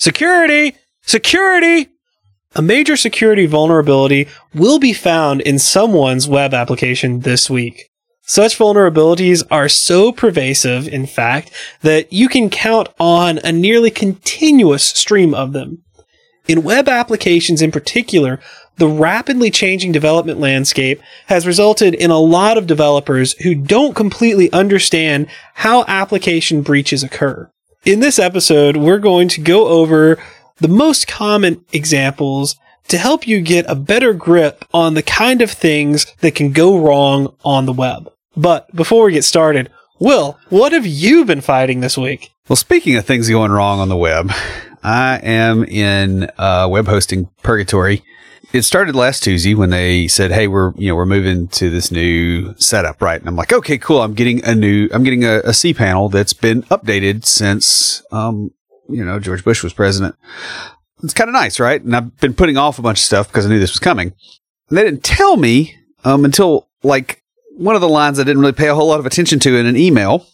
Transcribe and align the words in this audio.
Security! 0.00 0.76
Security! 1.02 1.88
A 2.54 2.62
major 2.62 2.96
security 2.96 3.46
vulnerability 3.46 4.28
will 4.54 4.78
be 4.78 4.92
found 4.92 5.40
in 5.40 5.58
someone's 5.58 6.28
web 6.28 6.54
application 6.54 7.20
this 7.20 7.50
week. 7.50 7.90
Such 8.22 8.56
vulnerabilities 8.56 9.42
are 9.50 9.68
so 9.68 10.12
pervasive, 10.12 10.86
in 10.86 11.08
fact, 11.08 11.50
that 11.82 12.12
you 12.12 12.28
can 12.28 12.48
count 12.48 12.88
on 13.00 13.38
a 13.38 13.50
nearly 13.50 13.90
continuous 13.90 14.84
stream 14.84 15.34
of 15.34 15.52
them. 15.52 15.82
In 16.46 16.62
web 16.62 16.88
applications 16.88 17.60
in 17.60 17.72
particular, 17.72 18.38
the 18.76 18.86
rapidly 18.86 19.50
changing 19.50 19.90
development 19.90 20.38
landscape 20.38 21.02
has 21.26 21.44
resulted 21.44 21.94
in 21.94 22.12
a 22.12 22.20
lot 22.20 22.56
of 22.56 22.68
developers 22.68 23.32
who 23.42 23.52
don't 23.56 23.96
completely 23.96 24.52
understand 24.52 25.26
how 25.54 25.84
application 25.88 26.62
breaches 26.62 27.02
occur. 27.02 27.50
In 27.88 28.00
this 28.00 28.18
episode, 28.18 28.76
we're 28.76 28.98
going 28.98 29.28
to 29.28 29.40
go 29.40 29.66
over 29.66 30.22
the 30.58 30.68
most 30.68 31.08
common 31.08 31.64
examples 31.72 32.56
to 32.88 32.98
help 32.98 33.26
you 33.26 33.40
get 33.40 33.64
a 33.66 33.74
better 33.74 34.12
grip 34.12 34.62
on 34.74 34.92
the 34.92 35.02
kind 35.02 35.40
of 35.40 35.50
things 35.50 36.04
that 36.20 36.34
can 36.34 36.52
go 36.52 36.78
wrong 36.78 37.34
on 37.46 37.64
the 37.64 37.72
web. 37.72 38.12
But 38.36 38.70
before 38.76 39.06
we 39.06 39.12
get 39.12 39.24
started, 39.24 39.70
Will, 39.98 40.38
what 40.50 40.72
have 40.72 40.84
you 40.84 41.24
been 41.24 41.40
fighting 41.40 41.80
this 41.80 41.96
week? 41.96 42.30
Well, 42.46 42.56
speaking 42.56 42.94
of 42.96 43.06
things 43.06 43.30
going 43.30 43.52
wrong 43.52 43.80
on 43.80 43.88
the 43.88 43.96
web, 43.96 44.32
I 44.82 45.18
am 45.22 45.64
in 45.64 46.30
uh, 46.36 46.68
web 46.70 46.88
hosting 46.88 47.30
purgatory. 47.42 48.04
It 48.50 48.62
started 48.62 48.96
last 48.96 49.22
Tuesday 49.22 49.54
when 49.54 49.68
they 49.68 50.08
said, 50.08 50.32
"Hey, 50.32 50.48
we're 50.48 50.72
you 50.76 50.88
know 50.88 50.96
we're 50.96 51.04
moving 51.04 51.48
to 51.48 51.68
this 51.68 51.90
new 51.90 52.54
setup, 52.56 53.02
right?" 53.02 53.20
And 53.20 53.28
I'm 53.28 53.36
like, 53.36 53.52
"Okay, 53.52 53.76
cool. 53.76 54.00
I'm 54.00 54.14
getting 54.14 54.42
a 54.44 54.54
new. 54.54 54.88
I'm 54.90 55.04
getting 55.04 55.24
a, 55.24 55.42
panel 55.74 56.08
that's 56.08 56.32
been 56.32 56.62
updated 56.64 57.26
since 57.26 58.02
um 58.10 58.52
you 58.88 59.04
know 59.04 59.20
George 59.20 59.44
Bush 59.44 59.62
was 59.62 59.74
president. 59.74 60.16
It's 61.02 61.12
kind 61.12 61.28
of 61.28 61.34
nice, 61.34 61.60
right?" 61.60 61.82
And 61.82 61.94
I've 61.94 62.16
been 62.20 62.32
putting 62.32 62.56
off 62.56 62.78
a 62.78 62.82
bunch 62.82 62.98
of 62.98 63.04
stuff 63.04 63.28
because 63.28 63.44
I 63.44 63.50
knew 63.50 63.58
this 63.58 63.72
was 63.72 63.80
coming. 63.80 64.14
And 64.70 64.78
they 64.78 64.84
didn't 64.84 65.04
tell 65.04 65.36
me 65.36 65.76
um 66.04 66.24
until 66.24 66.68
like 66.82 67.22
one 67.58 67.74
of 67.74 67.82
the 67.82 67.88
lines 67.88 68.18
I 68.18 68.24
didn't 68.24 68.40
really 68.40 68.52
pay 68.52 68.68
a 68.68 68.74
whole 68.74 68.88
lot 68.88 69.00
of 69.00 69.04
attention 69.04 69.40
to 69.40 69.56
in 69.56 69.66
an 69.66 69.76
email 69.76 70.26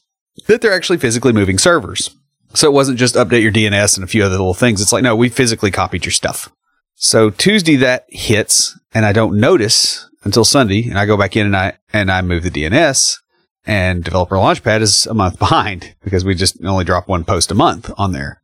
that 0.46 0.60
they're 0.60 0.72
actually 0.72 0.98
physically 0.98 1.32
moving 1.32 1.58
servers. 1.58 2.10
So 2.52 2.68
it 2.68 2.72
wasn't 2.72 2.98
just 2.98 3.16
update 3.16 3.42
your 3.42 3.50
DNS 3.50 3.96
and 3.96 4.04
a 4.04 4.06
few 4.06 4.22
other 4.22 4.36
little 4.36 4.54
things. 4.54 4.80
It's 4.80 4.92
like, 4.92 5.02
no, 5.02 5.16
we 5.16 5.28
physically 5.28 5.72
copied 5.72 6.04
your 6.04 6.12
stuff. 6.12 6.52
So 6.94 7.30
Tuesday 7.30 7.76
that 7.76 8.06
hits 8.08 8.78
and 8.92 9.04
I 9.04 9.12
don't 9.12 9.38
notice 9.38 10.08
until 10.22 10.44
Sunday 10.44 10.88
and 10.88 10.98
I 10.98 11.06
go 11.06 11.16
back 11.16 11.36
in 11.36 11.46
and 11.46 11.56
I, 11.56 11.78
and 11.92 12.10
I 12.10 12.22
move 12.22 12.44
the 12.44 12.50
DNS 12.50 13.18
and 13.66 14.04
developer 14.04 14.36
launchpad 14.36 14.80
is 14.80 15.06
a 15.06 15.14
month 15.14 15.38
behind 15.38 15.94
because 16.02 16.24
we 16.24 16.34
just 16.34 16.62
only 16.64 16.84
drop 16.84 17.08
one 17.08 17.24
post 17.24 17.50
a 17.50 17.54
month 17.54 17.90
on 17.96 18.12
there. 18.12 18.40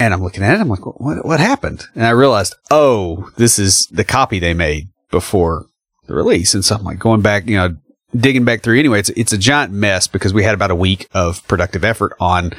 And 0.00 0.14
I'm 0.14 0.22
looking 0.22 0.42
at 0.42 0.54
it. 0.54 0.60
I'm 0.60 0.68
like, 0.68 0.84
what, 0.84 1.24
what 1.24 1.38
happened? 1.38 1.84
And 1.94 2.04
I 2.04 2.10
realized, 2.10 2.54
oh, 2.70 3.30
this 3.36 3.58
is 3.58 3.86
the 3.88 4.04
copy 4.04 4.38
they 4.38 4.54
made 4.54 4.88
before 5.10 5.66
the 6.06 6.14
release. 6.14 6.54
And 6.54 6.64
so 6.64 6.76
I'm 6.76 6.84
like 6.84 6.98
going 6.98 7.20
back, 7.20 7.46
you 7.46 7.56
know, 7.56 7.76
digging 8.16 8.44
back 8.44 8.62
through 8.62 8.78
anyway, 8.78 9.00
it's, 9.00 9.10
it's 9.10 9.32
a 9.32 9.38
giant 9.38 9.72
mess 9.72 10.06
because 10.06 10.32
we 10.34 10.44
had 10.44 10.54
about 10.54 10.70
a 10.70 10.74
week 10.76 11.08
of 11.12 11.46
productive 11.46 11.84
effort 11.84 12.14
on 12.20 12.52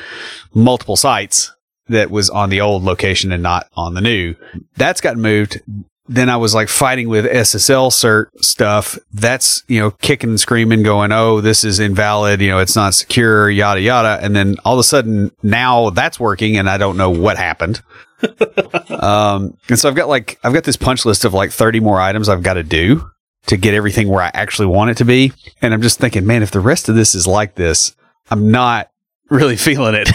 multiple 0.54 0.96
sites 0.96 1.52
that 1.88 2.10
was 2.10 2.30
on 2.30 2.50
the 2.50 2.62
old 2.62 2.84
location 2.84 3.32
and 3.32 3.44
not 3.44 3.68
on 3.76 3.94
the 3.94 4.02
new. 4.02 4.36
That's 4.78 5.02
got 5.02 5.18
moved. 5.18 5.62
Then 6.08 6.30
I 6.30 6.38
was 6.38 6.54
like 6.54 6.68
fighting 6.68 7.08
with 7.08 7.26
SSL 7.26 7.90
cert 7.90 8.28
stuff. 8.44 8.98
That's, 9.14 9.64
you 9.68 9.80
know, 9.80 9.92
kicking 9.92 10.32
and 10.32 10.40
screaming, 10.40 10.84
going, 10.84 11.12
Oh, 11.12 11.40
this 11.40 11.64
is 11.64 11.80
invalid. 11.80 12.42
You 12.42 12.50
know, 12.50 12.60
it's 12.60 12.76
not 12.76 12.94
secure, 12.94 13.50
yada, 13.50 13.82
yada. 13.82 14.20
And 14.22 14.36
then 14.36 14.58
all 14.66 14.74
of 14.74 14.80
a 14.80 14.84
sudden 14.84 15.32
now 15.42 15.90
that's 15.92 16.20
working 16.20 16.58
and 16.58 16.70
I 16.70 16.78
don't 16.78 16.98
know 16.98 17.10
what 17.10 17.38
happened. 17.38 17.82
um, 18.90 19.58
and 19.70 19.80
so 19.80 19.90
I've 19.90 19.96
got 19.96 20.10
like, 20.10 20.40
I've 20.44 20.54
got 20.54 20.66
this 20.66 20.78
punch 20.78 21.06
list 21.06 21.26
of 21.26 21.34
like 21.34 21.52
30 21.52 21.80
more 21.80 22.00
items 22.00 22.28
I've 22.28 22.44
got 22.44 22.56
to 22.56 22.64
do 22.64 23.10
to 23.46 23.58
get 23.58 23.74
everything 23.74 24.08
where 24.08 24.24
I 24.24 24.32
actually 24.34 24.68
want 24.68 24.92
it 24.92 24.98
to 24.98 25.06
be. 25.06 25.32
And 25.62 25.74
I'm 25.74 25.82
just 25.82 26.00
thinking, 26.00 26.26
man, 26.26 26.44
if 26.44 26.52
the 26.52 26.60
rest 26.60 26.90
of 26.90 26.96
this 26.96 27.16
is 27.16 27.28
like 27.28 27.56
this, 27.56 27.96
I'm 28.30 28.52
not 28.52 28.90
really 29.30 29.56
feeling 29.58 29.96
it. 29.96 30.10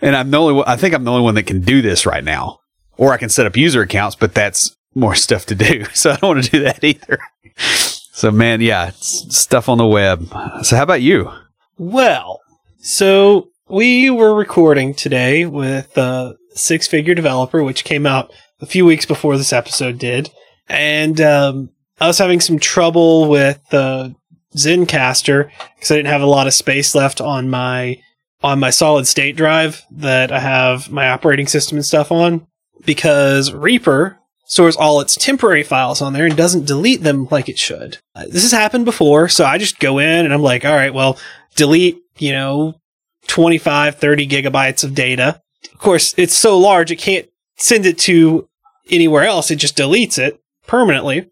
and 0.00 0.16
I'm 0.16 0.30
the 0.30 0.38
only 0.38 0.54
one, 0.54 0.64
I 0.66 0.76
think 0.76 0.94
I'm 0.94 1.04
the 1.04 1.10
only 1.10 1.24
one 1.24 1.34
that 1.34 1.46
can 1.46 1.60
do 1.60 1.82
this 1.82 2.06
right 2.06 2.24
now. 2.24 2.60
Or 2.96 3.12
I 3.12 3.16
can 3.16 3.28
set 3.28 3.46
up 3.46 3.56
user 3.56 3.82
accounts, 3.82 4.16
but 4.16 4.34
that's 4.34 4.74
more 4.94 5.14
stuff 5.14 5.46
to 5.46 5.54
do. 5.54 5.84
So 5.94 6.10
I 6.10 6.16
don't 6.16 6.34
want 6.36 6.44
to 6.44 6.50
do 6.50 6.62
that 6.64 6.82
either. 6.82 7.18
So 7.56 8.30
man, 8.30 8.60
yeah, 8.60 8.90
stuff 8.98 9.68
on 9.68 9.78
the 9.78 9.86
web. 9.86 10.28
So 10.62 10.76
how 10.76 10.82
about 10.82 11.02
you? 11.02 11.30
Well, 11.76 12.40
so 12.78 13.50
we 13.68 14.10
were 14.10 14.34
recording 14.34 14.94
today 14.94 15.46
with 15.46 15.96
a 15.96 16.36
six 16.54 16.88
figure 16.88 17.14
developer, 17.14 17.62
which 17.62 17.84
came 17.84 18.06
out 18.06 18.32
a 18.60 18.66
few 18.66 18.84
weeks 18.84 19.06
before 19.06 19.36
this 19.36 19.52
episode 19.52 19.98
did. 19.98 20.30
And, 20.68 21.20
um, 21.20 21.70
I 22.00 22.06
was 22.06 22.18
having 22.18 22.40
some 22.40 22.58
trouble 22.58 23.28
with 23.28 23.60
the 23.70 24.14
Zencastr 24.56 25.50
because 25.76 25.90
I 25.90 25.96
didn't 25.96 26.08
have 26.08 26.22
a 26.22 26.26
lot 26.26 26.46
of 26.46 26.54
space 26.54 26.94
left 26.94 27.20
on 27.20 27.50
my 27.50 28.00
on 28.42 28.60
my 28.60 28.70
solid 28.70 29.06
state 29.06 29.36
drive 29.36 29.84
that 29.90 30.30
I 30.30 30.40
have 30.40 30.90
my 30.90 31.10
operating 31.10 31.46
system 31.46 31.76
and 31.76 31.84
stuff 31.84 32.12
on 32.12 32.46
because 32.84 33.52
Reaper 33.52 34.18
stores 34.44 34.76
all 34.76 35.00
its 35.00 35.16
temporary 35.16 35.62
files 35.62 36.00
on 36.00 36.12
there 36.12 36.26
and 36.26 36.36
doesn't 36.36 36.66
delete 36.66 37.02
them 37.02 37.28
like 37.30 37.48
it 37.48 37.58
should. 37.58 37.98
Uh, 38.14 38.24
this 38.24 38.42
has 38.42 38.52
happened 38.52 38.84
before, 38.84 39.28
so 39.28 39.44
I 39.44 39.58
just 39.58 39.78
go 39.78 39.98
in 39.98 40.24
and 40.24 40.32
I'm 40.32 40.42
like, 40.42 40.64
all 40.64 40.74
right, 40.74 40.94
well, 40.94 41.18
delete, 41.56 41.98
you 42.18 42.32
know, 42.32 42.80
25, 43.26 43.96
30 43.96 44.28
gigabytes 44.28 44.84
of 44.84 44.94
data. 44.94 45.42
Of 45.72 45.78
course, 45.78 46.14
it's 46.16 46.34
so 46.34 46.56
large, 46.58 46.90
it 46.90 46.96
can't 46.96 47.28
send 47.56 47.84
it 47.84 47.98
to 47.98 48.48
anywhere 48.90 49.24
else. 49.24 49.50
It 49.50 49.56
just 49.56 49.76
deletes 49.76 50.18
it 50.18 50.40
permanently 50.66 51.28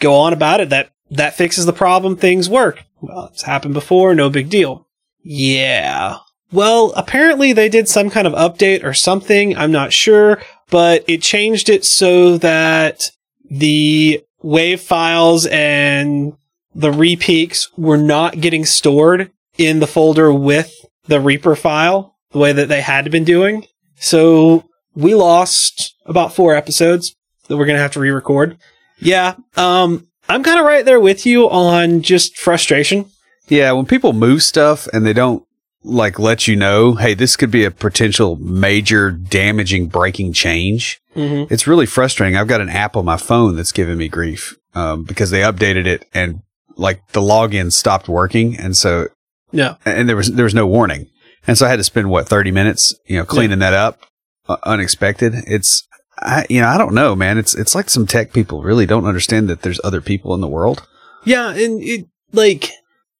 go 0.00 0.14
on 0.14 0.32
about 0.32 0.60
it. 0.60 0.70
That 0.70 0.90
that 1.10 1.34
fixes 1.34 1.66
the 1.66 1.72
problem. 1.72 2.16
Things 2.16 2.48
work. 2.48 2.82
Well, 3.00 3.30
it's 3.32 3.42
happened 3.42 3.74
before. 3.74 4.14
No 4.14 4.28
big 4.28 4.50
deal. 4.50 4.88
Yeah. 5.22 6.18
Well, 6.52 6.92
apparently 6.96 7.52
they 7.52 7.68
did 7.68 7.88
some 7.88 8.10
kind 8.10 8.26
of 8.26 8.32
update 8.32 8.84
or 8.84 8.92
something. 8.92 9.56
I'm 9.56 9.72
not 9.72 9.92
sure, 9.92 10.42
but 10.70 11.04
it 11.06 11.22
changed 11.22 11.68
it 11.68 11.84
so 11.84 12.38
that 12.38 13.10
the 13.48 14.22
wave 14.42 14.80
files 14.80 15.46
and 15.46 16.32
the 16.74 16.92
reapeaks 16.92 17.68
were 17.76 17.98
not 17.98 18.40
getting 18.40 18.64
stored 18.64 19.30
in 19.58 19.80
the 19.80 19.86
folder 19.86 20.32
with 20.32 20.72
the 21.06 21.20
Reaper 21.20 21.56
file 21.56 22.16
the 22.30 22.38
way 22.38 22.52
that 22.52 22.68
they 22.68 22.80
had 22.80 23.10
been 23.10 23.24
doing. 23.24 23.66
So 23.96 24.64
we 24.94 25.14
lost 25.14 25.94
about 26.06 26.34
four 26.34 26.54
episodes 26.54 27.14
that 27.48 27.56
we're 27.56 27.66
going 27.66 27.76
to 27.76 27.82
have 27.82 27.92
to 27.92 28.00
re-record. 28.00 28.58
Yeah. 29.00 29.34
Um, 29.56 30.08
I'm 30.28 30.44
kind 30.44 30.60
of 30.60 30.66
right 30.66 30.84
there 30.84 31.00
with 31.00 31.26
you 31.26 31.50
on 31.50 32.02
just 32.02 32.38
frustration. 32.38 33.06
Yeah. 33.48 33.72
When 33.72 33.86
people 33.86 34.12
move 34.12 34.42
stuff 34.42 34.86
and 34.92 35.04
they 35.04 35.12
don't 35.12 35.44
like 35.82 36.18
let 36.18 36.46
you 36.46 36.56
know, 36.56 36.94
hey, 36.94 37.14
this 37.14 37.36
could 37.36 37.50
be 37.50 37.64
a 37.64 37.70
potential 37.70 38.36
major 38.36 39.10
damaging 39.10 39.88
breaking 39.88 40.32
change. 40.32 41.00
Mm-hmm. 41.16 41.52
It's 41.52 41.66
really 41.66 41.86
frustrating. 41.86 42.36
I've 42.36 42.48
got 42.48 42.60
an 42.60 42.68
app 42.68 42.96
on 42.96 43.04
my 43.04 43.16
phone 43.16 43.56
that's 43.56 43.72
giving 43.72 43.96
me 43.96 44.08
grief 44.08 44.56
um, 44.74 45.04
because 45.04 45.30
they 45.30 45.40
updated 45.40 45.86
it 45.86 46.04
and 46.12 46.42
like 46.76 47.06
the 47.08 47.20
login 47.20 47.72
stopped 47.72 48.08
working, 48.08 48.56
and 48.56 48.76
so 48.76 49.08
yeah, 49.52 49.76
and 49.84 50.08
there 50.08 50.16
was 50.16 50.32
there 50.32 50.44
was 50.44 50.54
no 50.54 50.66
warning, 50.66 51.08
and 51.46 51.58
so 51.58 51.66
I 51.66 51.68
had 51.68 51.76
to 51.76 51.84
spend 51.84 52.10
what 52.10 52.28
thirty 52.28 52.50
minutes, 52.50 52.94
you 53.06 53.18
know, 53.18 53.24
cleaning 53.24 53.60
yeah. 53.60 53.70
that 53.70 53.74
up. 53.74 54.06
Uh, 54.48 54.56
unexpected. 54.64 55.34
It's 55.46 55.86
I, 56.18 56.46
you 56.48 56.60
know, 56.60 56.68
I 56.68 56.78
don't 56.78 56.94
know, 56.94 57.14
man. 57.14 57.38
It's 57.38 57.54
it's 57.54 57.74
like 57.74 57.90
some 57.90 58.06
tech 58.06 58.32
people 58.32 58.62
really 58.62 58.86
don't 58.86 59.04
understand 59.04 59.48
that 59.48 59.62
there's 59.62 59.80
other 59.84 60.00
people 60.00 60.34
in 60.34 60.40
the 60.40 60.48
world. 60.48 60.86
Yeah, 61.24 61.50
and 61.50 61.82
it 61.82 62.06
like 62.32 62.70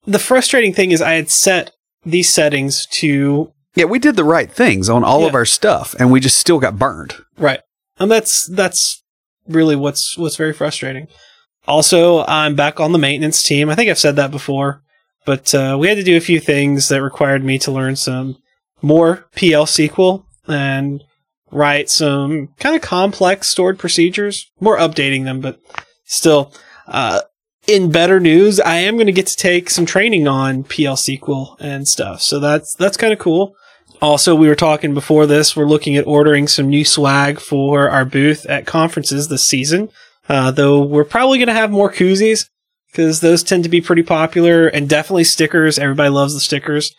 the 0.07 0.19
frustrating 0.19 0.73
thing 0.73 0.91
is 0.91 1.03
I 1.03 1.13
had 1.13 1.31
set 1.31 1.73
these 2.05 2.33
settings 2.33 2.87
to 2.87 3.53
yeah, 3.75 3.85
we 3.85 3.99
did 3.99 4.17
the 4.17 4.25
right 4.25 4.51
things 4.51 4.89
on 4.89 5.05
all 5.05 5.21
yeah. 5.23 5.29
of 5.29 5.35
our 5.35 5.45
stuff, 5.45 5.95
and 5.99 6.11
we 6.11 6.21
just 6.21 6.39
still 6.39 6.59
got 6.59 6.79
burned. 6.79 7.15
Right, 7.39 7.61
and 7.99 8.11
that's 8.11 8.47
that's 8.47 9.03
really 9.47 9.77
what's 9.77 10.19
what's 10.19 10.37
very 10.37 10.53
frustrating. 10.53 11.07
Also, 11.69 12.25
I'm 12.25 12.57
back 12.57 12.81
on 12.81 12.93
the 12.93 12.99
maintenance 12.99 13.43
team. 13.43 13.71
I 13.71 13.75
think 13.75 13.91
I've 13.91 13.99
said 13.99 14.17
that 14.17 14.31
before, 14.31 14.83
but 15.25 15.55
uh, 15.55 15.77
we 15.79 15.89
had 15.89 15.99
to 15.99 16.03
do 16.03 16.17
a 16.17 16.21
few 16.21 16.41
things 16.41 16.89
that 16.89 17.03
required 17.03 17.45
me 17.45 17.59
to 17.61 17.71
learn 17.71 17.97
some 17.97 18.39
more 18.83 19.29
PL 19.37 19.67
SQL 19.67 20.25
and 20.49 21.05
write 21.53 21.91
some 21.91 22.49
kind 22.59 22.75
of 22.75 22.83
complex 22.83 23.49
stored 23.49 23.79
procedures. 23.79 24.51
More 24.59 24.79
updating 24.79 25.25
them, 25.25 25.41
but 25.41 25.61
still. 26.05 26.53
Uh, 26.89 27.21
in 27.67 27.91
better 27.91 28.19
news, 28.19 28.59
I 28.61 28.77
am 28.77 28.97
going 28.97 29.07
to 29.07 29.13
get 29.13 29.27
to 29.29 29.37
take 29.37 29.71
some 29.71 29.87
training 29.87 30.27
on 30.27 30.65
PL 30.65 30.97
SQL 30.97 31.57
and 31.61 31.87
stuff. 31.87 32.21
So 32.23 32.39
that's 32.39 32.75
that's 32.75 32.97
kind 32.97 33.13
of 33.13 33.19
cool. 33.19 33.55
Also, 34.03 34.35
we 34.35 34.49
were 34.49 34.55
talking 34.55 34.95
before 34.95 35.27
this. 35.27 35.55
We're 35.55 35.67
looking 35.67 35.97
at 35.97 36.07
ordering 36.07 36.49
some 36.49 36.69
new 36.69 36.85
swag 36.85 37.39
for 37.39 37.91
our 37.91 38.05
booth 38.05 38.47
at 38.47 38.67
conferences 38.67 39.29
this 39.29 39.45
season. 39.45 39.91
Uh, 40.29 40.51
though 40.51 40.81
we're 40.81 41.05
probably 41.05 41.39
going 41.39 41.49
to 41.49 41.55
have 41.55 41.71
more 41.71 41.93
koozies 41.93 42.49
because 42.91 43.21
those 43.21 43.43
tend 43.43 43.65
to 43.65 43.71
be 43.71 43.81
pretty 43.81 44.03
popular 44.03 44.69
and 44.69 44.89
definitely 44.89 45.25
stickers. 45.25 45.79
Everybody 45.79 46.09
loves 46.09 46.35
the 46.35 46.41
stickers. 46.41 46.95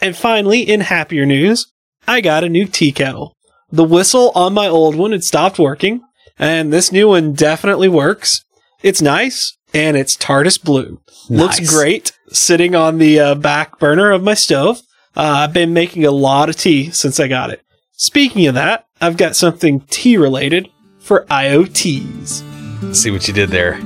And 0.00 0.16
finally, 0.16 0.62
in 0.62 0.80
happier 0.80 1.26
news, 1.26 1.70
I 2.06 2.20
got 2.20 2.44
a 2.44 2.48
new 2.48 2.66
tea 2.66 2.92
kettle. 2.92 3.34
The 3.70 3.84
whistle 3.84 4.32
on 4.34 4.54
my 4.54 4.68
old 4.68 4.94
one 4.94 5.12
had 5.12 5.24
stopped 5.24 5.58
working, 5.58 6.00
and 6.38 6.72
this 6.72 6.90
new 6.90 7.08
one 7.08 7.34
definitely 7.34 7.88
works. 7.88 8.44
It's 8.82 9.02
nice, 9.02 9.57
and 9.78 9.96
it's 9.96 10.16
TARDIS 10.16 10.62
blue. 10.62 11.00
Nice. 11.30 11.60
Looks 11.60 11.70
great 11.70 12.12
sitting 12.30 12.74
on 12.74 12.98
the 12.98 13.20
uh, 13.20 13.34
back 13.36 13.78
burner 13.78 14.10
of 14.10 14.22
my 14.22 14.34
stove. 14.34 14.82
Uh, 15.16 15.46
I've 15.46 15.52
been 15.52 15.72
making 15.72 16.04
a 16.04 16.10
lot 16.10 16.48
of 16.48 16.56
tea 16.56 16.90
since 16.90 17.20
I 17.20 17.28
got 17.28 17.50
it. 17.50 17.62
Speaking 17.92 18.46
of 18.46 18.54
that, 18.54 18.86
I've 19.00 19.16
got 19.16 19.36
something 19.36 19.80
tea 19.82 20.16
related 20.16 20.68
for 20.98 21.24
IoTs. 21.26 22.94
See 22.94 23.10
what 23.10 23.26
you 23.28 23.34
did 23.34 23.50
there. 23.50 23.80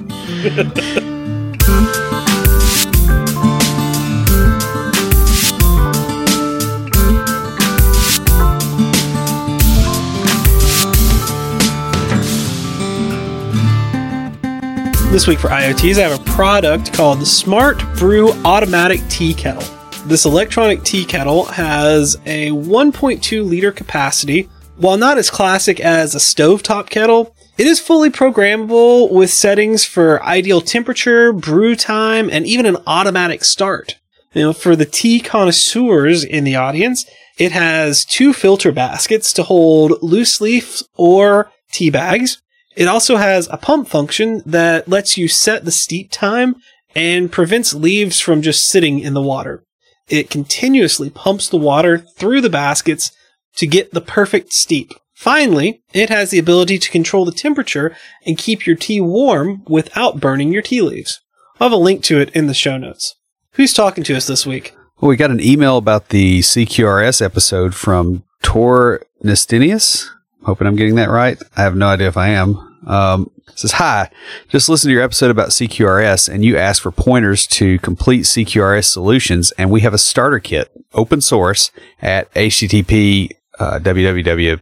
This 15.12 15.26
week 15.26 15.40
for 15.40 15.48
IoTs, 15.48 15.98
I 15.98 16.08
have 16.08 16.18
a 16.18 16.24
product 16.24 16.94
called 16.94 17.20
the 17.20 17.26
Smart 17.26 17.78
Brew 17.98 18.32
Automatic 18.46 19.06
Tea 19.10 19.34
Kettle. 19.34 19.62
This 20.06 20.24
electronic 20.24 20.84
tea 20.84 21.04
kettle 21.04 21.44
has 21.44 22.16
a 22.24 22.48
1.2 22.52 23.46
liter 23.46 23.72
capacity. 23.72 24.48
While 24.78 24.96
not 24.96 25.18
as 25.18 25.28
classic 25.28 25.80
as 25.80 26.14
a 26.14 26.18
stovetop 26.18 26.88
kettle, 26.88 27.36
it 27.58 27.66
is 27.66 27.78
fully 27.78 28.08
programmable 28.08 29.12
with 29.12 29.30
settings 29.30 29.84
for 29.84 30.24
ideal 30.24 30.62
temperature, 30.62 31.30
brew 31.30 31.76
time, 31.76 32.30
and 32.32 32.46
even 32.46 32.64
an 32.64 32.78
automatic 32.86 33.44
start. 33.44 33.96
You 34.32 34.44
know, 34.44 34.52
for 34.54 34.74
the 34.74 34.86
tea 34.86 35.20
connoisseurs 35.20 36.24
in 36.24 36.44
the 36.44 36.56
audience, 36.56 37.04
it 37.36 37.52
has 37.52 38.06
two 38.06 38.32
filter 38.32 38.72
baskets 38.72 39.34
to 39.34 39.42
hold 39.42 40.02
loose 40.02 40.40
leaves 40.40 40.88
or 40.94 41.52
tea 41.70 41.90
bags. 41.90 42.40
It 42.74 42.88
also 42.88 43.16
has 43.16 43.48
a 43.50 43.56
pump 43.56 43.88
function 43.88 44.42
that 44.46 44.88
lets 44.88 45.16
you 45.16 45.28
set 45.28 45.64
the 45.64 45.70
steep 45.70 46.10
time 46.10 46.56
and 46.94 47.32
prevents 47.32 47.74
leaves 47.74 48.20
from 48.20 48.42
just 48.42 48.68
sitting 48.68 49.00
in 49.00 49.14
the 49.14 49.22
water. 49.22 49.64
It 50.08 50.30
continuously 50.30 51.10
pumps 51.10 51.48
the 51.48 51.58
water 51.58 51.98
through 51.98 52.40
the 52.40 52.50
baskets 52.50 53.12
to 53.56 53.66
get 53.66 53.92
the 53.92 54.00
perfect 54.00 54.52
steep. 54.52 54.92
Finally, 55.14 55.82
it 55.92 56.08
has 56.08 56.30
the 56.30 56.38
ability 56.38 56.78
to 56.78 56.90
control 56.90 57.24
the 57.24 57.32
temperature 57.32 57.94
and 58.26 58.38
keep 58.38 58.66
your 58.66 58.76
tea 58.76 59.00
warm 59.00 59.62
without 59.68 60.20
burning 60.20 60.52
your 60.52 60.62
tea 60.62 60.82
leaves. 60.82 61.20
I'll 61.60 61.68
have 61.68 61.78
a 61.78 61.82
link 61.82 62.02
to 62.04 62.18
it 62.18 62.30
in 62.30 62.46
the 62.46 62.54
show 62.54 62.76
notes. 62.76 63.14
Who's 63.52 63.72
talking 63.72 64.02
to 64.04 64.16
us 64.16 64.26
this 64.26 64.46
week? 64.46 64.74
Well, 65.00 65.08
we 65.08 65.16
got 65.16 65.30
an 65.30 65.40
email 65.40 65.76
about 65.76 66.08
the 66.08 66.40
CQRS 66.40 67.22
episode 67.22 67.74
from 67.74 68.24
Tor 68.42 69.02
Nestenius. 69.22 70.10
Hoping 70.44 70.66
I'm 70.66 70.76
getting 70.76 70.96
that 70.96 71.10
right. 71.10 71.38
I 71.56 71.62
have 71.62 71.76
no 71.76 71.88
idea 71.88 72.08
if 72.08 72.16
I 72.16 72.28
am. 72.28 72.68
Um, 72.86 73.30
says, 73.54 73.72
Hi, 73.72 74.10
just 74.48 74.68
listened 74.68 74.90
to 74.90 74.92
your 74.92 75.02
episode 75.02 75.30
about 75.30 75.50
CQRS 75.50 76.28
and 76.28 76.44
you 76.44 76.56
asked 76.56 76.80
for 76.80 76.90
pointers 76.90 77.46
to 77.48 77.78
complete 77.78 78.24
CQRS 78.24 78.84
solutions. 78.86 79.52
And 79.52 79.70
we 79.70 79.82
have 79.82 79.94
a 79.94 79.98
starter 79.98 80.40
kit, 80.40 80.72
open 80.92 81.20
source 81.20 81.70
at 82.00 82.32
http 82.34 83.30
uh, 83.58 83.78
www.cqrs.nu. 83.78 84.60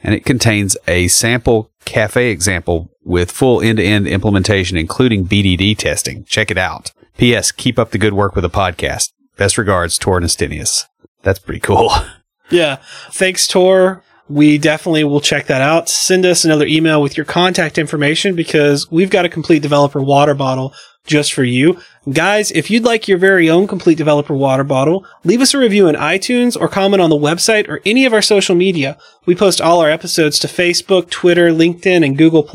And 0.00 0.14
it 0.14 0.24
contains 0.24 0.76
a 0.86 1.08
sample 1.08 1.72
cafe 1.84 2.30
example 2.30 2.90
with 3.02 3.32
full 3.32 3.60
end 3.62 3.78
to 3.78 3.84
end 3.84 4.06
implementation, 4.06 4.76
including 4.76 5.26
BDD 5.26 5.76
testing. 5.76 6.24
Check 6.24 6.50
it 6.50 6.58
out. 6.58 6.92
P.S. 7.16 7.50
Keep 7.50 7.78
up 7.78 7.90
the 7.90 7.98
good 7.98 8.12
work 8.12 8.34
with 8.34 8.42
the 8.42 8.50
podcast. 8.50 9.12
Best 9.36 9.56
regards, 9.56 9.96
Tor 9.98 10.20
Nestenius. 10.20 10.84
That's 11.22 11.38
pretty 11.38 11.60
cool. 11.60 11.90
Yeah. 12.50 12.76
Thanks, 13.10 13.46
Tor. 13.46 14.02
We 14.28 14.58
definitely 14.58 15.04
will 15.04 15.20
check 15.20 15.46
that 15.46 15.62
out. 15.62 15.88
Send 15.88 16.26
us 16.26 16.44
another 16.44 16.66
email 16.66 17.00
with 17.00 17.16
your 17.16 17.26
contact 17.26 17.78
information 17.78 18.34
because 18.34 18.90
we've 18.90 19.10
got 19.10 19.24
a 19.24 19.28
complete 19.28 19.62
developer 19.62 20.02
water 20.02 20.34
bottle 20.34 20.74
just 21.06 21.32
for 21.32 21.44
you. 21.44 21.80
Guys, 22.12 22.50
if 22.50 22.68
you'd 22.68 22.84
like 22.84 23.06
your 23.06 23.18
very 23.18 23.48
own 23.48 23.68
complete 23.68 23.96
developer 23.96 24.34
water 24.34 24.64
bottle, 24.64 25.06
leave 25.22 25.40
us 25.40 25.54
a 25.54 25.58
review 25.58 25.86
in 25.86 25.94
iTunes 25.94 26.60
or 26.60 26.68
comment 26.68 27.00
on 27.00 27.10
the 27.10 27.16
website 27.16 27.68
or 27.68 27.80
any 27.86 28.04
of 28.04 28.12
our 28.12 28.22
social 28.22 28.56
media. 28.56 28.98
We 29.24 29.36
post 29.36 29.60
all 29.60 29.80
our 29.80 29.90
episodes 29.90 30.40
to 30.40 30.48
Facebook, 30.48 31.08
Twitter, 31.10 31.50
LinkedIn, 31.50 32.04
and 32.04 32.18
Google+. 32.18 32.48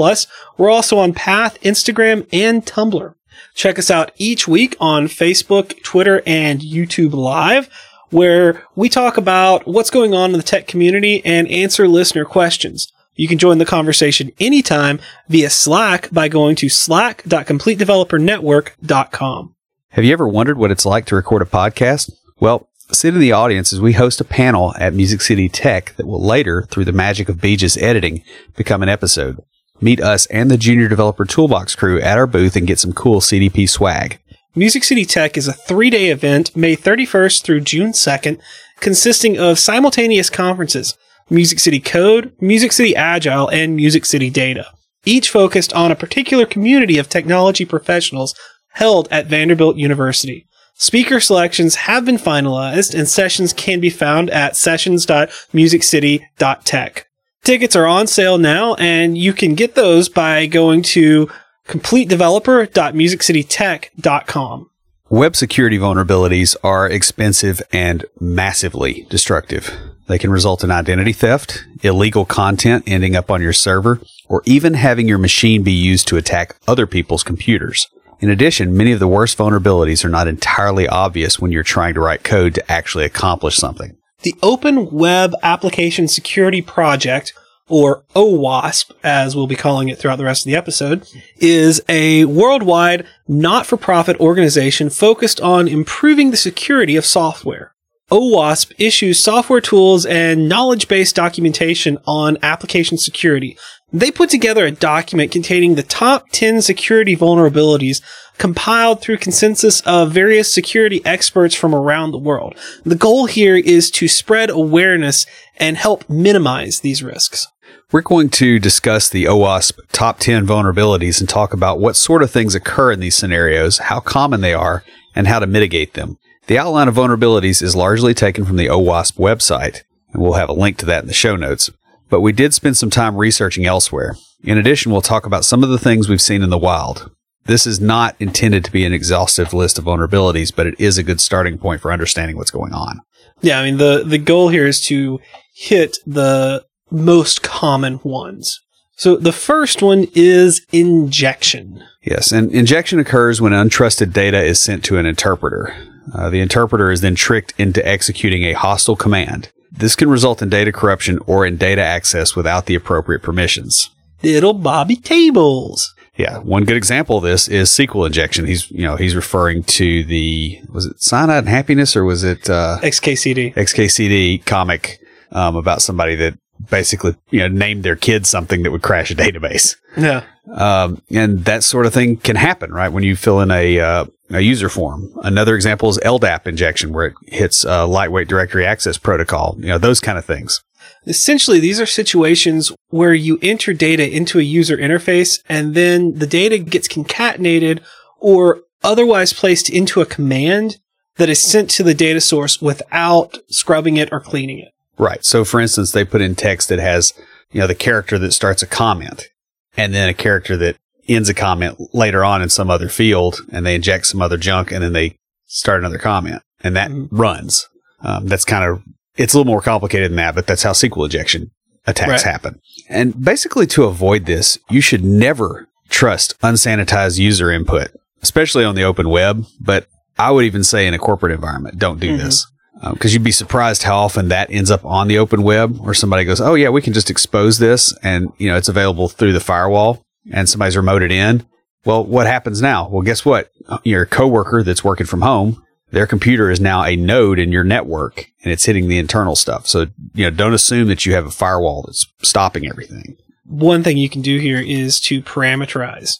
We're 0.57 0.69
also 0.69 0.97
on 0.99 1.13
Path, 1.13 1.57
Instagram, 1.61 2.27
and 2.33 2.65
Tumblr. 2.65 3.13
Check 3.55 3.79
us 3.79 3.89
out 3.91 4.11
each 4.17 4.47
week 4.47 4.75
on 4.79 5.07
Facebook, 5.07 5.81
Twitter, 5.83 6.21
and 6.25 6.61
YouTube 6.61 7.13
Live 7.13 7.69
where 8.11 8.63
we 8.75 8.89
talk 8.89 9.17
about 9.17 9.67
what's 9.67 9.89
going 9.89 10.13
on 10.13 10.31
in 10.31 10.37
the 10.37 10.43
tech 10.43 10.67
community 10.67 11.25
and 11.25 11.47
answer 11.49 11.87
listener 11.87 12.25
questions. 12.25 12.91
You 13.15 13.27
can 13.27 13.37
join 13.37 13.57
the 13.57 13.65
conversation 13.65 14.31
anytime 14.39 14.99
via 15.27 15.49
Slack 15.49 16.09
by 16.11 16.27
going 16.27 16.55
to 16.57 16.69
slack.completedevelopernetwork.com. 16.69 19.55
Have 19.89 20.05
you 20.05 20.13
ever 20.13 20.27
wondered 20.27 20.57
what 20.57 20.71
it's 20.71 20.85
like 20.85 21.05
to 21.07 21.15
record 21.15 21.41
a 21.41 21.45
podcast? 21.45 22.11
Well, 22.39 22.69
sit 22.93 23.13
in 23.13 23.19
the 23.19 23.33
audience 23.33 23.73
as 23.73 23.81
we 23.81 23.93
host 23.93 24.21
a 24.21 24.25
panel 24.25 24.73
at 24.79 24.93
Music 24.93 25.21
City 25.21 25.49
Tech 25.49 25.95
that 25.97 26.07
will 26.07 26.25
later, 26.25 26.63
through 26.63 26.85
the 26.85 26.93
magic 26.93 27.27
of 27.27 27.37
BJ's 27.37 27.77
editing, 27.77 28.23
become 28.55 28.81
an 28.83 28.89
episode. 28.89 29.41
Meet 29.81 29.99
us 29.99 30.25
and 30.27 30.49
the 30.49 30.57
Junior 30.57 30.87
Developer 30.87 31.25
Toolbox 31.25 31.75
crew 31.75 31.99
at 31.99 32.17
our 32.17 32.27
booth 32.27 32.55
and 32.55 32.67
get 32.67 32.79
some 32.79 32.93
cool 32.93 33.19
CDP 33.19 33.67
swag. 33.67 34.20
Music 34.53 34.83
City 34.83 35.05
Tech 35.05 35.37
is 35.37 35.47
a 35.47 35.53
three 35.53 35.89
day 35.89 36.09
event, 36.09 36.53
May 36.57 36.75
31st 36.75 37.43
through 37.43 37.61
June 37.61 37.93
2nd, 37.93 38.37
consisting 38.81 39.39
of 39.39 39.57
simultaneous 39.57 40.29
conferences 40.29 40.97
Music 41.29 41.57
City 41.57 41.79
Code, 41.79 42.33
Music 42.41 42.73
City 42.73 42.93
Agile, 42.93 43.47
and 43.47 43.77
Music 43.77 44.03
City 44.03 44.29
Data, 44.29 44.67
each 45.05 45.29
focused 45.29 45.71
on 45.71 45.89
a 45.89 45.95
particular 45.95 46.45
community 46.45 46.97
of 46.97 47.07
technology 47.07 47.63
professionals 47.63 48.35
held 48.73 49.07
at 49.09 49.27
Vanderbilt 49.27 49.77
University. 49.77 50.45
Speaker 50.73 51.21
selections 51.21 51.75
have 51.75 52.03
been 52.03 52.17
finalized 52.17 52.93
and 52.93 53.07
sessions 53.07 53.53
can 53.53 53.79
be 53.79 53.89
found 53.89 54.29
at 54.31 54.57
sessions.musiccity.tech. 54.57 57.07
Tickets 57.43 57.75
are 57.75 57.87
on 57.87 58.05
sale 58.05 58.37
now 58.37 58.75
and 58.75 59.17
you 59.17 59.31
can 59.31 59.55
get 59.55 59.75
those 59.75 60.09
by 60.09 60.45
going 60.45 60.81
to 60.81 61.29
completedeveloper.musiccitytech.com. 61.71 64.69
Web 65.09 65.35
security 65.35 65.77
vulnerabilities 65.77 66.55
are 66.63 66.89
expensive 66.89 67.61
and 67.73 68.05
massively 68.19 69.05
destructive. 69.09 69.69
They 70.07 70.17
can 70.17 70.31
result 70.31 70.63
in 70.63 70.71
identity 70.71 71.13
theft, 71.13 71.65
illegal 71.83 72.25
content 72.25 72.85
ending 72.87 73.15
up 73.15 73.29
on 73.31 73.41
your 73.41 73.53
server, 73.53 74.01
or 74.27 74.41
even 74.45 74.73
having 74.75 75.07
your 75.07 75.17
machine 75.17 75.63
be 75.63 75.71
used 75.71 76.07
to 76.09 76.17
attack 76.17 76.57
other 76.67 76.85
people's 76.87 77.23
computers. 77.23 77.87
In 78.19 78.29
addition, 78.29 78.75
many 78.77 78.91
of 78.91 78.99
the 78.99 79.07
worst 79.07 79.37
vulnerabilities 79.37 80.03
are 80.05 80.09
not 80.09 80.27
entirely 80.27 80.87
obvious 80.87 81.39
when 81.39 81.51
you're 81.51 81.63
trying 81.63 81.95
to 81.95 82.01
write 82.01 82.23
code 82.23 82.53
to 82.55 82.71
actually 82.71 83.05
accomplish 83.05 83.57
something. 83.57 83.97
The 84.21 84.35
Open 84.43 84.91
Web 84.91 85.33
Application 85.41 86.07
Security 86.07 86.61
Project, 86.61 87.33
or 87.71 88.03
OWASP, 88.15 88.91
as 89.03 89.35
we'll 89.35 89.47
be 89.47 89.55
calling 89.55 89.89
it 89.89 89.97
throughout 89.97 90.17
the 90.17 90.25
rest 90.25 90.45
of 90.45 90.49
the 90.49 90.55
episode, 90.55 91.07
is 91.37 91.81
a 91.87 92.25
worldwide 92.25 93.05
not-for-profit 93.27 94.19
organization 94.19 94.89
focused 94.89 95.39
on 95.41 95.67
improving 95.67 96.31
the 96.31 96.37
security 96.37 96.95
of 96.95 97.05
software. 97.05 97.73
OWASP 98.11 98.73
issues 98.77 99.19
software 99.19 99.61
tools 99.61 100.05
and 100.05 100.49
knowledge-based 100.49 101.15
documentation 101.15 101.97
on 102.05 102.37
application 102.43 102.97
security. 102.97 103.57
They 103.93 104.11
put 104.11 104.29
together 104.29 104.65
a 104.65 104.71
document 104.71 105.31
containing 105.31 105.75
the 105.75 105.83
top 105.83 106.27
10 106.31 106.61
security 106.61 107.15
vulnerabilities 107.15 108.01
compiled 108.37 109.01
through 109.01 109.17
consensus 109.17 109.81
of 109.81 110.11
various 110.11 110.53
security 110.53 111.01
experts 111.05 111.55
from 111.55 111.75
around 111.75 112.11
the 112.11 112.17
world. 112.17 112.57
The 112.83 112.95
goal 112.95 113.27
here 113.27 113.55
is 113.55 113.91
to 113.91 114.07
spread 114.07 114.49
awareness 114.49 115.25
and 115.57 115.77
help 115.77 116.09
minimize 116.09 116.79
these 116.79 117.03
risks. 117.03 117.47
We're 117.91 118.01
going 118.01 118.29
to 118.29 118.57
discuss 118.57 119.09
the 119.09 119.25
OWASP 119.25 119.77
top 119.91 120.17
10 120.19 120.47
vulnerabilities 120.47 121.19
and 121.19 121.27
talk 121.27 121.51
about 121.51 121.77
what 121.77 121.97
sort 121.97 122.23
of 122.23 122.31
things 122.31 122.55
occur 122.55 122.93
in 122.93 123.01
these 123.01 123.17
scenarios, 123.17 123.79
how 123.79 123.99
common 123.99 124.39
they 124.39 124.53
are, 124.53 124.85
and 125.13 125.27
how 125.27 125.39
to 125.39 125.45
mitigate 125.47 125.93
them. 125.93 126.17
The 126.47 126.57
outline 126.57 126.87
of 126.87 126.95
vulnerabilities 126.95 127.61
is 127.61 127.75
largely 127.75 128.13
taken 128.13 128.45
from 128.45 128.55
the 128.55 128.67
OWASP 128.67 129.17
website. 129.17 129.81
And 130.13 130.21
we'll 130.21 130.33
have 130.33 130.47
a 130.47 130.53
link 130.53 130.77
to 130.77 130.85
that 130.85 131.03
in 131.03 131.07
the 131.07 131.13
show 131.13 131.35
notes. 131.35 131.69
But 132.09 132.21
we 132.21 132.31
did 132.31 132.53
spend 132.53 132.77
some 132.77 132.89
time 132.89 133.17
researching 133.17 133.65
elsewhere. 133.65 134.15
In 134.41 134.57
addition, 134.57 134.93
we'll 134.93 135.01
talk 135.01 135.25
about 135.25 135.43
some 135.43 135.61
of 135.61 135.69
the 135.69 135.77
things 135.77 136.07
we've 136.07 136.21
seen 136.21 136.43
in 136.43 136.49
the 136.49 136.57
wild. 136.57 137.11
This 137.43 137.67
is 137.67 137.81
not 137.81 138.15
intended 138.19 138.63
to 138.63 138.71
be 138.71 138.85
an 138.85 138.93
exhaustive 138.93 139.53
list 139.53 139.77
of 139.77 139.83
vulnerabilities, 139.83 140.55
but 140.55 140.65
it 140.65 140.79
is 140.79 140.97
a 140.97 141.03
good 141.03 141.19
starting 141.19 141.57
point 141.57 141.81
for 141.81 141.91
understanding 141.91 142.37
what's 142.37 142.51
going 142.51 142.71
on. 142.71 143.01
Yeah, 143.41 143.59
I 143.59 143.65
mean 143.65 143.77
the 143.77 144.03
the 144.05 144.19
goal 144.19 144.49
here 144.49 144.67
is 144.67 144.79
to 144.85 145.19
hit 145.53 145.97
the 146.05 146.63
most 146.91 147.41
common 147.41 147.99
ones. 148.03 148.59
So 148.95 149.15
the 149.15 149.31
first 149.31 149.81
one 149.81 150.07
is 150.13 150.65
injection. 150.71 151.83
Yes, 152.03 152.31
and 152.31 152.51
injection 152.51 152.99
occurs 152.99 153.41
when 153.41 153.51
untrusted 153.51 154.13
data 154.13 154.43
is 154.43 154.61
sent 154.61 154.83
to 154.85 154.97
an 154.97 155.05
interpreter. 155.05 155.75
Uh, 156.13 156.29
the 156.29 156.39
interpreter 156.39 156.91
is 156.91 157.01
then 157.01 157.15
tricked 157.15 157.53
into 157.57 157.85
executing 157.87 158.43
a 158.43 158.53
hostile 158.53 158.95
command. 158.95 159.49
This 159.71 159.95
can 159.95 160.09
result 160.09 160.41
in 160.41 160.49
data 160.49 160.71
corruption 160.71 161.19
or 161.25 161.45
in 161.45 161.57
data 161.57 161.81
access 161.81 162.35
without 162.35 162.65
the 162.65 162.75
appropriate 162.75 163.21
permissions. 163.21 163.89
Little 164.21 164.53
Bobby 164.53 164.97
Tables. 164.97 165.93
Yeah, 166.17 166.39
one 166.39 166.65
good 166.65 166.77
example 166.77 167.17
of 167.17 167.23
this 167.23 167.47
is 167.47 167.69
SQL 167.69 168.05
injection. 168.05 168.45
He's 168.45 168.69
you 168.69 168.83
know 168.83 168.97
he's 168.97 169.15
referring 169.15 169.63
to 169.63 170.03
the 170.03 170.59
was 170.71 170.85
it 170.85 171.01
Cyanide 171.01 171.39
and 171.39 171.49
Happiness 171.49 171.95
or 171.95 172.03
was 172.03 172.23
it 172.23 172.49
uh, 172.49 172.77
XKCD. 172.81 173.55
XKCD 173.55 174.45
comic 174.45 174.99
um, 175.31 175.55
about 175.55 175.81
somebody 175.81 176.15
that 176.15 176.37
basically 176.69 177.15
you 177.29 177.39
know 177.39 177.47
named 177.47 177.83
their 177.83 177.95
kid 177.95 178.25
something 178.25 178.63
that 178.63 178.71
would 178.71 178.81
crash 178.81 179.11
a 179.11 179.15
database. 179.15 179.75
Yeah. 179.97 180.23
Um, 180.51 181.01
and 181.11 181.45
that 181.45 181.63
sort 181.63 181.85
of 181.85 181.93
thing 181.93 182.17
can 182.17 182.35
happen, 182.35 182.71
right? 182.71 182.89
When 182.89 183.03
you 183.03 183.15
fill 183.15 183.41
in 183.41 183.51
a, 183.51 183.79
uh, 183.79 184.05
a 184.31 184.41
user 184.41 184.69
form. 184.69 185.13
Another 185.23 185.55
example 185.55 185.89
is 185.89 185.97
LDAP 185.99 186.47
injection, 186.47 186.93
where 186.93 187.07
it 187.07 187.13
hits 187.27 187.65
uh, 187.65 187.87
lightweight 187.87 188.27
directory 188.27 188.65
access 188.65 188.97
protocol. 188.97 189.55
You 189.59 189.67
know, 189.67 189.77
those 189.77 189.99
kind 189.99 190.17
of 190.17 190.25
things. 190.25 190.61
Essentially, 191.05 191.59
these 191.59 191.79
are 191.79 191.85
situations 191.85 192.71
where 192.89 193.13
you 193.13 193.39
enter 193.41 193.73
data 193.73 194.09
into 194.09 194.39
a 194.39 194.43
user 194.43 194.77
interface 194.77 195.41
and 195.49 195.73
then 195.73 196.17
the 196.19 196.27
data 196.27 196.57
gets 196.57 196.87
concatenated 196.87 197.81
or 198.19 198.61
otherwise 198.83 199.33
placed 199.33 199.69
into 199.69 200.01
a 200.01 200.05
command 200.05 200.77
that 201.17 201.29
is 201.29 201.41
sent 201.41 201.69
to 201.71 201.83
the 201.83 201.93
data 201.93 202.21
source 202.21 202.61
without 202.61 203.37
scrubbing 203.49 203.97
it 203.97 204.09
or 204.11 204.19
cleaning 204.19 204.59
it. 204.59 204.71
Right. 205.01 205.25
So, 205.25 205.43
for 205.43 205.59
instance, 205.59 205.91
they 205.91 206.05
put 206.05 206.21
in 206.21 206.35
text 206.35 206.69
that 206.69 206.77
has, 206.79 207.13
you 207.51 207.59
know, 207.59 207.65
the 207.67 207.73
character 207.75 208.19
that 208.19 208.33
starts 208.33 208.61
a 208.61 208.67
comment 208.67 209.29
and 209.75 209.93
then 209.95 210.07
a 210.07 210.13
character 210.13 210.55
that 210.57 210.77
ends 211.09 211.27
a 211.27 211.33
comment 211.33 211.75
later 211.93 212.23
on 212.23 212.43
in 212.43 212.49
some 212.49 212.69
other 212.69 212.87
field 212.87 213.39
and 213.51 213.65
they 213.65 213.73
inject 213.73 214.05
some 214.05 214.21
other 214.21 214.37
junk 214.37 214.71
and 214.71 214.83
then 214.83 214.93
they 214.93 215.17
start 215.47 215.79
another 215.79 215.97
comment 215.97 216.43
and 216.63 216.75
that 216.75 216.91
Mhm. 216.91 217.07
runs. 217.11 217.67
Um, 218.03 218.27
that's 218.27 218.45
kind 218.45 218.63
of, 218.63 218.83
it's 219.17 219.33
a 219.33 219.37
little 219.37 219.51
more 219.51 219.61
complicated 219.61 220.11
than 220.11 220.17
that, 220.17 220.35
but 220.35 220.45
that's 220.45 220.61
how 220.61 220.71
SQL 220.71 221.05
injection 221.05 221.49
attacks 221.87 222.23
Right. 222.23 222.31
happen. 222.31 222.59
And 222.87 223.19
basically 223.19 223.65
to 223.67 223.85
avoid 223.85 224.27
this, 224.27 224.59
you 224.69 224.81
should 224.81 225.03
never 225.03 225.67
trust 225.89 226.39
unsanitized 226.41 227.17
user 227.17 227.51
input, 227.51 227.89
especially 228.21 228.63
on 228.63 228.75
the 228.75 228.83
open 228.83 229.09
web. 229.09 229.47
But 229.59 229.87
I 230.19 230.29
would 230.29 230.45
even 230.45 230.63
say 230.63 230.85
in 230.85 230.93
a 230.93 230.99
corporate 230.99 231.31
environment, 231.33 231.79
don't 231.79 231.99
do 231.99 232.13
Mhm. 232.15 232.19
this 232.19 232.45
because 232.93 233.13
you'd 233.13 233.23
be 233.23 233.31
surprised 233.31 233.83
how 233.83 233.97
often 233.97 234.29
that 234.29 234.49
ends 234.51 234.71
up 234.71 234.83
on 234.83 235.07
the 235.07 235.17
open 235.17 235.43
web 235.43 235.77
where 235.79 235.93
somebody 235.93 236.25
goes, 236.25 236.41
"Oh 236.41 236.55
yeah, 236.55 236.69
we 236.69 236.81
can 236.81 236.93
just 236.93 237.09
expose 237.09 237.59
this," 237.59 237.93
and 238.03 238.31
you 238.37 238.49
know 238.49 238.57
it's 238.57 238.69
available 238.69 239.07
through 239.09 239.33
the 239.33 239.39
firewall, 239.39 240.03
and 240.31 240.49
somebody's 240.49 240.75
remoted 240.75 241.11
in. 241.11 241.45
Well, 241.85 242.03
what 242.05 242.27
happens 242.27 242.61
now? 242.61 242.87
Well, 242.89 243.01
guess 243.01 243.25
what? 243.25 243.51
Your 243.83 244.05
coworker 244.05 244.61
that's 244.63 244.83
working 244.83 245.05
from 245.07 245.21
home, 245.21 245.63
their 245.91 246.05
computer 246.07 246.49
is 246.51 246.59
now 246.59 246.83
a 246.83 246.95
node 246.95 247.39
in 247.39 247.51
your 247.51 247.63
network, 247.63 248.27
and 248.43 248.51
it's 248.51 248.65
hitting 248.65 248.87
the 248.87 248.97
internal 248.99 249.35
stuff. 249.35 249.67
So 249.67 249.87
you 250.13 250.25
know, 250.25 250.29
don't 250.31 250.53
assume 250.53 250.87
that 250.89 251.05
you 251.05 251.13
have 251.13 251.25
a 251.25 251.31
firewall 251.31 251.83
that's 251.83 252.05
stopping 252.21 252.67
everything. 252.67 253.17
One 253.45 253.83
thing 253.83 253.97
you 253.97 254.09
can 254.09 254.21
do 254.21 254.39
here 254.39 254.59
is 254.61 254.99
to 255.01 255.21
parameterize 255.21 256.19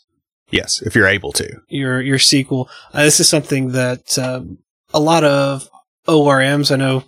Yes, 0.50 0.82
if 0.82 0.96
you're 0.96 1.08
able 1.08 1.32
to. 1.34 1.62
your 1.70 2.02
your 2.02 2.18
SQL. 2.18 2.68
Uh, 2.94 3.04
this 3.04 3.20
is 3.20 3.30
something 3.30 3.70
that 3.72 4.18
um, 4.20 4.58
a 4.94 5.00
lot 5.00 5.24
of 5.24 5.68
ORMs, 6.08 6.72
I 6.72 6.76
know 6.76 7.04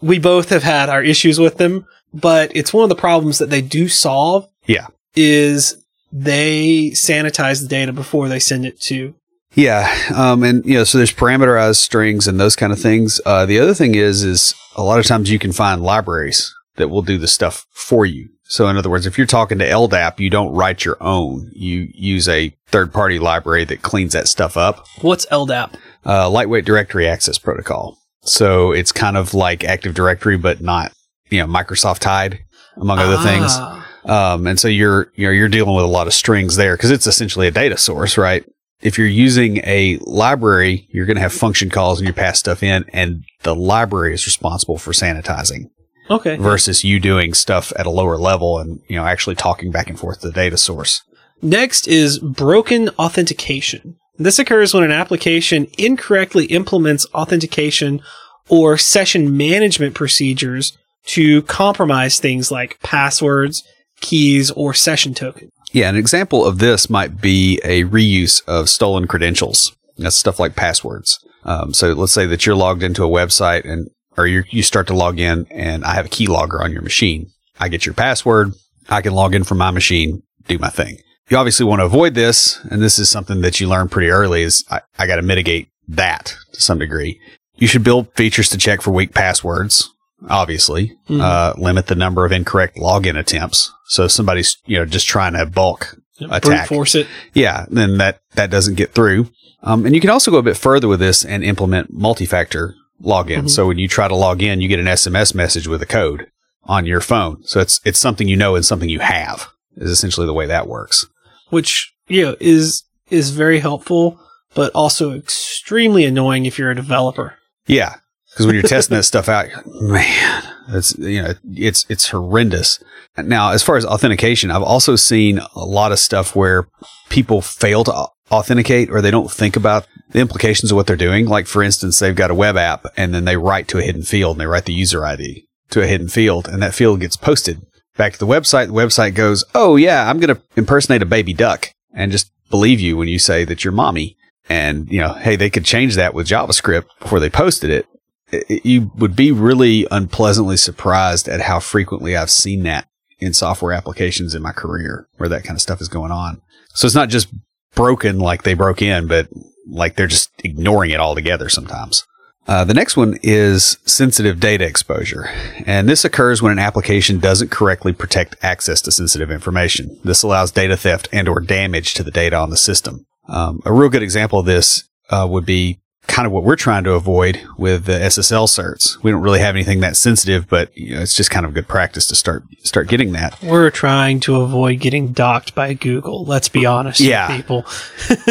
we 0.00 0.18
both 0.18 0.50
have 0.50 0.62
had 0.62 0.88
our 0.88 1.02
issues 1.02 1.38
with 1.38 1.58
them, 1.58 1.86
but 2.12 2.54
it's 2.54 2.72
one 2.72 2.82
of 2.82 2.88
the 2.88 2.94
problems 2.96 3.38
that 3.38 3.50
they 3.50 3.62
do 3.62 3.88
solve. 3.88 4.48
Yeah. 4.66 4.88
Is 5.14 5.82
they 6.12 6.90
sanitize 6.90 7.62
the 7.62 7.68
data 7.68 7.92
before 7.92 8.28
they 8.28 8.38
send 8.38 8.66
it 8.66 8.80
to. 8.82 9.14
Yeah, 9.54 9.94
um, 10.14 10.42
and 10.42 10.64
you 10.64 10.74
know, 10.74 10.84
so 10.84 10.96
there's 10.96 11.12
parameterized 11.12 11.76
strings 11.76 12.26
and 12.26 12.40
those 12.40 12.56
kind 12.56 12.72
of 12.72 12.80
things. 12.80 13.20
Uh, 13.26 13.44
the 13.44 13.58
other 13.58 13.74
thing 13.74 13.94
is, 13.94 14.24
is 14.24 14.54
a 14.76 14.82
lot 14.82 14.98
of 14.98 15.06
times 15.06 15.30
you 15.30 15.38
can 15.38 15.52
find 15.52 15.82
libraries 15.82 16.54
that 16.76 16.88
will 16.88 17.02
do 17.02 17.18
the 17.18 17.28
stuff 17.28 17.66
for 17.70 18.06
you. 18.06 18.30
So, 18.44 18.68
in 18.68 18.76
other 18.76 18.90
words, 18.90 19.06
if 19.06 19.18
you're 19.18 19.26
talking 19.26 19.58
to 19.58 19.68
LDAP, 19.68 20.20
you 20.20 20.30
don't 20.30 20.52
write 20.52 20.84
your 20.84 20.96
own. 21.02 21.50
You 21.54 21.88
use 21.92 22.28
a 22.28 22.54
third-party 22.68 23.18
library 23.18 23.64
that 23.66 23.82
cleans 23.82 24.12
that 24.14 24.28
stuff 24.28 24.56
up. 24.56 24.86
What's 25.00 25.26
LDAP? 25.26 25.74
Uh, 26.04 26.28
lightweight 26.30 26.64
directory 26.64 27.06
access 27.06 27.38
protocol. 27.38 27.98
So 28.24 28.72
it's 28.72 28.92
kind 28.92 29.16
of 29.16 29.34
like 29.34 29.64
Active 29.64 29.94
Directory, 29.94 30.36
but 30.36 30.60
not 30.60 30.92
you 31.30 31.38
know 31.40 31.46
Microsoft 31.46 32.00
tied, 32.00 32.40
among 32.76 32.98
other 32.98 33.18
things. 33.18 33.50
Ah, 33.50 33.78
Um, 34.04 34.46
and 34.48 34.58
so 34.58 34.66
you're, 34.66 35.12
you 35.14 35.26
know, 35.26 35.32
you're 35.32 35.48
dealing 35.48 35.76
with 35.76 35.84
a 35.84 35.88
lot 35.88 36.06
of 36.08 36.12
strings 36.14 36.56
there 36.56 36.76
because 36.76 36.90
it's 36.90 37.06
essentially 37.06 37.46
a 37.46 37.52
data 37.52 37.76
source, 37.76 38.18
right? 38.18 38.44
If 38.80 38.98
you're 38.98 39.06
using 39.06 39.58
a 39.58 39.98
library, 40.02 40.88
you're 40.90 41.06
going 41.06 41.14
to 41.16 41.20
have 41.22 41.32
function 41.32 41.70
calls 41.70 42.00
and 42.00 42.08
you 42.08 42.12
pass 42.12 42.40
stuff 42.40 42.64
in 42.64 42.84
and 42.92 43.22
the 43.44 43.54
library 43.54 44.12
is 44.12 44.26
responsible 44.26 44.76
for 44.76 44.90
sanitizing 44.90 45.66
Okay. 46.10 46.34
versus 46.36 46.82
you 46.82 46.98
doing 46.98 47.32
stuff 47.32 47.72
at 47.78 47.86
a 47.86 47.90
lower 47.90 48.16
level 48.18 48.58
and, 48.58 48.80
you 48.88 48.96
know, 48.96 49.04
actually 49.06 49.36
talking 49.36 49.70
back 49.70 49.86
and 49.88 50.00
forth 50.00 50.20
to 50.22 50.26
the 50.26 50.32
data 50.32 50.56
source. 50.56 51.02
Next 51.40 51.86
is 51.86 52.18
broken 52.18 52.88
authentication. 52.98 53.96
This 54.22 54.38
occurs 54.38 54.74
when 54.74 54.84
an 54.84 54.92
application 54.92 55.66
incorrectly 55.78 56.46
implements 56.46 57.06
authentication 57.14 58.02
or 58.48 58.76
session 58.78 59.36
management 59.36 59.94
procedures 59.94 60.76
to 61.04 61.42
compromise 61.42 62.18
things 62.18 62.50
like 62.50 62.80
passwords, 62.80 63.62
keys, 64.00 64.50
or 64.52 64.74
session 64.74 65.14
tokens. 65.14 65.50
Yeah. 65.72 65.88
An 65.88 65.96
example 65.96 66.44
of 66.44 66.58
this 66.58 66.90
might 66.90 67.20
be 67.20 67.60
a 67.64 67.84
reuse 67.84 68.42
of 68.46 68.68
stolen 68.68 69.06
credentials. 69.06 69.74
That's 69.96 70.16
stuff 70.16 70.38
like 70.38 70.54
passwords. 70.54 71.18
Um, 71.44 71.74
so 71.74 71.92
let's 71.92 72.12
say 72.12 72.26
that 72.26 72.46
you're 72.46 72.54
logged 72.54 72.82
into 72.82 73.04
a 73.04 73.08
website 73.08 73.64
and, 73.64 73.88
or 74.16 74.26
you 74.26 74.44
you 74.50 74.62
start 74.62 74.86
to 74.88 74.94
log 74.94 75.18
in 75.18 75.46
and 75.50 75.84
I 75.84 75.94
have 75.94 76.06
a 76.06 76.10
keylogger 76.10 76.60
on 76.60 76.72
your 76.72 76.82
machine. 76.82 77.30
I 77.58 77.68
get 77.68 77.86
your 77.86 77.94
password. 77.94 78.52
I 78.88 79.00
can 79.00 79.12
log 79.14 79.34
in 79.34 79.44
from 79.44 79.58
my 79.58 79.70
machine, 79.70 80.22
do 80.46 80.58
my 80.58 80.68
thing. 80.68 80.98
You 81.32 81.38
obviously 81.38 81.64
want 81.64 81.80
to 81.80 81.86
avoid 81.86 82.14
this. 82.14 82.60
And 82.70 82.82
this 82.82 82.98
is 82.98 83.08
something 83.08 83.40
that 83.40 83.58
you 83.58 83.66
learn 83.66 83.88
pretty 83.88 84.10
early 84.10 84.42
is 84.42 84.66
I, 84.70 84.82
I 84.98 85.06
got 85.06 85.16
to 85.16 85.22
mitigate 85.22 85.68
that 85.88 86.34
to 86.52 86.60
some 86.60 86.78
degree. 86.78 87.18
You 87.56 87.66
should 87.66 87.82
build 87.82 88.12
features 88.14 88.50
to 88.50 88.58
check 88.58 88.82
for 88.82 88.90
weak 88.90 89.14
passwords. 89.14 89.88
Obviously, 90.28 90.92
Mhm. 91.08 91.22
uh, 91.22 91.54
limit 91.56 91.86
the 91.86 91.94
number 91.94 92.26
of 92.26 92.32
incorrect 92.32 92.76
login 92.76 93.18
attempts. 93.18 93.72
So 93.86 94.04
if 94.04 94.10
somebody's, 94.10 94.58
you 94.66 94.76
know, 94.78 94.84
just 94.84 95.06
trying 95.08 95.32
to 95.32 95.46
bulk 95.46 95.96
Brute 96.18 96.30
Attack. 96.34 96.68
force 96.68 96.94
it. 96.94 97.06
yeah, 97.32 97.64
then 97.70 97.96
that, 97.96 98.20
that 98.34 98.50
doesn't 98.50 98.74
get 98.74 98.92
through. 98.92 99.30
Um, 99.62 99.86
and 99.86 99.94
you 99.94 100.02
can 100.02 100.10
also 100.10 100.30
go 100.30 100.36
a 100.36 100.42
bit 100.42 100.58
further 100.58 100.86
with 100.86 101.00
this 101.00 101.24
and 101.24 101.42
implement 101.42 101.94
multi-factor 101.94 102.74
login. 103.02 103.44
Mhm. 103.44 103.50
So 103.50 103.66
when 103.68 103.78
you 103.78 103.88
try 103.88 104.06
to 104.06 104.14
log 104.14 104.42
in, 104.42 104.60
you 104.60 104.68
get 104.68 104.80
an 104.80 104.86
SMS 104.86 105.34
message 105.34 105.66
with 105.66 105.80
a 105.80 105.86
code 105.86 106.26
on 106.64 106.84
your 106.84 107.00
phone. 107.00 107.38
So 107.44 107.58
it's, 107.58 107.80
it's 107.86 107.98
something 107.98 108.28
you 108.28 108.36
know 108.36 108.54
and 108.54 108.66
something 108.66 108.90
you 108.90 109.00
have 109.00 109.48
is 109.78 109.90
essentially 109.90 110.26
the 110.26 110.34
way 110.34 110.44
that 110.44 110.68
works. 110.68 111.06
Which 111.52 111.92
you 112.08 112.22
know 112.22 112.34
is 112.40 112.82
is 113.10 113.30
very 113.30 113.60
helpful, 113.60 114.18
but 114.54 114.72
also 114.74 115.12
extremely 115.12 116.04
annoying 116.04 116.46
if 116.46 116.58
you're 116.58 116.70
a 116.70 116.74
developer. 116.74 117.34
Yeah. 117.66 117.96
Cause 118.34 118.46
when 118.46 118.54
you're 118.54 118.64
testing 118.64 118.96
that 118.96 119.02
stuff 119.12 119.28
out, 119.28 119.48
man, 119.66 120.42
it's, 120.70 120.96
you 120.98 121.22
know, 121.22 121.34
it's, 121.50 121.84
it's 121.90 122.08
horrendous. 122.08 122.82
Now, 123.18 123.50
as 123.50 123.62
far 123.62 123.76
as 123.76 123.84
authentication, 123.84 124.50
I've 124.50 124.62
also 124.62 124.96
seen 124.96 125.38
a 125.54 125.64
lot 125.66 125.92
of 125.92 125.98
stuff 125.98 126.34
where 126.34 126.66
people 127.10 127.42
fail 127.42 127.84
to 127.84 128.06
authenticate 128.30 128.88
or 128.88 129.02
they 129.02 129.10
don't 129.10 129.30
think 129.30 129.54
about 129.54 129.86
the 130.12 130.20
implications 130.20 130.72
of 130.72 130.76
what 130.76 130.86
they're 130.86 130.96
doing. 130.96 131.26
Like, 131.26 131.46
for 131.46 131.62
instance, 131.62 131.98
they've 131.98 132.16
got 132.16 132.30
a 132.30 132.34
web 132.34 132.56
app 132.56 132.86
and 132.96 133.14
then 133.14 133.26
they 133.26 133.36
write 133.36 133.68
to 133.68 133.78
a 133.78 133.82
hidden 133.82 134.02
field 134.02 134.36
and 134.36 134.40
they 134.40 134.46
write 134.46 134.64
the 134.64 134.72
user 134.72 135.04
ID 135.04 135.46
to 135.68 135.82
a 135.82 135.86
hidden 135.86 136.08
field 136.08 136.48
and 136.48 136.62
that 136.62 136.74
field 136.74 137.00
gets 137.00 137.18
posted 137.18 137.60
back 137.96 138.12
to 138.14 138.18
the 138.18 138.26
website. 138.26 138.66
The 138.66 138.72
website 138.72 139.14
goes, 139.14 139.44
Oh 139.54 139.76
yeah, 139.76 140.08
I'm 140.08 140.18
going 140.20 140.34
to 140.34 140.42
impersonate 140.56 141.02
a 141.02 141.06
baby 141.06 141.32
duck 141.32 141.70
and 141.94 142.12
just 142.12 142.30
believe 142.50 142.80
you 142.80 142.96
when 142.96 143.08
you 143.08 143.18
say 143.18 143.44
that 143.44 143.64
you're 143.64 143.72
mommy. 143.72 144.16
And, 144.48 144.90
you 144.90 145.00
know, 145.00 145.14
hey, 145.14 145.36
they 145.36 145.50
could 145.50 145.64
change 145.64 145.94
that 145.94 146.14
with 146.14 146.26
JavaScript 146.26 146.84
before 147.00 147.20
they 147.20 147.30
posted 147.30 147.70
it. 147.70 147.86
It- 148.32 148.64
You 148.64 148.90
would 148.96 149.14
be 149.14 149.30
really 149.30 149.86
unpleasantly 149.90 150.56
surprised 150.56 151.28
at 151.28 151.42
how 151.42 151.60
frequently 151.60 152.16
I've 152.16 152.30
seen 152.30 152.62
that 152.64 152.88
in 153.20 153.32
software 153.34 153.72
applications 153.72 154.34
in 154.34 154.42
my 154.42 154.52
career 154.52 155.06
where 155.16 155.28
that 155.28 155.44
kind 155.44 155.56
of 155.56 155.62
stuff 155.62 155.80
is 155.80 155.88
going 155.88 156.10
on. 156.10 156.40
So 156.74 156.86
it's 156.86 156.94
not 156.94 157.08
just 157.08 157.28
broken 157.74 158.18
like 158.18 158.42
they 158.42 158.54
broke 158.54 158.82
in, 158.82 159.06
but 159.06 159.28
like 159.70 159.94
they're 159.94 160.06
just 160.08 160.30
ignoring 160.42 160.90
it 160.90 160.98
altogether 161.00 161.48
sometimes. 161.48 162.04
Uh, 162.48 162.64
the 162.64 162.74
next 162.74 162.96
one 162.96 163.18
is 163.22 163.78
sensitive 163.84 164.40
data 164.40 164.64
exposure. 164.66 165.26
And 165.64 165.88
this 165.88 166.04
occurs 166.04 166.42
when 166.42 166.52
an 166.52 166.58
application 166.58 167.18
doesn't 167.20 167.50
correctly 167.50 167.92
protect 167.92 168.36
access 168.42 168.80
to 168.82 168.92
sensitive 168.92 169.30
information. 169.30 169.98
This 170.04 170.22
allows 170.22 170.50
data 170.50 170.76
theft 170.76 171.08
and 171.12 171.28
or 171.28 171.40
damage 171.40 171.94
to 171.94 172.02
the 172.02 172.10
data 172.10 172.36
on 172.36 172.50
the 172.50 172.56
system. 172.56 173.06
Um, 173.28 173.62
a 173.64 173.72
real 173.72 173.88
good 173.88 174.02
example 174.02 174.40
of 174.40 174.46
this 174.46 174.88
uh, 175.10 175.26
would 175.30 175.46
be 175.46 175.78
kind 176.08 176.26
of 176.26 176.32
what 176.32 176.42
we're 176.42 176.56
trying 176.56 176.82
to 176.82 176.92
avoid 176.94 177.40
with 177.56 177.84
the 177.84 177.92
SSL 177.92 178.48
certs. 178.48 179.00
We 179.04 179.12
don't 179.12 179.22
really 179.22 179.38
have 179.38 179.54
anything 179.54 179.78
that 179.80 179.96
sensitive, 179.96 180.48
but 180.48 180.76
you 180.76 180.96
know, 180.96 181.00
it's 181.00 181.14
just 181.14 181.30
kind 181.30 181.46
of 181.46 181.54
good 181.54 181.68
practice 181.68 182.08
to 182.08 182.16
start 182.16 182.42
start 182.64 182.88
getting 182.88 183.12
that. 183.12 183.40
We're 183.40 183.70
trying 183.70 184.18
to 184.20 184.40
avoid 184.40 184.80
getting 184.80 185.12
docked 185.12 185.54
by 185.54 185.74
Google. 185.74 186.24
Let's 186.24 186.48
be 186.48 186.66
honest, 186.66 186.98
Yeah. 186.98 187.28
people. 187.36 187.64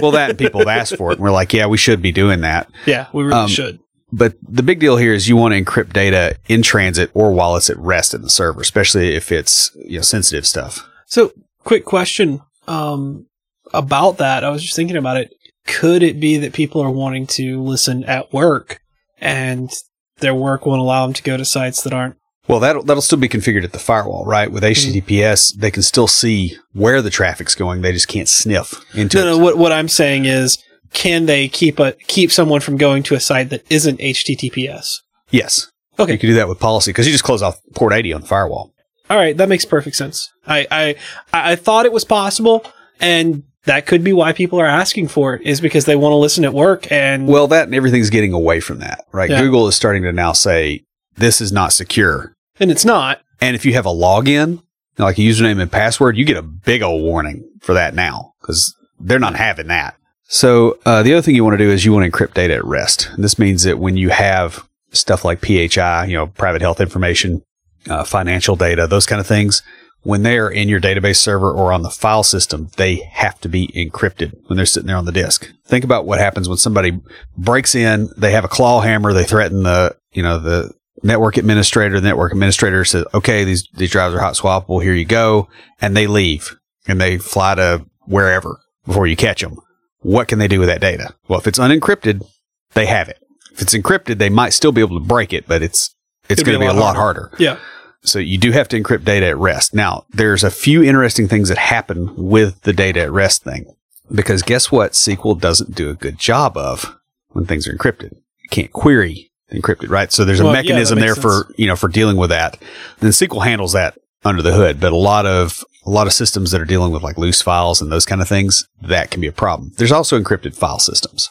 well, 0.01 0.11
that 0.11 0.31
and 0.31 0.37
people 0.39 0.59
have 0.59 0.67
asked 0.67 0.97
for 0.97 1.11
it, 1.11 1.15
and 1.15 1.21
we're 1.23 1.31
like, 1.31 1.53
yeah, 1.53 1.65
we 1.67 1.77
should 1.77 2.01
be 2.01 2.11
doing 2.11 2.41
that. 2.41 2.69
Yeah, 2.85 3.07
we 3.13 3.23
really 3.23 3.35
Um, 3.39 3.47
should. 3.47 3.79
But 4.11 4.35
the 4.41 4.63
big 4.63 4.79
deal 4.79 4.97
here 4.97 5.13
is 5.13 5.29
you 5.29 5.37
want 5.37 5.53
to 5.53 5.61
encrypt 5.63 5.93
data 5.93 6.35
in 6.47 6.61
transit 6.63 7.11
or 7.13 7.31
while 7.31 7.55
it's 7.55 7.69
at 7.69 7.77
rest 7.77 8.13
in 8.13 8.21
the 8.21 8.29
server, 8.29 8.61
especially 8.61 9.15
if 9.15 9.31
it's 9.31 9.71
you 9.75 9.97
know 9.97 10.01
sensitive 10.01 10.45
stuff. 10.45 10.87
So, 11.05 11.31
quick 11.63 11.85
question 11.85 12.41
um, 12.67 13.27
about 13.73 14.17
that. 14.17 14.43
I 14.43 14.49
was 14.49 14.61
just 14.63 14.75
thinking 14.75 14.97
about 14.97 15.17
it. 15.17 15.33
Could 15.67 16.03
it 16.03 16.19
be 16.19 16.37
that 16.37 16.53
people 16.53 16.81
are 16.81 16.91
wanting 16.91 17.27
to 17.27 17.61
listen 17.61 18.03
at 18.05 18.33
work 18.33 18.81
and 19.19 19.71
their 20.19 20.33
work 20.35 20.65
won't 20.65 20.81
allow 20.81 21.05
them 21.05 21.13
to 21.13 21.23
go 21.23 21.37
to 21.37 21.45
sites 21.45 21.83
that 21.83 21.93
aren't? 21.93 22.15
Well, 22.47 22.59
that'll 22.59 22.83
that'll 22.83 23.01
still 23.03 23.19
be 23.19 23.29
configured 23.29 23.63
at 23.63 23.71
the 23.71 23.79
firewall, 23.79 24.25
right? 24.25 24.51
With 24.51 24.63
HTTPS, 24.63 25.55
they 25.57 25.71
can 25.71 25.83
still 25.83 26.07
see 26.07 26.57
where 26.73 27.01
the 27.01 27.09
traffic's 27.11 27.55
going. 27.55 27.81
They 27.81 27.93
just 27.93 28.07
can't 28.07 28.27
sniff 28.27 28.73
into 28.95 29.17
No, 29.17 29.23
it. 29.23 29.25
no. 29.25 29.37
What 29.37 29.57
what 29.57 29.71
I'm 29.71 29.87
saying 29.87 30.25
is, 30.25 30.57
can 30.93 31.25
they 31.25 31.47
keep 31.47 31.79
a 31.79 31.93
keep 32.07 32.31
someone 32.31 32.61
from 32.61 32.77
going 32.77 33.03
to 33.03 33.15
a 33.15 33.19
site 33.19 33.49
that 33.49 33.63
isn't 33.71 33.99
HTTPS? 33.99 34.97
Yes, 35.29 35.71
Okay. 35.99 36.13
you 36.13 36.17
can 36.19 36.29
do 36.29 36.35
that 36.35 36.47
with 36.47 36.59
policy 36.59 36.91
because 36.91 37.05
you 37.07 37.11
just 37.13 37.23
close 37.23 37.41
off 37.41 37.59
port 37.75 37.93
80 37.93 38.13
on 38.13 38.21
the 38.21 38.27
firewall. 38.27 38.73
All 39.09 39.17
right, 39.17 39.35
that 39.37 39.49
makes 39.49 39.65
perfect 39.65 39.95
sense. 39.95 40.31
I, 40.47 40.67
I 40.71 40.95
I 41.33 41.51
I 41.51 41.55
thought 41.55 41.85
it 41.85 41.91
was 41.91 42.05
possible, 42.05 42.65
and 42.99 43.43
that 43.65 43.85
could 43.85 44.03
be 44.03 44.13
why 44.13 44.31
people 44.33 44.59
are 44.59 44.65
asking 44.65 45.07
for 45.09 45.35
it 45.35 45.41
is 45.43 45.61
because 45.61 45.85
they 45.85 45.95
want 45.95 46.13
to 46.13 46.17
listen 46.17 46.43
at 46.45 46.53
work. 46.53 46.91
And 46.91 47.27
Well, 47.27 47.47
that 47.49 47.65
and 47.65 47.75
everything's 47.75 48.09
getting 48.09 48.33
away 48.33 48.59
from 48.59 48.79
that, 48.79 49.05
right? 49.11 49.29
Yeah. 49.29 49.41
Google 49.41 49.67
is 49.67 49.75
starting 49.75 50.03
to 50.03 50.11
now 50.11 50.31
say 50.33 50.83
this 51.15 51.41
is 51.41 51.51
not 51.51 51.73
secure. 51.73 52.33
and 52.59 52.71
it's 52.71 52.85
not. 52.85 53.21
And 53.39 53.55
if 53.55 53.65
you 53.65 53.73
have 53.73 53.85
a 53.85 53.89
login, 53.89 54.61
like 54.97 55.17
a 55.17 55.21
username 55.21 55.61
and 55.61 55.71
password, 55.71 56.15
you 56.17 56.25
get 56.25 56.37
a 56.37 56.41
big 56.43 56.81
old 56.83 57.01
warning 57.03 57.43
for 57.61 57.73
that 57.73 57.93
now 57.95 58.33
because 58.41 58.75
they're 58.99 59.19
not 59.19 59.35
having 59.35 59.67
that. 59.67 59.95
So 60.31 60.79
uh, 60.85 61.03
the 61.03 61.11
other 61.11 61.21
thing 61.21 61.35
you 61.35 61.43
want 61.43 61.55
to 61.55 61.63
do 61.63 61.69
is 61.69 61.83
you 61.83 61.91
want 61.91 62.05
to 62.05 62.09
encrypt 62.09 62.35
data 62.35 62.55
at 62.55 62.63
rest. 62.63 63.11
This 63.17 63.37
means 63.37 63.63
that 63.63 63.79
when 63.79 63.97
you 63.97 64.11
have 64.11 64.65
stuff 64.91 65.25
like 65.25 65.41
PHI, 65.41 66.05
you 66.05 66.15
know, 66.15 66.27
private 66.27 66.61
health 66.61 66.79
information, 66.79 67.43
uh, 67.89 68.05
financial 68.05 68.55
data, 68.55 68.87
those 68.87 69.05
kind 69.05 69.19
of 69.19 69.27
things, 69.27 69.61
when 70.03 70.23
they 70.23 70.37
are 70.37 70.49
in 70.49 70.69
your 70.69 70.79
database 70.79 71.17
server 71.17 71.51
or 71.51 71.73
on 71.73 71.81
the 71.81 71.89
file 71.89 72.23
system, 72.23 72.69
they 72.77 72.95
have 73.11 73.41
to 73.41 73.49
be 73.49 73.67
encrypted 73.75 74.31
when 74.47 74.55
they're 74.55 74.65
sitting 74.65 74.87
there 74.87 74.95
on 74.95 75.03
the 75.03 75.11
disk. 75.11 75.51
Think 75.65 75.83
about 75.83 76.05
what 76.05 76.19
happens 76.19 76.47
when 76.47 76.57
somebody 76.57 76.97
breaks 77.37 77.75
in, 77.75 78.09
they 78.15 78.31
have 78.31 78.45
a 78.45 78.47
claw 78.49 78.79
hammer, 78.79 79.11
they 79.11 79.25
threaten 79.25 79.63
the, 79.63 79.97
you 80.13 80.23
know, 80.23 80.39
the 80.39 80.71
network 81.03 81.35
administrator, 81.35 81.99
the 81.99 82.07
network 82.07 82.31
administrator 82.31 82.85
says, 82.85 83.03
okay, 83.13 83.43
these, 83.43 83.67
these 83.73 83.91
drives 83.91 84.15
are 84.15 84.21
hot 84.21 84.35
swappable. 84.35 84.81
Here 84.81 84.93
you 84.93 85.03
go. 85.03 85.49
And 85.81 85.97
they 85.97 86.07
leave 86.07 86.55
and 86.87 87.01
they 87.01 87.17
fly 87.17 87.55
to 87.55 87.85
wherever 88.05 88.61
before 88.85 89.07
you 89.07 89.17
catch 89.17 89.41
them. 89.41 89.59
What 90.01 90.27
can 90.27 90.39
they 90.39 90.47
do 90.47 90.59
with 90.59 90.67
that 90.69 90.81
data? 90.81 91.13
Well, 91.27 91.39
if 91.39 91.47
it's 91.47 91.59
unencrypted, 91.59 92.25
they 92.73 92.85
have 92.85 93.09
it. 93.09 93.19
If 93.51 93.61
it's 93.61 93.73
encrypted, 93.73 94.17
they 94.17 94.29
might 94.29 94.49
still 94.53 94.71
be 94.71 94.81
able 94.81 94.99
to 94.99 95.05
break 95.05 95.33
it, 95.33 95.47
but 95.47 95.61
it's, 95.61 95.95
it's 96.29 96.43
going 96.43 96.59
to 96.59 96.65
a 96.65 96.69
be 96.69 96.75
a 96.75 96.79
lot 96.79 96.93
lot 96.93 96.95
harder. 96.95 97.31
Yeah. 97.37 97.57
So 98.03 98.17
you 98.17 98.37
do 98.37 98.51
have 98.51 98.67
to 98.69 98.81
encrypt 98.81 99.03
data 99.03 99.27
at 99.27 99.37
rest. 99.37 99.75
Now, 99.75 100.05
there's 100.09 100.43
a 100.43 100.49
few 100.49 100.81
interesting 100.81 101.27
things 101.27 101.49
that 101.49 101.57
happen 101.57 102.15
with 102.15 102.61
the 102.61 102.73
data 102.73 103.01
at 103.01 103.11
rest 103.11 103.43
thing. 103.43 103.65
Because 104.13 104.41
guess 104.41 104.71
what? 104.71 104.93
SQL 104.93 105.39
doesn't 105.39 105.75
do 105.75 105.89
a 105.89 105.93
good 105.93 106.17
job 106.17 106.57
of 106.57 106.97
when 107.29 107.45
things 107.45 107.67
are 107.67 107.75
encrypted. 107.75 108.13
You 108.41 108.49
can't 108.49 108.71
query 108.71 109.31
encrypted, 109.51 109.89
right? 109.89 110.11
So 110.11 110.25
there's 110.25 110.39
a 110.39 110.45
Well, 110.45 110.53
mechanism 110.53 110.97
that 110.97 111.05
there 111.05 111.15
makes 111.15 111.21
for, 111.21 111.53
you 111.57 111.67
know, 111.67 111.75
for 111.75 111.87
dealing 111.87 112.17
with 112.17 112.29
that. 112.31 112.57
Then 112.99 113.11
SQL 113.11 113.43
handles 113.43 113.73
that 113.73 113.97
under 114.23 114.41
the 114.41 114.53
hood, 114.53 114.79
but 114.79 114.93
a 114.93 114.97
lot 114.97 115.25
of, 115.25 115.63
a 115.85 115.89
lot 115.89 116.07
of 116.07 116.13
systems 116.13 116.51
that 116.51 116.61
are 116.61 116.65
dealing 116.65 116.91
with 116.91 117.03
like 117.03 117.17
loose 117.17 117.41
files 117.41 117.81
and 117.81 117.91
those 117.91 118.05
kind 118.05 118.21
of 118.21 118.27
things, 118.27 118.67
that 118.81 119.11
can 119.11 119.21
be 119.21 119.27
a 119.27 119.31
problem. 119.31 119.71
There's 119.77 119.91
also 119.91 120.19
encrypted 120.19 120.55
file 120.55 120.79
systems, 120.79 121.29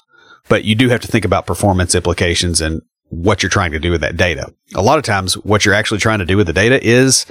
but 0.49 0.65
you 0.65 0.75
do 0.75 0.89
have 0.89 1.01
to 1.01 1.09
think 1.09 1.25
about 1.25 1.47
performance 1.47 1.95
implications 1.95 2.61
and 2.61 2.83
what 3.11 3.43
you're 3.43 3.51
trying 3.51 3.73
to 3.73 3.79
do 3.79 3.91
with 3.91 4.01
that 4.01 4.17
data. 4.17 4.53
A 4.75 4.83
lot 4.83 4.99
of 4.99 5.05
times, 5.05 5.35
what 5.39 5.65
you're 5.65 5.75
actually 5.75 5.99
trying 5.99 6.21
to 6.21 6.25
do 6.25 6.37
with 6.37 6.47
the 6.47 6.53
data 6.53 6.85
is 6.85 7.27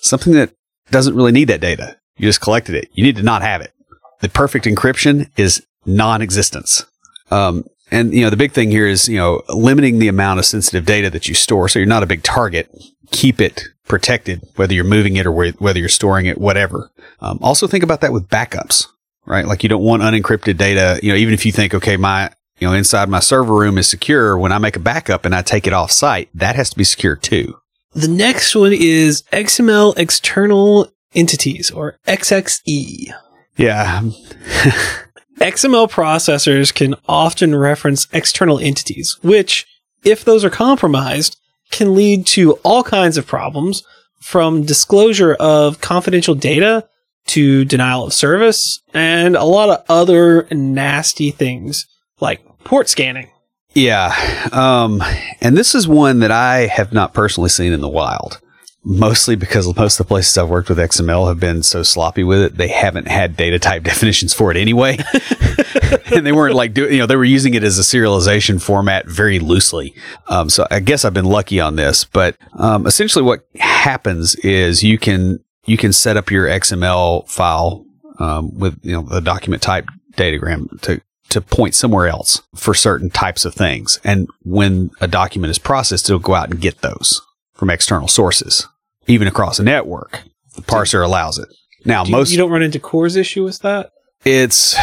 something 0.00 0.32
that 0.34 0.52
doesn't 0.90 1.14
really 1.14 1.32
need 1.32 1.48
that 1.48 1.60
data. 1.60 1.96
You 2.16 2.28
just 2.28 2.40
collected 2.40 2.74
it. 2.74 2.88
You 2.92 3.04
need 3.04 3.16
to 3.16 3.22
not 3.22 3.42
have 3.42 3.60
it. 3.60 3.72
The 4.20 4.28
perfect 4.28 4.66
encryption 4.66 5.30
is 5.36 5.64
non-existence. 5.86 6.84
Um, 7.30 7.64
and 7.90 8.12
you 8.12 8.22
know 8.22 8.30
the 8.30 8.36
big 8.36 8.52
thing 8.52 8.70
here 8.70 8.86
is 8.86 9.08
you 9.08 9.16
know 9.16 9.42
limiting 9.48 9.98
the 9.98 10.08
amount 10.08 10.38
of 10.38 10.46
sensitive 10.46 10.84
data 10.84 11.10
that 11.10 11.28
you 11.28 11.34
store, 11.34 11.68
so 11.68 11.78
you're 11.78 11.86
not 11.86 12.02
a 12.02 12.06
big 12.06 12.22
target. 12.22 12.70
Keep 13.10 13.40
it 13.40 13.64
protected, 13.90 14.40
whether 14.54 14.72
you're 14.72 14.84
moving 14.84 15.16
it 15.16 15.26
or 15.26 15.32
whe- 15.32 15.60
whether 15.60 15.80
you're 15.80 15.88
storing 15.88 16.26
it, 16.26 16.38
whatever. 16.38 16.92
Um, 17.20 17.40
also 17.42 17.66
think 17.66 17.82
about 17.82 18.00
that 18.02 18.12
with 18.12 18.28
backups, 18.28 18.86
right? 19.26 19.44
Like 19.44 19.64
you 19.64 19.68
don't 19.68 19.82
want 19.82 20.02
unencrypted 20.02 20.56
data. 20.56 21.00
You 21.02 21.10
know, 21.10 21.16
even 21.16 21.34
if 21.34 21.44
you 21.44 21.50
think, 21.50 21.74
okay, 21.74 21.96
my 21.96 22.30
you 22.60 22.68
know 22.68 22.72
inside 22.72 23.08
my 23.08 23.18
server 23.18 23.52
room 23.52 23.76
is 23.76 23.88
secure, 23.88 24.38
when 24.38 24.52
I 24.52 24.58
make 24.58 24.76
a 24.76 24.80
backup 24.80 25.24
and 25.24 25.34
I 25.34 25.42
take 25.42 25.66
it 25.66 25.72
off 25.72 25.90
site, 25.90 26.30
that 26.34 26.54
has 26.54 26.70
to 26.70 26.78
be 26.78 26.84
secure 26.84 27.16
too. 27.16 27.58
The 27.92 28.06
next 28.06 28.54
one 28.54 28.72
is 28.72 29.24
XML 29.32 29.98
external 29.98 30.88
entities 31.12 31.72
or 31.72 31.98
XXE. 32.06 33.12
Yeah, 33.56 34.02
XML 35.40 35.90
processors 35.90 36.72
can 36.72 36.94
often 37.08 37.56
reference 37.56 38.06
external 38.12 38.60
entities, 38.60 39.18
which, 39.22 39.66
if 40.04 40.24
those 40.24 40.44
are 40.44 40.50
compromised, 40.50 41.36
can 41.70 41.94
lead 41.94 42.26
to 42.26 42.52
all 42.64 42.82
kinds 42.82 43.16
of 43.16 43.26
problems 43.26 43.82
from 44.20 44.64
disclosure 44.64 45.34
of 45.34 45.80
confidential 45.80 46.34
data 46.34 46.86
to 47.26 47.64
denial 47.64 48.04
of 48.04 48.12
service 48.12 48.82
and 48.92 49.36
a 49.36 49.44
lot 49.44 49.68
of 49.70 49.84
other 49.88 50.46
nasty 50.50 51.30
things 51.30 51.86
like 52.20 52.40
port 52.64 52.88
scanning. 52.88 53.30
Yeah. 53.72 54.14
Um, 54.52 55.02
and 55.40 55.56
this 55.56 55.74
is 55.74 55.86
one 55.86 56.20
that 56.20 56.32
I 56.32 56.66
have 56.66 56.92
not 56.92 57.14
personally 57.14 57.50
seen 57.50 57.72
in 57.72 57.80
the 57.80 57.88
wild. 57.88 58.40
Mostly 58.82 59.36
because 59.36 59.66
most 59.76 60.00
of 60.00 60.06
the 60.06 60.08
places 60.08 60.38
I've 60.38 60.48
worked 60.48 60.70
with 60.70 60.78
XML 60.78 61.28
have 61.28 61.38
been 61.38 61.62
so 61.62 61.82
sloppy 61.82 62.24
with 62.24 62.40
it, 62.40 62.56
they 62.56 62.68
haven't 62.68 63.08
had 63.08 63.36
data 63.36 63.58
type 63.58 63.82
definitions 63.84 64.32
for 64.32 64.50
it 64.50 64.56
anyway. 64.56 64.96
and 66.14 66.24
they 66.24 66.32
weren't 66.32 66.54
like 66.54 66.72
doing, 66.72 66.94
you 66.94 66.98
know, 66.98 67.06
they 67.06 67.16
were 67.16 67.24
using 67.24 67.52
it 67.52 67.62
as 67.62 67.78
a 67.78 67.82
serialization 67.82 68.60
format 68.60 69.06
very 69.06 69.38
loosely. 69.38 69.94
Um, 70.28 70.48
so 70.48 70.66
I 70.70 70.80
guess 70.80 71.04
I've 71.04 71.12
been 71.12 71.26
lucky 71.26 71.60
on 71.60 71.76
this, 71.76 72.04
but, 72.04 72.36
um, 72.54 72.86
essentially 72.86 73.22
what 73.22 73.44
happens 73.56 74.34
is 74.36 74.82
you 74.82 74.96
can, 74.96 75.44
you 75.66 75.76
can 75.76 75.92
set 75.92 76.16
up 76.16 76.30
your 76.30 76.46
XML 76.46 77.28
file, 77.28 77.84
um, 78.18 78.58
with, 78.58 78.78
you 78.82 78.92
know, 78.92 79.02
the 79.02 79.20
document 79.20 79.62
type 79.62 79.86
datagram 80.16 80.80
to, 80.82 81.02
to 81.28 81.42
point 81.42 81.74
somewhere 81.74 82.08
else 82.08 82.42
for 82.56 82.72
certain 82.72 83.10
types 83.10 83.44
of 83.44 83.54
things. 83.54 84.00
And 84.04 84.26
when 84.42 84.90
a 85.02 85.06
document 85.06 85.50
is 85.50 85.58
processed, 85.58 86.08
it'll 86.08 86.18
go 86.18 86.34
out 86.34 86.50
and 86.50 86.60
get 86.60 86.80
those 86.80 87.20
from 87.60 87.70
external 87.70 88.08
sources, 88.08 88.66
even 89.06 89.28
across 89.28 89.58
a 89.60 89.62
network. 89.62 90.22
The 90.56 90.62
parser 90.62 91.04
allows 91.04 91.38
it. 91.38 91.46
Now, 91.84 92.02
Do 92.04 92.10
you, 92.10 92.16
most 92.16 92.32
you 92.32 92.38
don't 92.38 92.50
run 92.50 92.62
into 92.62 92.80
CORS 92.80 93.14
issue 93.16 93.44
with 93.44 93.60
that? 93.60 93.90
it's 94.24 94.76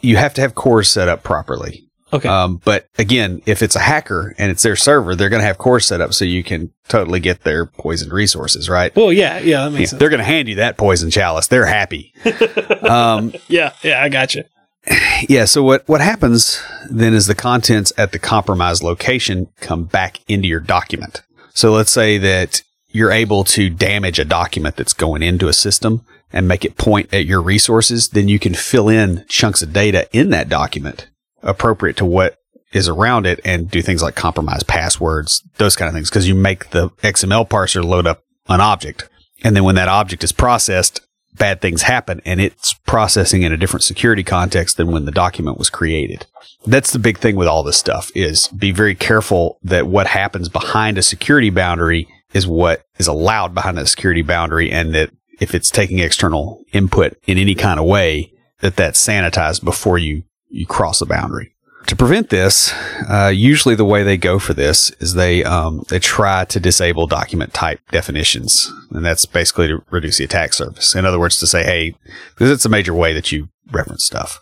you 0.00 0.16
have 0.16 0.34
to 0.34 0.40
have 0.40 0.54
CORS 0.54 0.88
set 0.90 1.08
up 1.08 1.22
properly. 1.22 1.84
Okay. 2.12 2.28
Um, 2.28 2.60
but 2.64 2.86
again, 2.98 3.40
if 3.46 3.62
it's 3.62 3.74
a 3.74 3.80
hacker 3.80 4.34
and 4.38 4.50
it's 4.50 4.62
their 4.62 4.76
server, 4.76 5.14
they're 5.16 5.28
going 5.28 5.40
to 5.40 5.46
have 5.46 5.58
CORS 5.58 5.86
set 5.86 6.00
up 6.00 6.12
so 6.14 6.24
you 6.24 6.44
can 6.44 6.72
totally 6.88 7.18
get 7.20 7.42
their 7.42 7.66
poisoned 7.66 8.12
resources, 8.12 8.68
right? 8.68 8.94
well, 8.94 9.12
yeah, 9.12 9.38
yeah, 9.38 9.64
that 9.64 9.70
makes 9.70 9.80
Yeah, 9.80 9.86
sense. 9.86 10.00
they're 10.00 10.08
going 10.10 10.18
to 10.18 10.24
hand 10.24 10.48
you 10.48 10.56
that 10.56 10.76
poison 10.76 11.10
chalice. 11.10 11.46
They're 11.48 11.66
happy. 11.66 12.12
um, 12.82 13.32
Yeah, 13.48 13.72
yeah, 13.82 14.02
I 14.02 14.08
got 14.08 14.34
you. 14.34 14.44
yeah. 15.28 15.46
So 15.46 15.62
what, 15.64 15.88
what 15.88 16.00
happens 16.00 16.62
then 16.90 17.12
is 17.14 17.26
the 17.26 17.34
contents 17.34 17.92
at 17.98 18.12
the 18.12 18.18
compromised 18.20 18.82
location 18.84 19.48
come 19.60 19.84
back 19.84 20.20
into 20.28 20.46
your 20.46 20.60
document. 20.60 21.22
So 21.56 21.72
let's 21.72 21.90
say 21.90 22.18
that 22.18 22.60
you're 22.88 23.10
able 23.10 23.42
to 23.44 23.70
damage 23.70 24.18
a 24.18 24.26
document 24.26 24.76
that's 24.76 24.92
going 24.92 25.22
into 25.22 25.48
a 25.48 25.54
system 25.54 26.04
and 26.30 26.46
make 26.46 26.66
it 26.66 26.76
point 26.76 27.08
at 27.14 27.24
your 27.24 27.40
resources. 27.40 28.10
Then 28.10 28.28
you 28.28 28.38
can 28.38 28.52
fill 28.52 28.90
in 28.90 29.24
chunks 29.26 29.62
of 29.62 29.72
data 29.72 30.06
in 30.12 30.28
that 30.30 30.50
document 30.50 31.08
appropriate 31.42 31.96
to 31.96 32.04
what 32.04 32.36
is 32.74 32.90
around 32.90 33.24
it 33.24 33.40
and 33.42 33.70
do 33.70 33.80
things 33.80 34.02
like 34.02 34.14
compromise 34.14 34.64
passwords, 34.64 35.42
those 35.56 35.76
kind 35.76 35.88
of 35.88 35.94
things. 35.94 36.10
Cause 36.10 36.28
you 36.28 36.34
make 36.34 36.70
the 36.70 36.90
XML 37.02 37.48
parser 37.48 37.82
load 37.82 38.06
up 38.06 38.22
an 38.48 38.60
object. 38.60 39.08
And 39.42 39.56
then 39.56 39.64
when 39.64 39.76
that 39.76 39.88
object 39.88 40.22
is 40.24 40.32
processed, 40.32 41.00
bad 41.38 41.60
things 41.60 41.82
happen 41.82 42.20
and 42.24 42.40
it's 42.40 42.74
processing 42.86 43.42
in 43.42 43.52
a 43.52 43.56
different 43.56 43.84
security 43.84 44.22
context 44.22 44.76
than 44.76 44.90
when 44.90 45.04
the 45.04 45.12
document 45.12 45.58
was 45.58 45.70
created. 45.70 46.26
That's 46.66 46.92
the 46.92 46.98
big 46.98 47.18
thing 47.18 47.36
with 47.36 47.48
all 47.48 47.62
this 47.62 47.76
stuff 47.76 48.10
is 48.14 48.48
be 48.48 48.72
very 48.72 48.94
careful 48.94 49.58
that 49.62 49.86
what 49.86 50.06
happens 50.06 50.48
behind 50.48 50.98
a 50.98 51.02
security 51.02 51.50
boundary 51.50 52.08
is 52.32 52.46
what 52.46 52.84
is 52.98 53.06
allowed 53.06 53.54
behind 53.54 53.78
that 53.78 53.88
security 53.88 54.22
boundary 54.22 54.70
and 54.70 54.94
that 54.94 55.10
if 55.40 55.54
it's 55.54 55.70
taking 55.70 55.98
external 55.98 56.64
input 56.72 57.16
in 57.26 57.38
any 57.38 57.54
kind 57.54 57.78
of 57.78 57.86
way, 57.86 58.32
that 58.60 58.76
that's 58.76 59.04
sanitized 59.04 59.64
before 59.64 59.98
you, 59.98 60.22
you 60.48 60.66
cross 60.66 61.00
the 61.00 61.06
boundary. 61.06 61.54
To 61.86 61.94
prevent 61.94 62.30
this, 62.30 62.72
uh, 63.08 63.32
usually 63.32 63.76
the 63.76 63.84
way 63.84 64.02
they 64.02 64.16
go 64.16 64.40
for 64.40 64.54
this 64.54 64.90
is 64.98 65.14
they 65.14 65.44
um, 65.44 65.84
they 65.88 66.00
try 66.00 66.44
to 66.46 66.58
disable 66.58 67.06
document 67.06 67.54
type 67.54 67.80
definitions, 67.92 68.72
and 68.90 69.04
that's 69.04 69.24
basically 69.24 69.68
to 69.68 69.84
reduce 69.90 70.18
the 70.18 70.24
attack 70.24 70.52
surface. 70.52 70.96
In 70.96 71.06
other 71.06 71.20
words, 71.20 71.38
to 71.38 71.46
say, 71.46 71.62
hey, 71.62 71.94
because 72.34 72.50
it's 72.50 72.64
a 72.64 72.68
major 72.70 72.92
way 72.92 73.12
that 73.12 73.30
you 73.30 73.50
reference 73.70 74.04
stuff. 74.04 74.40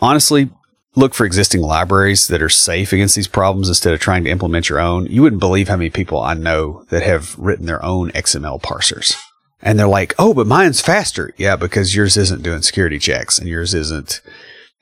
Honestly, 0.00 0.50
look 0.96 1.14
for 1.14 1.24
existing 1.24 1.60
libraries 1.60 2.26
that 2.26 2.42
are 2.42 2.48
safe 2.48 2.92
against 2.92 3.14
these 3.14 3.28
problems 3.28 3.68
instead 3.68 3.94
of 3.94 4.00
trying 4.00 4.24
to 4.24 4.30
implement 4.30 4.68
your 4.68 4.80
own. 4.80 5.06
You 5.06 5.22
wouldn't 5.22 5.40
believe 5.40 5.68
how 5.68 5.76
many 5.76 5.90
people 5.90 6.20
I 6.20 6.34
know 6.34 6.84
that 6.90 7.04
have 7.04 7.38
written 7.38 7.66
their 7.66 7.84
own 7.84 8.10
XML 8.10 8.60
parsers. 8.60 9.14
And 9.62 9.78
they're 9.78 9.86
like, 9.86 10.14
oh, 10.18 10.34
but 10.34 10.48
mine's 10.48 10.80
faster. 10.80 11.32
Yeah, 11.36 11.54
because 11.54 11.94
yours 11.94 12.16
isn't 12.16 12.42
doing 12.42 12.62
security 12.62 12.98
checks 12.98 13.38
and 13.38 13.48
yours 13.48 13.72
isn't 13.72 14.20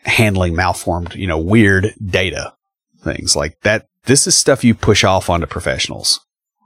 handling 0.05 0.55
malformed, 0.55 1.15
you 1.15 1.27
know, 1.27 1.39
weird 1.39 1.95
data 2.05 2.55
things 3.03 3.37
like 3.37 3.59
that. 3.61 3.87
This 4.05 4.27
is 4.27 4.37
stuff 4.37 4.65
you 4.65 4.75
push 4.75 5.05
off 5.05 5.29
onto 5.29 5.47
professionals. 5.47 6.21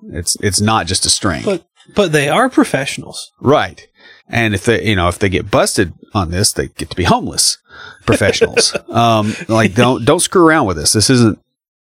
It's, 0.09 0.37
it's 0.40 0.61
not 0.61 0.87
just 0.87 1.07
a 1.07 1.11
string. 1.11 1.42
But, 1.44 1.64
but 1.94 2.12
they 2.12 2.29
are 2.29 2.49
professionals. 2.49 3.33
Right. 3.40 3.87
And 4.29 4.55
if 4.55 4.64
they, 4.64 4.85
you 4.88 4.97
know, 4.97 5.09
if 5.09 5.18
they 5.18 5.29
get 5.29 5.51
busted 5.51 5.92
on 6.12 6.31
this, 6.31 6.53
they 6.53 6.68
get 6.68 6.90
to 6.90 6.97
be 6.97 7.05
homeless 7.05 7.59
professionals. 8.07 8.77
um, 8.88 9.35
like 9.49 9.75
don't, 9.75 10.05
don't 10.05 10.20
screw 10.20 10.47
around 10.47 10.66
with 10.66 10.77
this. 10.77 10.92
This 10.92 11.11
isn't, 11.11 11.38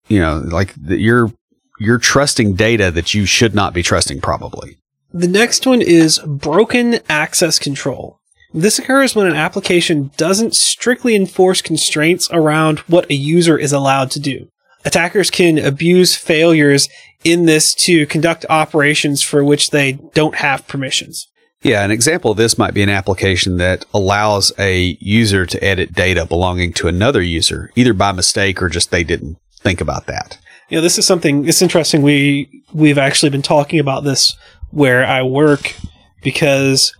you 0.08 0.20
know, 0.20 0.42
like 0.44 0.74
the, 0.74 0.98
you're, 0.98 1.32
you're 1.78 1.98
trusting 1.98 2.54
data 2.54 2.90
that 2.90 3.14
you 3.14 3.26
should 3.26 3.54
not 3.54 3.74
be 3.74 3.82
trusting 3.82 4.20
probably. 4.20 4.78
The 5.12 5.28
next 5.28 5.66
one 5.66 5.82
is 5.82 6.18
broken 6.20 7.00
access 7.08 7.58
control. 7.58 8.18
This 8.54 8.78
occurs 8.78 9.14
when 9.14 9.26
an 9.26 9.36
application 9.36 10.10
doesn't 10.16 10.54
strictly 10.54 11.14
enforce 11.16 11.62
constraints 11.62 12.28
around 12.30 12.80
what 12.80 13.10
a 13.10 13.14
user 13.14 13.56
is 13.56 13.72
allowed 13.72 14.10
to 14.12 14.20
do. 14.20 14.48
Attackers 14.84 15.30
can 15.30 15.58
abuse 15.58 16.16
failures 16.16 16.88
in 17.24 17.46
this 17.46 17.74
to 17.74 18.06
conduct 18.06 18.44
operations 18.50 19.22
for 19.22 19.44
which 19.44 19.70
they 19.70 19.92
don't 20.14 20.36
have 20.36 20.66
permissions. 20.66 21.28
Yeah, 21.62 21.84
an 21.84 21.92
example 21.92 22.32
of 22.32 22.36
this 22.36 22.58
might 22.58 22.74
be 22.74 22.82
an 22.82 22.88
application 22.88 23.56
that 23.58 23.84
allows 23.94 24.52
a 24.58 24.96
user 25.00 25.46
to 25.46 25.64
edit 25.64 25.92
data 25.92 26.26
belonging 26.26 26.72
to 26.74 26.88
another 26.88 27.22
user, 27.22 27.70
either 27.76 27.94
by 27.94 28.10
mistake 28.10 28.60
or 28.60 28.68
just 28.68 28.90
they 28.90 29.04
didn't 29.04 29.38
think 29.60 29.80
about 29.80 30.06
that. 30.06 30.38
You 30.68 30.78
know, 30.78 30.82
this 30.82 30.98
is 30.98 31.06
something 31.06 31.46
it's 31.46 31.62
interesting. 31.62 32.02
We 32.02 32.64
we've 32.72 32.98
actually 32.98 33.30
been 33.30 33.42
talking 33.42 33.78
about 33.78 34.02
this 34.02 34.36
where 34.70 35.06
I 35.06 35.22
work 35.22 35.74
because 36.22 36.92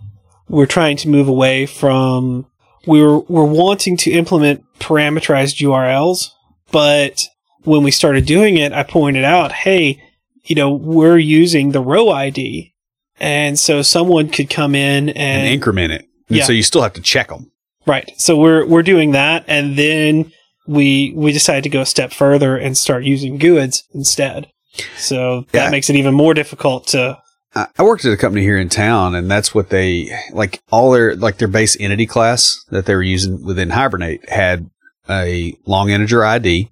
we're 0.53 0.65
trying 0.67 0.97
to 0.97 1.09
move 1.09 1.27
away 1.27 1.65
from 1.65 2.45
we're 2.85 3.17
we're 3.17 3.43
wanting 3.45 3.97
to 3.97 4.11
implement 4.11 4.63
parameterized 4.79 5.61
URLs, 5.61 6.29
but 6.71 7.23
when 7.63 7.81
we 7.83 7.91
started 7.91 8.25
doing 8.25 8.57
it, 8.57 8.73
I 8.73 8.83
pointed 8.83 9.23
out, 9.23 9.51
hey, 9.51 10.01
you 10.43 10.55
know, 10.55 10.71
we're 10.73 11.17
using 11.17 11.71
the 11.71 11.79
row 11.81 12.09
ID, 12.09 12.73
and 13.19 13.57
so 13.57 13.81
someone 13.81 14.29
could 14.29 14.49
come 14.49 14.75
in 14.75 15.09
and, 15.09 15.17
and 15.43 15.47
increment 15.47 15.91
it. 15.93 16.01
And 16.29 16.37
Yeah. 16.37 16.43
so 16.43 16.51
you 16.53 16.63
still 16.63 16.81
have 16.81 16.93
to 16.93 17.01
check 17.01 17.29
them. 17.29 17.51
right. 17.85 18.11
So 18.17 18.37
we're 18.37 18.65
we're 18.65 18.83
doing 18.83 19.11
that, 19.11 19.45
and 19.47 19.77
then 19.77 20.31
we 20.67 21.13
we 21.15 21.31
decided 21.31 21.63
to 21.63 21.69
go 21.69 21.81
a 21.81 21.85
step 21.85 22.11
further 22.13 22.57
and 22.57 22.77
start 22.77 23.03
using 23.05 23.37
GUIDs 23.39 23.83
instead. 23.93 24.47
So 24.97 25.45
that 25.51 25.65
Yeah. 25.65 25.69
makes 25.69 25.89
it 25.89 25.95
even 25.95 26.13
more 26.13 26.33
difficult 26.33 26.87
to. 26.87 27.17
I 27.55 27.83
worked 27.83 28.03
at 28.05 28.13
a 28.13 28.17
company 28.17 28.41
here 28.43 28.57
in 28.57 28.69
town, 28.69 29.13
and 29.15 29.29
that's 29.29 29.53
what 29.53 29.69
they 29.69 30.09
like. 30.31 30.61
All 30.71 30.91
their 30.91 31.15
like 31.15 31.37
their 31.37 31.47
base 31.47 31.77
entity 31.79 32.05
class 32.07 32.63
that 32.71 32.85
they 32.85 32.95
were 32.95 33.03
using 33.03 33.45
within 33.45 33.69
Hibernate 33.69 34.27
had 34.29 34.69
a 35.09 35.55
long 35.65 35.89
integer 35.89 36.23
ID, 36.25 36.69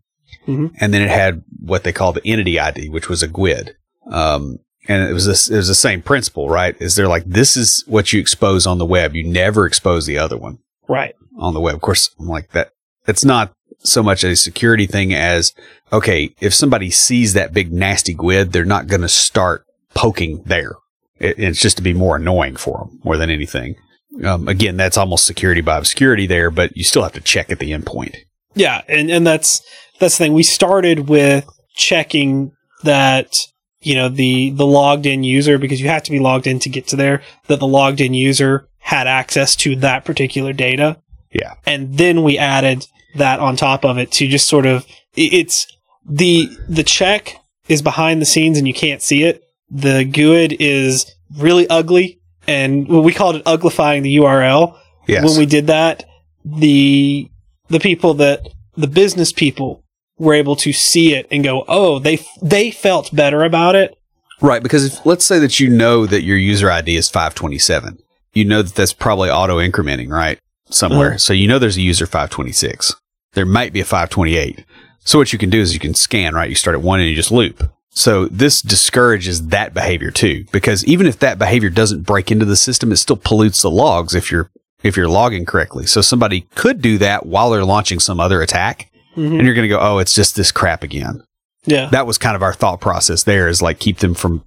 Mhm. 0.47 0.71
and 0.79 0.93
then 0.93 1.01
it 1.03 1.09
had 1.09 1.43
what 1.59 1.83
they 1.83 1.91
call 1.91 2.13
the 2.13 2.25
entity 2.25 2.59
ID, 2.59 2.89
which 2.89 3.09
was 3.09 3.21
a 3.21 3.27
GUID. 3.27 3.75
Um, 4.09 4.57
and 4.87 5.07
it 5.07 5.13
was 5.13 5.25
this, 5.27 5.49
it 5.49 5.57
was 5.57 5.67
the 5.67 5.75
same 5.75 6.01
principle, 6.01 6.49
right? 6.49 6.75
Is 6.79 6.95
they're 6.95 7.07
like 7.07 7.25
this 7.25 7.55
is 7.55 7.83
what 7.85 8.11
you 8.11 8.19
expose 8.19 8.65
on 8.65 8.79
the 8.79 8.85
web. 8.85 9.13
You 9.15 9.23
never 9.23 9.67
expose 9.67 10.07
the 10.07 10.17
other 10.17 10.37
one 10.37 10.57
Right. 10.87 11.13
on 11.37 11.53
the 11.53 11.59
web. 11.61 11.75
Of 11.75 11.81
course, 11.81 12.09
I'm 12.19 12.27
like 12.27 12.51
that. 12.53 12.71
It's 13.07 13.23
not 13.25 13.53
so 13.83 14.01
much 14.01 14.23
a 14.23 14.35
security 14.35 14.87
thing 14.87 15.13
as 15.13 15.53
okay, 15.93 16.33
if 16.39 16.53
somebody 16.55 16.89
sees 16.89 17.33
that 17.33 17.53
big 17.53 17.71
nasty 17.71 18.13
GUID, 18.15 18.51
they're 18.51 18.65
not 18.65 18.87
going 18.87 19.01
to 19.01 19.09
start 19.09 19.63
poking 19.93 20.43
there. 20.45 20.73
It, 21.19 21.37
it's 21.37 21.59
just 21.59 21.77
to 21.77 21.83
be 21.83 21.93
more 21.93 22.15
annoying 22.15 22.55
for 22.55 22.79
them 22.79 22.99
more 23.03 23.17
than 23.17 23.29
anything. 23.29 23.75
Um, 24.23 24.47
again, 24.47 24.77
that's 24.77 24.97
almost 24.97 25.25
security 25.25 25.61
by 25.61 25.77
obscurity 25.77 26.27
there, 26.27 26.51
but 26.51 26.75
you 26.75 26.83
still 26.83 27.03
have 27.03 27.13
to 27.13 27.21
check 27.21 27.49
at 27.49 27.59
the 27.59 27.71
endpoint. 27.71 28.15
Yeah, 28.55 28.81
and 28.87 29.09
and 29.09 29.25
that's 29.25 29.61
that's 29.99 30.17
the 30.17 30.25
thing. 30.25 30.33
We 30.33 30.43
started 30.43 31.07
with 31.07 31.47
checking 31.75 32.51
that 32.83 33.37
you 33.79 33.95
know 33.95 34.09
the 34.09 34.49
the 34.51 34.65
logged 34.65 35.05
in 35.05 35.23
user 35.23 35.57
because 35.57 35.79
you 35.79 35.87
have 35.87 36.03
to 36.03 36.11
be 36.11 36.19
logged 36.19 36.47
in 36.47 36.59
to 36.59 36.69
get 36.69 36.87
to 36.87 36.95
there 36.95 37.21
that 37.47 37.59
the 37.59 37.67
logged 37.67 38.01
in 38.01 38.13
user 38.13 38.67
had 38.79 39.07
access 39.07 39.55
to 39.55 39.75
that 39.77 40.03
particular 40.03 40.53
data. 40.53 40.97
Yeah. 41.31 41.53
And 41.65 41.97
then 41.97 42.23
we 42.23 42.37
added 42.37 42.85
that 43.15 43.39
on 43.39 43.55
top 43.55 43.85
of 43.85 43.97
it 43.97 44.11
to 44.13 44.27
just 44.27 44.47
sort 44.47 44.65
of 44.65 44.85
it's 45.15 45.67
the 46.05 46.49
the 46.67 46.83
check 46.83 47.37
is 47.67 47.81
behind 47.81 48.21
the 48.21 48.25
scenes 48.25 48.57
and 48.57 48.67
you 48.67 48.73
can't 48.73 49.01
see 49.01 49.23
it. 49.23 49.43
The 49.71 50.03
GUID 50.05 50.57
is 50.59 51.15
really 51.37 51.67
ugly 51.69 52.19
and 52.47 52.87
well, 52.87 53.01
we 53.01 53.13
called 53.13 53.37
it 53.37 53.45
uglifying 53.45 54.03
the 54.03 54.17
URL 54.17 54.77
Yes. 55.07 55.23
when 55.25 55.37
we 55.37 55.45
did 55.45 55.67
that, 55.67 56.03
the 56.45 57.29
the 57.69 57.79
people 57.79 58.13
that 58.15 58.47
the 58.75 58.87
business 58.87 59.31
people 59.31 59.83
were 60.17 60.33
able 60.33 60.55
to 60.57 60.73
see 60.73 61.13
it 61.15 61.27
and 61.31 61.43
go, 61.43 61.63
"Oh, 61.67 61.99
they 61.99 62.19
they 62.41 62.71
felt 62.71 63.13
better 63.15 63.43
about 63.43 63.75
it." 63.75 63.97
Right, 64.41 64.61
because 64.63 64.85
if, 64.85 65.05
let's 65.05 65.25
say 65.25 65.39
that 65.39 65.59
you 65.59 65.69
know 65.69 66.05
that 66.05 66.23
your 66.23 66.37
user 66.37 66.69
ID 66.69 66.95
is 66.95 67.09
527. 67.09 67.99
You 68.33 68.45
know 68.45 68.61
that 68.61 68.73
that's 68.75 68.93
probably 68.93 69.29
auto 69.29 69.57
incrementing, 69.57 70.09
right? 70.09 70.39
Somewhere. 70.69 71.09
Uh-huh. 71.09 71.17
So 71.17 71.33
you 71.33 71.47
know 71.47 71.59
there's 71.59 71.77
a 71.77 71.81
user 71.81 72.05
526. 72.05 72.95
There 73.33 73.45
might 73.45 73.73
be 73.73 73.81
a 73.81 73.85
528. 73.85 74.65
So 75.03 75.17
what 75.19 75.33
you 75.33 75.39
can 75.39 75.49
do 75.49 75.59
is 75.59 75.73
you 75.73 75.79
can 75.79 75.93
scan, 75.93 76.33
right? 76.33 76.49
You 76.49 76.55
start 76.55 76.75
at 76.75 76.81
one 76.81 76.99
and 76.99 77.09
you 77.09 77.15
just 77.15 77.31
loop. 77.31 77.69
So 77.93 78.25
this 78.27 78.61
discourages 78.61 79.47
that 79.47 79.73
behavior 79.73 80.11
too, 80.11 80.45
because 80.51 80.85
even 80.85 81.07
if 81.07 81.19
that 81.19 81.37
behavior 81.37 81.69
doesn't 81.69 82.03
break 82.03 82.31
into 82.31 82.45
the 82.45 82.55
system, 82.55 82.91
it 82.91 82.97
still 82.97 83.17
pollutes 83.17 83.61
the 83.61 83.69
logs 83.71 84.15
if 84.15 84.31
you're, 84.31 84.49
if 84.81 84.95
you're 84.95 85.09
logging 85.09 85.45
correctly. 85.45 85.85
So 85.85 86.01
somebody 86.01 86.41
could 86.55 86.81
do 86.81 86.97
that 86.99 87.25
while 87.25 87.49
they're 87.49 87.65
launching 87.65 87.99
some 87.99 88.19
other 88.19 88.41
attack 88.41 88.89
Mhm. 89.17 89.37
and 89.37 89.45
you're 89.45 89.53
going 89.55 89.67
to 89.67 89.75
go, 89.75 89.79
Oh, 89.81 89.97
it's 89.97 90.13
just 90.15 90.37
this 90.37 90.53
crap 90.53 90.83
again 90.83 91.21
Yeah, 91.65 91.89
that 91.89 92.07
was 92.07 92.17
kind 92.17 92.35
of 92.37 92.41
our 92.41 92.53
thought 92.53 92.79
process 92.79 93.23
there 93.23 93.49
is 93.49 93.61
like 93.61 93.77
keep 93.77 93.97
them 93.97 94.13
from 94.13 94.45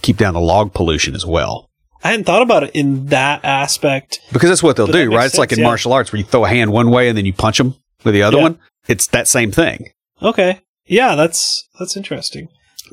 keep 0.00 0.16
down 0.16 0.32
the 0.32 0.40
log 0.40 0.72
pollution 0.72 1.14
as 1.14 1.26
well 1.26 1.68
I 2.02 2.10
hadn't 2.12 2.24
thought 2.24 2.40
about 2.42 2.62
it 2.62 2.70
in 2.72 3.06
that 3.06 3.44
aspect. 3.44 4.20
because 4.32 4.48
that's 4.48 4.62
what 4.62 4.76
they'll 4.76 4.86
do 4.86 5.12
right 5.14 5.26
it's 5.26 5.36
like 5.36 5.52
in 5.52 5.58
yeah. 5.58 5.64
martial 5.66 5.92
arts 5.92 6.12
where 6.12 6.18
you 6.18 6.24
throw 6.24 6.46
a 6.46 6.48
hand 6.48 6.72
one 6.72 6.90
way 6.90 7.08
and 7.10 7.18
then 7.18 7.26
you 7.26 7.34
punch 7.34 7.58
them 7.58 7.74
with 8.04 8.14
the 8.14 8.22
other 8.22 8.38
Yeah. 8.38 8.42
one 8.44 8.58
it's 8.88 9.06
that 9.08 9.28
same 9.28 9.52
thing 9.52 9.90
Okay, 10.22 10.60
yeah, 10.86 11.14
that's 11.14 11.68
that's 11.78 11.94
interesting. 11.94 12.48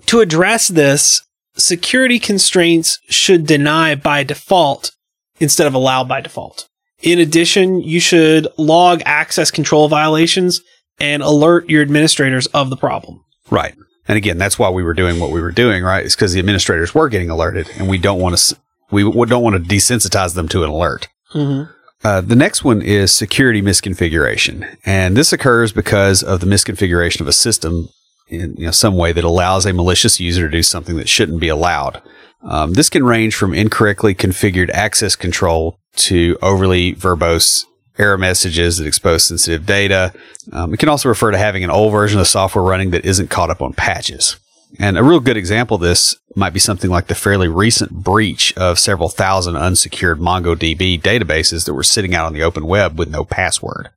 To 0.08 0.20
address 0.20 0.68
this, 0.68 1.22
security 1.56 2.20
constraints 2.20 3.00
should 3.10 3.46
deny 3.46 3.96
by 3.96 4.24
default 4.24 4.92
instead 5.40 5.68
of 5.68 5.74
allow 5.74 6.04
by 6.04 6.22
default. 6.22 6.68
In 7.02 7.20
addition, 7.20 7.82
you 7.82 8.00
should 8.00 8.48
log 8.58 9.02
access 9.06 9.52
control 9.52 9.88
violations 9.88 10.62
and 11.00 11.22
alert 11.22 11.70
your 11.70 11.82
administrators 11.82 12.48
of 12.48 12.70
the 12.70 12.78
problem. 12.78 13.24
right 13.50 13.76
and 14.08 14.18
again 14.18 14.38
that's 14.38 14.60
why 14.60 14.70
we 14.70 14.84
were 14.84 14.94
doing 14.94 15.20
what 15.20 15.32
we 15.32 15.42
were 15.42 15.52
doing 15.52 15.84
right 15.84 16.06
it's 16.06 16.16
because 16.16 16.34
the 16.34 16.40
administrators 16.40 16.94
were 16.94 17.10
getting 17.10 17.30
alerted 17.30 17.70
and 17.78 17.90
we 17.90 17.98
don't 17.98 18.20
want 18.20 18.38
to 18.38 18.56
we 18.92 19.04
don't 19.04 19.44
want 19.44 19.56
to 19.56 19.76
desensitize 19.76 20.36
them 20.36 20.48
to 20.48 20.64
an 20.64 20.70
alert 20.70 21.08
Mm-hmm. 21.34 21.72
Uh, 22.04 22.22
the 22.22 22.36
next 22.36 22.64
one 22.64 22.82
is 22.82 23.14
security 23.14 23.62
misconfiguration, 23.62 24.78
and 24.86 25.16
this 25.16 25.32
occurs 25.32 25.72
because 25.72 26.22
of 26.22 26.42
the 26.42 26.46
misconfiguration 26.46 27.22
of 27.22 27.28
a 27.28 27.34
system 27.34 27.90
in 28.28 28.56
you 28.58 28.66
know, 28.66 28.72
some 28.72 28.96
way 28.96 29.12
that 29.12 29.24
allows 29.24 29.66
a 29.66 29.74
malicious 29.74 30.20
user 30.20 30.44
to 30.44 30.58
do 30.58 30.64
something 30.64 30.96
that 30.98 31.10
shouldn't 31.10 31.40
be 31.40 31.50
allowed. 31.50 32.02
Um, 32.44 32.74
this 32.74 32.90
can 32.90 33.04
range 33.04 33.36
from 33.36 33.54
incorrectly 33.54 34.14
configured 34.14 34.70
access 34.72 35.16
control 35.16 35.80
to 35.96 36.38
overly 36.42 36.94
verbose 36.96 37.66
error 37.98 38.18
messages 38.18 38.78
that 38.78 38.88
expose 38.88 39.24
sensitive 39.24 39.66
data. 39.66 40.14
Um, 40.52 40.74
it 40.74 40.78
can 40.78 40.90
also 40.90 41.10
refer 41.10 41.32
to 41.32 41.38
having 41.38 41.64
an 41.64 41.70
old 41.70 41.92
version 41.92 42.20
of 42.20 42.28
software 42.28 42.64
running 42.64 42.90
that 42.92 43.06
isn't 43.06 43.30
caught 43.30 43.50
up 43.50 43.62
on 43.62 43.74
patches. 43.74 44.38
And 44.80 44.98
a 44.98 45.04
real 45.04 45.20
good 45.20 45.38
example 45.38 45.76
of 45.76 45.82
this 45.82 46.16
might 46.36 46.54
be 46.54 46.60
something 46.60 46.90
like 46.90 47.08
the 47.08 47.16
fairly 47.16 47.48
recent 47.48 47.92
breach 47.92 48.52
of 48.58 48.80
several 48.80 49.10
thousand 49.10 49.56
unsecured 49.56 50.20
MongoDB 50.20 51.00
databases 51.00 51.66
that 51.66 51.76
were 51.76 51.84
sitting 51.84 52.16
out 52.16 52.26
on 52.26 52.34
the 52.34 52.42
open 52.42 52.66
web 52.66 52.98
with 52.98 53.10
no 53.10 53.24
password 53.24 53.90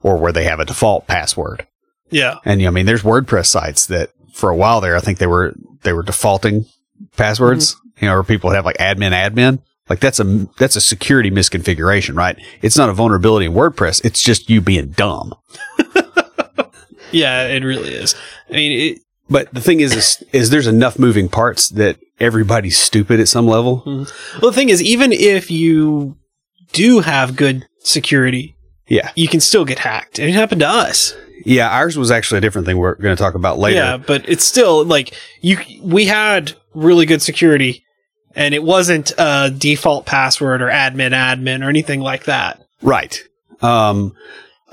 or 0.00 0.18
where 0.18 0.32
they 0.32 0.44
have 0.44 0.58
a 0.58 0.64
default 0.64 1.06
password. 1.06 1.66
Yeah. 2.10 2.38
And 2.44 2.60
you 2.60 2.66
know, 2.66 2.70
I 2.70 2.74
mean, 2.74 2.86
there's 2.86 3.02
WordPress 3.02 3.46
sites 3.46 3.86
that 3.86 4.10
for 4.32 4.50
a 4.50 4.56
while 4.56 4.80
there, 4.80 4.96
I 4.96 5.00
think 5.00 5.18
they 5.18 5.26
were 5.26 5.54
they 5.82 5.92
were 5.92 6.02
defaulting 6.02 6.66
passwords. 7.16 7.74
Mm-hmm. 7.74 8.04
You 8.04 8.10
know, 8.10 8.16
or 8.16 8.24
people 8.24 8.50
have 8.50 8.64
like 8.64 8.76
admin 8.78 9.12
admin. 9.12 9.60
Like 9.88 10.00
that's 10.00 10.18
a 10.20 10.24
that's 10.58 10.76
a 10.76 10.80
security 10.80 11.30
misconfiguration, 11.30 12.16
right? 12.16 12.36
It's 12.62 12.76
not 12.76 12.88
a 12.88 12.92
vulnerability 12.92 13.46
in 13.46 13.52
WordPress. 13.52 14.04
It's 14.04 14.22
just 14.22 14.48
you 14.50 14.60
being 14.60 14.90
dumb. 14.90 15.34
Yeah, 17.12 17.46
it 17.46 17.62
really 17.62 17.94
is. 17.94 18.16
I 18.50 18.54
mean, 18.54 18.72
it, 18.96 19.02
But 19.30 19.54
the 19.54 19.60
thing 19.60 19.78
is, 19.78 19.94
is, 19.94 20.24
is 20.32 20.50
there's 20.50 20.66
enough 20.66 20.98
moving 20.98 21.28
parts 21.28 21.68
that 21.70 21.98
everybody's 22.18 22.76
stupid 22.76 23.20
at 23.20 23.28
some 23.28 23.46
level. 23.46 23.82
Mm-hmm. 23.86 24.40
well, 24.42 24.50
the 24.50 24.56
thing 24.56 24.68
is, 24.68 24.82
even 24.82 25.12
if 25.12 25.48
you 25.48 26.16
do 26.72 27.00
have 27.00 27.36
good 27.36 27.68
security, 27.80 28.56
Yeah, 28.88 29.12
you 29.14 29.28
can 29.28 29.38
still 29.38 29.64
get 29.64 29.78
hacked. 29.78 30.18
It 30.18 30.32
happened 30.32 30.62
to 30.62 30.68
us. 30.68 31.14
Yeah. 31.44 31.68
Ours 31.70 31.96
was 31.96 32.10
actually 32.10 32.38
a 32.38 32.40
different 32.40 32.66
thing. 32.66 32.78
We're 32.78 32.94
going 32.96 33.16
to 33.16 33.22
talk 33.22 33.34
about 33.34 33.58
later. 33.58 33.76
Yeah, 33.76 33.96
but 33.96 34.28
it's 34.28 34.44
still 34.44 34.84
like 34.84 35.14
you. 35.40 35.58
We 35.82 36.06
had 36.06 36.52
really 36.74 37.06
good 37.06 37.22
security, 37.22 37.84
and 38.34 38.54
it 38.54 38.62
wasn't 38.62 39.12
a 39.18 39.50
default 39.56 40.06
password 40.06 40.62
or 40.62 40.68
admin 40.68 41.12
admin 41.12 41.64
or 41.64 41.68
anything 41.68 42.00
like 42.00 42.24
that. 42.24 42.62
Right. 42.82 43.22
Um, 43.62 44.14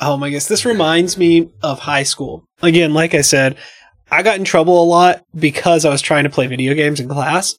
Oh 0.01 0.17
my 0.17 0.31
gosh, 0.31 0.45
this 0.45 0.65
reminds 0.65 1.15
me 1.15 1.51
of 1.61 1.79
high 1.79 2.01
school. 2.01 2.43
Again, 2.63 2.91
like 2.91 3.13
I 3.13 3.21
said, 3.21 3.55
I 4.09 4.23
got 4.23 4.39
in 4.39 4.43
trouble 4.43 4.81
a 4.81 4.83
lot 4.83 5.23
because 5.35 5.85
I 5.85 5.89
was 5.89 6.01
trying 6.01 6.23
to 6.23 6.29
play 6.29 6.47
video 6.47 6.73
games 6.73 6.99
in 6.99 7.07
class. 7.07 7.55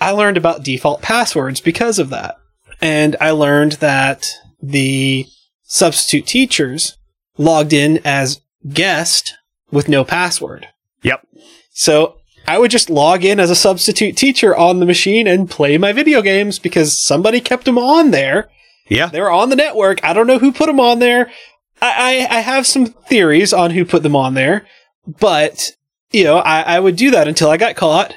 I 0.00 0.12
learned 0.12 0.36
about 0.36 0.62
default 0.62 1.02
passwords 1.02 1.60
because 1.60 1.98
of 1.98 2.10
that. 2.10 2.36
And 2.80 3.16
I 3.20 3.32
learned 3.32 3.72
that 3.72 4.30
the 4.62 5.26
substitute 5.64 6.26
teachers 6.26 6.96
logged 7.38 7.72
in 7.72 8.00
as 8.04 8.40
guest 8.68 9.34
with 9.70 9.88
no 9.88 10.04
password. 10.04 10.66
Yep. 11.02 11.26
So 11.70 12.16
I 12.46 12.58
would 12.58 12.70
just 12.70 12.90
log 12.90 13.24
in 13.24 13.40
as 13.40 13.50
a 13.50 13.56
substitute 13.56 14.16
teacher 14.16 14.56
on 14.56 14.80
the 14.80 14.86
machine 14.86 15.26
and 15.26 15.48
play 15.50 15.78
my 15.78 15.92
video 15.92 16.20
games 16.22 16.58
because 16.58 16.98
somebody 16.98 17.40
kept 17.40 17.64
them 17.64 17.78
on 17.78 18.10
there. 18.10 18.50
yeah. 18.88 19.06
They 19.06 19.20
were 19.20 19.30
on 19.30 19.50
the 19.50 19.56
network. 19.56 20.04
I 20.04 20.12
don't 20.12 20.26
know 20.26 20.38
who 20.38 20.52
put 20.52 20.66
them 20.66 20.80
on 20.80 20.98
there. 20.98 21.30
I, 21.80 22.26
I, 22.28 22.36
I 22.38 22.40
have 22.40 22.66
some 22.66 22.86
theories 22.86 23.52
on 23.52 23.70
who 23.70 23.84
put 23.84 24.02
them 24.02 24.16
on 24.16 24.34
there, 24.34 24.66
but 25.06 25.76
you 26.10 26.24
know, 26.24 26.38
I, 26.38 26.62
I 26.62 26.80
would 26.80 26.96
do 26.96 27.12
that 27.12 27.28
until 27.28 27.50
I 27.50 27.56
got 27.56 27.76
caught, 27.76 28.12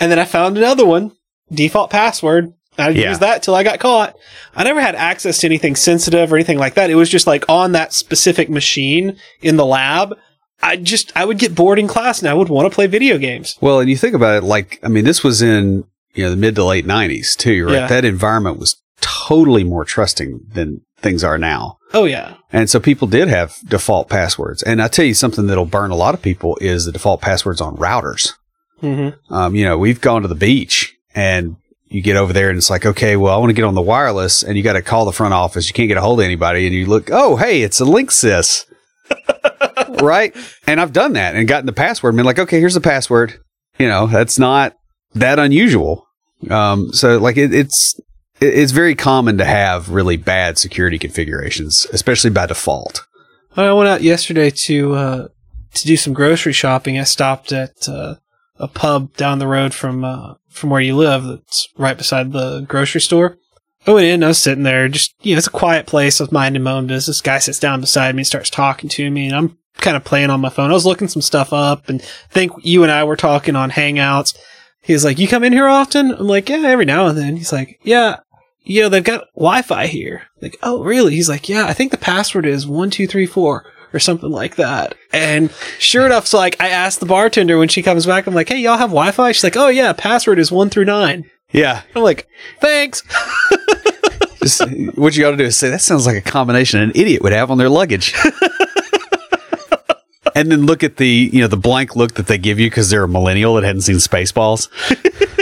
and 0.00 0.10
then 0.10 0.18
I 0.18 0.24
found 0.24 0.56
another 0.56 0.86
one, 0.86 1.12
default 1.52 1.90
password. 1.90 2.54
I'd 2.78 2.96
Yeah. 2.96 3.10
use 3.10 3.18
that 3.20 3.42
till 3.42 3.54
I 3.54 3.62
got 3.62 3.78
caught. 3.80 4.16
I 4.54 4.64
never 4.64 4.80
had 4.80 4.94
access 4.94 5.38
to 5.38 5.46
anything 5.46 5.76
sensitive 5.76 6.32
or 6.32 6.36
anything 6.36 6.58
like 6.58 6.74
that. 6.74 6.90
It 6.90 6.94
was 6.94 7.08
just 7.08 7.26
like 7.26 7.44
on 7.48 7.72
that 7.72 7.92
specific 7.92 8.48
machine 8.50 9.16
in 9.42 9.56
the 9.56 9.66
lab. 9.66 10.14
I 10.62 10.76
just 10.76 11.12
I 11.16 11.24
would 11.24 11.38
get 11.38 11.54
bored 11.54 11.78
in 11.78 11.86
class 11.88 12.20
and 12.20 12.28
I 12.28 12.34
would 12.34 12.48
want 12.48 12.70
to 12.70 12.74
play 12.74 12.86
video 12.86 13.18
games. 13.18 13.56
Well, 13.60 13.80
and 13.80 13.90
you 13.90 13.96
think 13.96 14.14
about 14.14 14.42
it, 14.42 14.46
like 14.46 14.78
I 14.82 14.88
mean, 14.88 15.04
this 15.04 15.22
was 15.22 15.42
in 15.42 15.84
you 16.14 16.24
know 16.24 16.30
the 16.30 16.36
mid 16.36 16.54
to 16.56 16.64
late 16.64 16.86
'90s 16.86 17.36
too, 17.36 17.66
right? 17.66 17.72
Yeah. 17.74 17.86
That 17.88 18.04
environment 18.04 18.58
was 18.58 18.76
totally 19.00 19.64
more 19.64 19.84
trusting 19.84 20.40
than 20.52 20.80
things 20.98 21.22
are 21.22 21.36
now. 21.38 21.76
Oh 21.92 22.04
yeah, 22.04 22.34
And 22.52 22.68
so 22.68 22.80
people 22.80 23.06
did 23.06 23.28
have 23.28 23.54
default 23.68 24.08
passwords. 24.08 24.62
And 24.62 24.82
I 24.82 24.88
tell 24.88 25.04
you 25.04 25.14
something 25.14 25.46
that'll 25.46 25.66
burn 25.66 25.90
a 25.90 25.94
lot 25.96 26.14
of 26.14 26.22
people 26.22 26.56
is 26.60 26.84
the 26.86 26.92
default 26.92 27.20
passwords 27.20 27.60
on 27.60 27.76
routers. 27.76 28.32
hmm 28.80 29.10
Um, 29.30 29.54
you 29.54 29.64
know, 29.64 29.78
we've 29.78 30.00
gone 30.00 30.22
to 30.22 30.28
the 30.28 30.34
beach 30.34 30.94
and 31.14 31.56
you 31.88 32.02
get 32.02 32.16
over 32.16 32.32
there 32.32 32.48
and 32.48 32.58
it's 32.58 32.70
like, 32.70 32.84
okay, 32.86 33.16
well, 33.16 33.34
I 33.34 33.38
want 33.38 33.50
to 33.50 33.54
get 33.54 33.64
on 33.64 33.74
the 33.74 33.82
wireless 33.82 34.42
and 34.42 34.56
you 34.56 34.62
got 34.62 34.72
to 34.74 34.82
call 34.82 35.04
the 35.04 35.12
front 35.12 35.34
office. 35.34 35.68
You 35.68 35.74
can't 35.74 35.88
get 35.88 35.96
a 35.96 36.00
hold 36.00 36.18
of 36.20 36.24
anybody 36.24 36.66
and 36.66 36.74
you 36.74 36.86
look, 36.86 37.08
oh, 37.12 37.36
hey, 37.36 37.62
it's 37.62 37.80
a 37.80 37.84
Linksys. 37.84 38.64
right. 40.02 40.34
And 40.66 40.80
I've 40.80 40.92
done 40.92 41.12
that 41.14 41.34
and 41.34 41.46
gotten 41.48 41.66
the 41.66 41.72
password 41.72 42.12
and 42.14 42.16
been 42.18 42.26
like, 42.26 42.38
okay, 42.38 42.58
here's 42.60 42.74
the 42.74 42.80
password. 42.80 43.38
You 43.78 43.88
know, 43.88 44.06
that's 44.06 44.38
not 44.38 44.74
that 45.14 45.38
unusual. 45.38 46.06
Um, 46.50 46.92
so 46.92 47.18
like 47.18 47.36
it, 47.36 47.54
it's, 47.54 47.94
it- 48.40 48.54
it's 48.54 48.72
very 48.72 48.94
common 48.94 49.38
to 49.38 49.44
have 49.44 49.88
really 49.90 50.16
bad 50.18 50.58
security 50.58 50.98
configurations, 50.98 51.86
especially 51.92 52.30
by 52.30 52.46
default. 52.46 53.06
I 53.56 53.72
went 53.72 53.88
out 53.88 54.02
yesterday 54.02 54.50
to 54.50 54.92
uh, 54.94 55.28
to 55.72 55.86
do 55.86 55.96
some 55.96 56.12
grocery 56.12 56.52
shopping, 56.52 56.98
I 56.98 57.04
stopped 57.04 57.52
at 57.52 57.88
uh, 57.88 58.16
a 58.58 58.68
pub 58.68 59.14
down 59.16 59.38
the 59.38 59.46
road 59.46 59.72
from 59.72 60.04
uh, 60.04 60.34
from 60.56 60.70
where 60.70 60.80
you 60.80 60.96
live. 60.96 61.24
That's 61.24 61.68
right 61.76 61.96
beside 61.96 62.32
the 62.32 62.60
grocery 62.62 63.00
store. 63.00 63.38
I 63.86 63.92
went 63.92 64.06
in. 64.06 64.24
I 64.24 64.28
was 64.28 64.38
sitting 64.38 64.64
there, 64.64 64.88
just 64.88 65.14
you 65.22 65.34
know, 65.34 65.38
it's 65.38 65.46
a 65.46 65.50
quiet 65.50 65.86
place. 65.86 66.18
Was 66.18 66.32
minding 66.32 66.62
my 66.62 66.72
own 66.72 66.86
business. 66.86 67.20
Guy 67.20 67.38
sits 67.38 67.60
down 67.60 67.80
beside 67.80 68.14
me, 68.14 68.20
and 68.20 68.26
starts 68.26 68.50
talking 68.50 68.88
to 68.90 69.10
me, 69.10 69.26
and 69.26 69.36
I'm 69.36 69.58
kind 69.78 69.96
of 69.96 70.04
playing 70.04 70.30
on 70.30 70.40
my 70.40 70.48
phone. 70.48 70.70
I 70.70 70.74
was 70.74 70.86
looking 70.86 71.08
some 71.08 71.22
stuff 71.22 71.52
up, 71.52 71.88
and 71.88 72.02
think 72.30 72.52
you 72.62 72.82
and 72.82 72.90
I 72.90 73.04
were 73.04 73.16
talking 73.16 73.54
on 73.54 73.70
Hangouts. 73.70 74.36
He's 74.82 75.04
like, 75.04 75.18
"You 75.18 75.28
come 75.28 75.44
in 75.44 75.52
here 75.52 75.68
often?" 75.68 76.12
I'm 76.12 76.26
like, 76.26 76.48
"Yeah, 76.48 76.62
every 76.64 76.84
now 76.84 77.06
and 77.06 77.16
then." 77.16 77.36
He's 77.36 77.52
like, 77.52 77.78
"Yeah, 77.82 78.20
you 78.64 78.82
know, 78.82 78.88
they've 78.88 79.04
got 79.04 79.28
Wi-Fi 79.36 79.86
here." 79.86 80.22
Like, 80.42 80.56
"Oh, 80.62 80.82
really?" 80.82 81.14
He's 81.14 81.28
like, 81.28 81.48
"Yeah, 81.48 81.66
I 81.66 81.72
think 81.72 81.92
the 81.92 81.98
password 81.98 82.46
is 82.46 82.66
one 82.66 82.90
two 82.90 83.06
three 83.06 83.26
four 83.26 83.64
or 83.96 83.98
something 83.98 84.30
like 84.30 84.56
that." 84.56 84.94
And 85.12 85.50
sure 85.78 86.06
enough, 86.06 86.26
so 86.26 86.38
like, 86.38 86.56
I 86.60 86.68
asked 86.68 87.00
the 87.00 87.06
bartender 87.06 87.58
when 87.58 87.68
she 87.68 87.82
comes 87.82 88.04
back, 88.04 88.26
I'm 88.26 88.34
like, 88.34 88.48
"Hey, 88.48 88.58
y'all 88.58 88.76
have 88.76 88.90
Wi-Fi?" 88.90 89.32
She's 89.32 89.44
like, 89.44 89.56
"Oh 89.56 89.68
yeah, 89.68 89.92
password 89.92 90.38
is 90.38 90.52
one 90.52 90.70
through 90.70 90.84
nine. 90.84 91.24
Yeah. 91.52 91.82
I'm 91.94 92.02
like, 92.02 92.28
"Thanks." 92.60 93.02
Just, 94.40 94.62
what 94.96 95.16
you 95.16 95.24
got 95.24 95.32
to 95.32 95.36
do 95.36 95.44
is 95.44 95.56
say 95.56 95.70
that 95.70 95.80
sounds 95.80 96.06
like 96.06 96.16
a 96.16 96.20
combination 96.20 96.80
an 96.80 96.92
idiot 96.94 97.22
would 97.22 97.32
have 97.32 97.50
on 97.50 97.58
their 97.58 97.68
luggage. 97.68 98.14
and 100.36 100.52
then 100.52 100.66
look 100.66 100.84
at 100.84 100.98
the 100.98 101.30
you 101.32 101.40
know 101.40 101.48
the 101.48 101.56
blank 101.56 101.96
look 101.96 102.14
that 102.14 102.26
they 102.26 102.38
give 102.38 102.60
you 102.60 102.68
because 102.68 102.90
they're 102.90 103.04
a 103.04 103.08
millennial 103.08 103.54
that 103.54 103.64
hadn't 103.64 103.80
seen 103.80 103.96
Spaceballs 103.96 104.68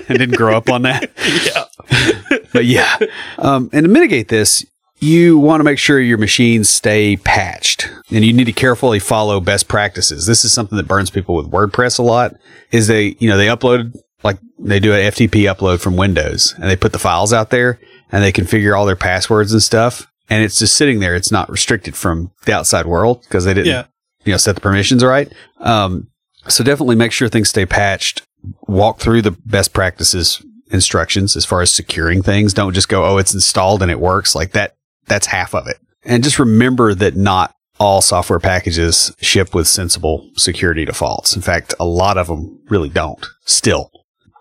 and 0.08 0.18
didn't 0.18 0.36
grow 0.36 0.56
up 0.56 0.70
on 0.70 0.82
that. 0.82 1.10
yeah. 1.54 2.38
But 2.52 2.64
yeah, 2.64 2.98
um, 3.38 3.68
and 3.72 3.84
to 3.84 3.90
mitigate 3.90 4.28
this, 4.28 4.64
you 5.04 5.38
want 5.38 5.60
to 5.60 5.64
make 5.64 5.78
sure 5.78 6.00
your 6.00 6.18
machines 6.18 6.68
stay 6.68 7.16
patched, 7.16 7.90
and 8.10 8.24
you 8.24 8.32
need 8.32 8.44
to 8.44 8.52
carefully 8.52 8.98
follow 8.98 9.40
best 9.40 9.68
practices. 9.68 10.26
This 10.26 10.44
is 10.44 10.52
something 10.52 10.76
that 10.76 10.88
burns 10.88 11.10
people 11.10 11.34
with 11.34 11.50
WordPress 11.50 11.98
a 11.98 12.02
lot. 12.02 12.34
Is 12.70 12.86
they 12.86 13.16
you 13.18 13.28
know 13.28 13.36
they 13.36 13.46
upload 13.46 13.94
like 14.22 14.38
they 14.58 14.80
do 14.80 14.92
an 14.94 15.00
FTP 15.12 15.42
upload 15.52 15.80
from 15.80 15.96
Windows, 15.96 16.54
and 16.54 16.64
they 16.64 16.76
put 16.76 16.92
the 16.92 16.98
files 16.98 17.32
out 17.32 17.50
there, 17.50 17.78
and 18.10 18.22
they 18.24 18.32
configure 18.32 18.76
all 18.76 18.86
their 18.86 18.96
passwords 18.96 19.52
and 19.52 19.62
stuff, 19.62 20.06
and 20.30 20.42
it's 20.42 20.58
just 20.58 20.74
sitting 20.76 21.00
there. 21.00 21.14
It's 21.14 21.32
not 21.32 21.50
restricted 21.50 21.94
from 21.96 22.30
the 22.46 22.52
outside 22.54 22.86
world 22.86 23.22
because 23.22 23.44
they 23.44 23.54
didn't 23.54 23.66
Yeah. 23.72 23.84
you 24.24 24.32
know 24.32 24.38
set 24.38 24.54
the 24.54 24.60
permissions 24.60 25.04
right. 25.04 25.30
Um, 25.60 26.08
so 26.48 26.62
definitely 26.64 26.96
make 26.96 27.12
sure 27.12 27.28
things 27.28 27.48
stay 27.48 27.66
patched. 27.66 28.22
Walk 28.66 29.00
through 29.00 29.22
the 29.22 29.30
best 29.46 29.72
practices 29.72 30.44
instructions 30.70 31.36
as 31.36 31.44
far 31.44 31.62
as 31.62 31.70
securing 31.70 32.22
things. 32.22 32.52
Don't 32.52 32.74
just 32.74 32.88
go, 32.88 33.04
oh, 33.04 33.16
it's 33.18 33.32
installed 33.32 33.80
and 33.82 33.90
it 33.90 34.00
works 34.00 34.34
like 34.34 34.52
that. 34.52 34.74
That's 35.06 35.26
half 35.26 35.54
of 35.54 35.66
it. 35.66 35.78
And 36.04 36.22
just 36.22 36.38
remember 36.38 36.94
that 36.94 37.16
not 37.16 37.54
all 37.80 38.00
software 38.00 38.38
packages 38.38 39.12
ship 39.20 39.54
with 39.54 39.66
sensible 39.66 40.30
security 40.36 40.84
defaults. 40.84 41.34
In 41.34 41.42
fact, 41.42 41.74
a 41.80 41.84
lot 41.84 42.18
of 42.18 42.28
them 42.28 42.60
really 42.68 42.88
don't. 42.88 43.26
Still, 43.44 43.90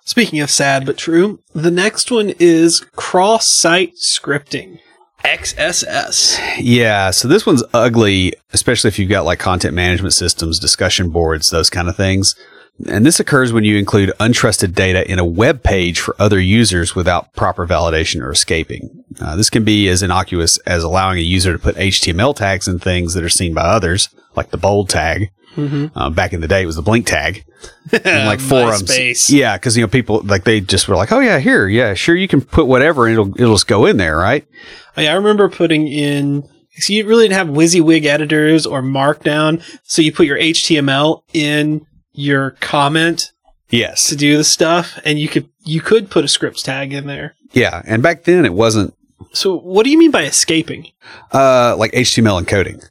Speaking 0.05 0.41
of 0.41 0.51
sad 0.51 0.85
but 0.85 0.97
true, 0.97 1.39
the 1.53 1.71
next 1.71 2.11
one 2.11 2.33
is 2.37 2.81
cross-site 2.95 3.95
scripting. 3.95 4.79
XSS. 5.23 6.37
Yeah, 6.57 7.11
so 7.11 7.29
this 7.29 7.45
one's 7.45 7.63
ugly, 7.73 8.33
especially 8.51 8.89
if 8.89 8.99
you've 8.99 9.09
got 9.09 9.23
like 9.23 9.39
content 9.39 9.73
management 9.73 10.13
systems, 10.13 10.59
discussion 10.59 11.09
boards, 11.09 11.49
those 11.49 11.69
kind 11.69 11.87
of 11.87 11.95
things. 11.95 12.35
And 12.85 13.05
this 13.05 13.21
occurs 13.21 13.53
when 13.53 13.63
you 13.63 13.77
include 13.77 14.11
untrusted 14.19 14.73
data 14.73 15.09
in 15.09 15.19
a 15.19 15.25
web 15.25 15.63
page 15.63 16.01
for 16.01 16.17
other 16.19 16.39
users 16.39 16.95
without 16.95 17.31
proper 17.33 17.65
validation 17.65 18.21
or 18.21 18.31
escaping. 18.31 19.02
Uh, 19.19 19.35
this 19.35 19.49
can 19.49 19.63
be 19.63 19.87
as 19.87 20.01
innocuous 20.01 20.57
as 20.59 20.83
allowing 20.83 21.17
a 21.17 21.21
user 21.21 21.53
to 21.53 21.59
put 21.59 21.75
HTML 21.75 22.35
tags 22.35 22.67
in 22.67 22.79
things 22.79 23.13
that 23.13 23.23
are 23.23 23.29
seen 23.29 23.53
by 23.53 23.61
others, 23.61 24.09
like 24.35 24.49
the 24.49 24.57
bold 24.57 24.89
tag. 24.89 25.31
Mm-hmm. 25.55 25.97
Uh, 25.97 26.09
back 26.09 26.33
in 26.33 26.41
the 26.41 26.47
day, 26.47 26.63
it 26.63 26.65
was 26.65 26.75
the 26.75 26.81
blink 26.81 27.05
tag. 27.05 27.45
And 27.91 28.27
like 28.27 28.39
forums. 28.41 28.83
MySpace. 28.83 29.29
Yeah, 29.29 29.55
because 29.55 29.77
you 29.77 29.83
know 29.83 29.87
people 29.87 30.21
like 30.23 30.43
they 30.43 30.59
just 30.59 30.87
were 30.87 30.95
like, 30.95 31.11
"Oh 31.11 31.19
yeah, 31.19 31.39
here, 31.39 31.67
yeah, 31.67 31.93
sure, 31.93 32.15
you 32.15 32.27
can 32.27 32.41
put 32.41 32.65
whatever, 32.65 33.07
and 33.07 33.13
it'll 33.13 33.41
it'll 33.41 33.55
just 33.55 33.67
go 33.67 33.85
in 33.85 33.97
there, 33.97 34.17
right?" 34.17 34.45
Oh, 34.97 35.01
yeah, 35.01 35.13
I 35.13 35.15
remember 35.15 35.47
putting 35.49 35.87
in. 35.87 36.47
So 36.77 36.91
you 36.91 37.05
really 37.05 37.27
didn't 37.27 37.37
have 37.37 37.55
WYSIWYG 37.55 38.05
editors 38.05 38.65
or 38.65 38.81
Markdown, 38.81 39.61
so 39.83 40.01
you 40.01 40.11
put 40.11 40.25
your 40.25 40.37
HTML 40.37 41.21
in 41.33 41.85
your 42.13 42.51
comment 42.59 43.31
Yes, 43.73 44.07
to 44.09 44.15
do 44.15 44.37
the 44.37 44.43
stuff, 44.43 44.99
and 45.03 45.17
you 45.19 45.27
could 45.27 45.49
you 45.65 45.81
could 45.81 46.11
put 46.11 46.23
a 46.23 46.27
scripts 46.27 46.61
tag 46.61 46.93
in 46.93 47.07
there. 47.07 47.35
Yeah, 47.53 47.81
and 47.85 48.03
back 48.03 48.23
then 48.23 48.45
it 48.45 48.53
wasn't 48.53 48.93
So 49.31 49.57
what 49.59 49.83
do 49.83 49.89
you 49.89 49.97
mean 49.97 50.11
by 50.11 50.23
escaping? 50.23 50.87
uh, 51.33 51.75
like 51.77 51.91
HTML 51.93 52.43
encoding. 52.43 52.83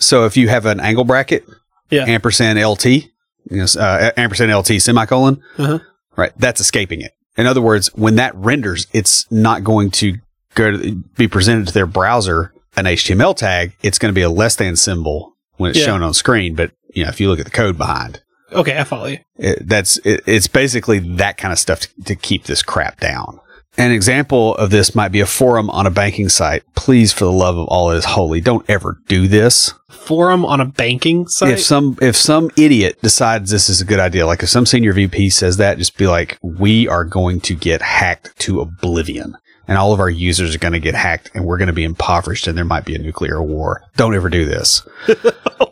So 0.00 0.24
if 0.26 0.36
you 0.36 0.48
have 0.48 0.66
an 0.66 0.80
angle 0.80 1.04
bracket, 1.04 1.44
Yeah. 1.90 2.04
ampersand 2.06 2.58
LT, 2.62 2.84
you 2.86 3.56
know, 3.56 3.66
uh, 3.78 4.10
ampersand 4.16 4.52
LT 4.54 4.78
semicolon, 4.80 5.42
Uh-huh. 5.58 5.78
right? 6.16 6.32
That's 6.38 6.60
escaping 6.60 7.00
it. 7.00 7.12
In 7.36 7.46
other 7.46 7.60
words, 7.62 7.88
when 7.94 8.16
that 8.16 8.34
renders, 8.34 8.86
it's 8.92 9.26
not 9.30 9.64
going 9.64 9.90
to 9.92 10.18
go 10.54 10.70
to 10.76 10.94
be 11.16 11.28
presented 11.28 11.66
to 11.68 11.72
their 11.74 11.86
browser 11.86 12.52
an 12.76 12.84
HTML 12.86 13.34
tag. 13.34 13.72
It's 13.82 13.98
going 13.98 14.10
to 14.12 14.14
be 14.14 14.22
a 14.22 14.30
less 14.30 14.54
than 14.56 14.76
symbol 14.76 15.34
when 15.56 15.70
it's 15.70 15.78
Yeah. 15.80 15.86
shown 15.86 16.02
on 16.02 16.14
screen. 16.14 16.54
But 16.54 16.72
you 16.94 17.04
know, 17.04 17.10
if 17.10 17.20
you 17.20 17.28
look 17.28 17.38
at 17.38 17.44
the 17.44 17.50
code 17.50 17.76
behind, 17.78 18.22
Okay, 18.52 18.78
I 18.78 18.84
follow 18.84 19.06
you. 19.06 19.18
it, 19.36 19.68
that's 19.68 19.98
it, 19.98 20.22
it's 20.26 20.46
basically 20.48 20.98
that 21.16 21.36
kind 21.38 21.52
of 21.52 21.58
stuff 21.58 21.80
to, 21.80 21.88
to 22.04 22.14
keep 22.14 22.44
this 22.44 22.62
crap 22.62 22.98
down. 23.00 23.40
An 23.78 23.92
example 23.92 24.56
of 24.56 24.70
this 24.70 24.96
might 24.96 25.12
be 25.12 25.20
a 25.20 25.26
forum 25.26 25.70
on 25.70 25.86
a 25.86 25.90
banking 25.90 26.28
site. 26.28 26.64
Please, 26.74 27.12
for 27.12 27.24
the 27.24 27.32
love 27.32 27.56
of 27.56 27.68
all 27.68 27.90
that 27.90 27.96
is 27.96 28.04
holy, 28.04 28.40
don't 28.40 28.68
ever 28.68 29.00
do 29.06 29.28
this. 29.28 29.72
Forum 29.88 30.44
on 30.44 30.60
a 30.60 30.64
banking 30.64 31.28
site. 31.28 31.52
If 31.52 31.60
some 31.60 31.96
if 32.02 32.16
some 32.16 32.50
idiot 32.56 32.98
decides 33.02 33.52
this 33.52 33.68
is 33.68 33.80
a 33.80 33.84
good 33.84 34.00
idea, 34.00 34.26
like 34.26 34.42
if 34.42 34.48
some 34.48 34.66
senior 34.66 34.92
VP 34.92 35.30
says 35.30 35.58
that, 35.58 35.78
just 35.78 35.96
be 35.96 36.08
like, 36.08 36.38
we 36.42 36.88
are 36.88 37.04
going 37.04 37.40
to 37.42 37.54
get 37.54 37.80
hacked 37.80 38.36
to 38.40 38.60
oblivion. 38.60 39.36
And 39.68 39.76
all 39.76 39.92
of 39.92 40.00
our 40.00 40.08
users 40.08 40.54
are 40.54 40.58
going 40.58 40.72
to 40.72 40.80
get 40.80 40.94
hacked 40.94 41.30
and 41.34 41.44
we're 41.44 41.58
going 41.58 41.68
to 41.68 41.74
be 41.74 41.84
impoverished 41.84 42.46
and 42.46 42.56
there 42.56 42.64
might 42.64 42.86
be 42.86 42.94
a 42.94 42.98
nuclear 42.98 43.42
war. 43.42 43.82
Don't 43.96 44.14
ever 44.14 44.30
do 44.30 44.46
this. 44.46 44.82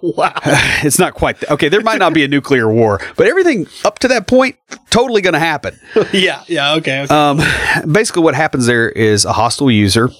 wow. 0.02 0.32
it's 0.84 0.98
not 0.98 1.14
quite, 1.14 1.40
th- 1.40 1.50
okay, 1.50 1.70
there 1.70 1.80
might 1.80 1.98
not 1.98 2.12
be 2.12 2.22
a 2.22 2.28
nuclear 2.28 2.70
war, 2.70 3.00
but 3.16 3.26
everything 3.26 3.66
up 3.84 3.98
to 4.00 4.08
that 4.08 4.26
point, 4.26 4.56
totally 4.90 5.22
going 5.22 5.32
to 5.32 5.38
happen. 5.38 5.78
yeah, 6.12 6.44
yeah, 6.46 6.74
okay. 6.74 7.02
okay. 7.02 7.14
Um, 7.14 7.40
basically, 7.90 8.22
what 8.22 8.34
happens 8.34 8.66
there 8.66 8.90
is 8.90 9.24
a 9.24 9.32
hostile 9.32 9.70
user 9.70 10.10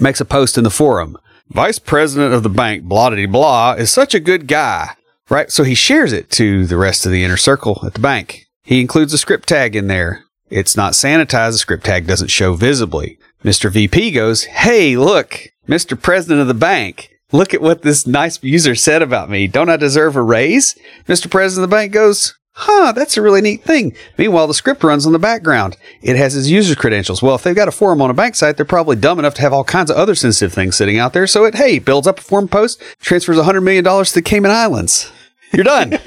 makes 0.00 0.20
a 0.20 0.24
post 0.24 0.56
in 0.56 0.64
the 0.64 0.70
forum. 0.70 1.18
Vice 1.48 1.78
president 1.78 2.32
of 2.32 2.42
the 2.42 2.48
bank, 2.48 2.84
blah 2.84 3.10
blah 3.10 3.26
blah, 3.26 3.72
is 3.72 3.90
such 3.90 4.14
a 4.14 4.20
good 4.20 4.46
guy, 4.46 4.94
right? 5.28 5.50
So 5.50 5.62
he 5.62 5.74
shares 5.74 6.12
it 6.12 6.30
to 6.32 6.66
the 6.66 6.76
rest 6.76 7.04
of 7.04 7.12
the 7.12 7.22
inner 7.22 7.36
circle 7.36 7.80
at 7.84 7.94
the 7.94 8.00
bank. 8.00 8.46
He 8.62 8.80
includes 8.80 9.12
a 9.12 9.18
script 9.18 9.48
tag 9.48 9.76
in 9.76 9.88
there. 9.88 10.24
It's 10.48 10.76
not 10.76 10.94
sanitized. 10.94 11.52
The 11.52 11.58
script 11.58 11.84
tag 11.84 12.06
doesn't 12.06 12.28
show 12.28 12.54
visibly. 12.54 13.18
Mr. 13.44 13.70
VP 13.70 14.10
goes, 14.12 14.44
Hey, 14.44 14.96
look, 14.96 15.48
Mr. 15.68 16.00
President 16.00 16.40
of 16.40 16.48
the 16.48 16.54
bank, 16.54 17.10
look 17.30 17.52
at 17.52 17.60
what 17.60 17.82
this 17.82 18.06
nice 18.06 18.42
user 18.42 18.74
said 18.74 19.02
about 19.02 19.28
me. 19.28 19.46
Don't 19.46 19.68
I 19.68 19.76
deserve 19.76 20.16
a 20.16 20.22
raise? 20.22 20.74
Mr. 21.06 21.30
President 21.30 21.64
of 21.64 21.70
the 21.70 21.76
bank 21.76 21.92
goes, 21.92 22.38
Huh, 22.56 22.92
that's 22.92 23.16
a 23.16 23.22
really 23.22 23.40
neat 23.40 23.64
thing. 23.64 23.94
Meanwhile, 24.16 24.46
the 24.46 24.54
script 24.54 24.84
runs 24.84 25.06
on 25.06 25.12
the 25.12 25.18
background. 25.18 25.76
It 26.00 26.16
has 26.16 26.34
his 26.34 26.50
user 26.50 26.76
credentials. 26.76 27.20
Well, 27.20 27.34
if 27.34 27.42
they've 27.42 27.54
got 27.54 27.68
a 27.68 27.72
forum 27.72 28.00
on 28.00 28.10
a 28.10 28.14
bank 28.14 28.36
site, 28.36 28.56
they're 28.56 28.64
probably 28.64 28.96
dumb 28.96 29.18
enough 29.18 29.34
to 29.34 29.42
have 29.42 29.52
all 29.52 29.64
kinds 29.64 29.90
of 29.90 29.96
other 29.96 30.14
sensitive 30.14 30.52
things 30.52 30.76
sitting 30.76 30.98
out 30.98 31.12
there. 31.12 31.26
So 31.26 31.44
it, 31.44 31.56
hey, 31.56 31.80
builds 31.80 32.06
up 32.06 32.20
a 32.20 32.22
forum 32.22 32.48
post, 32.48 32.80
transfers 33.00 33.36
$100 33.36 33.62
million 33.62 33.84
to 33.84 34.14
the 34.14 34.22
Cayman 34.22 34.52
Islands. 34.52 35.10
You're 35.52 35.64
done. 35.64 35.92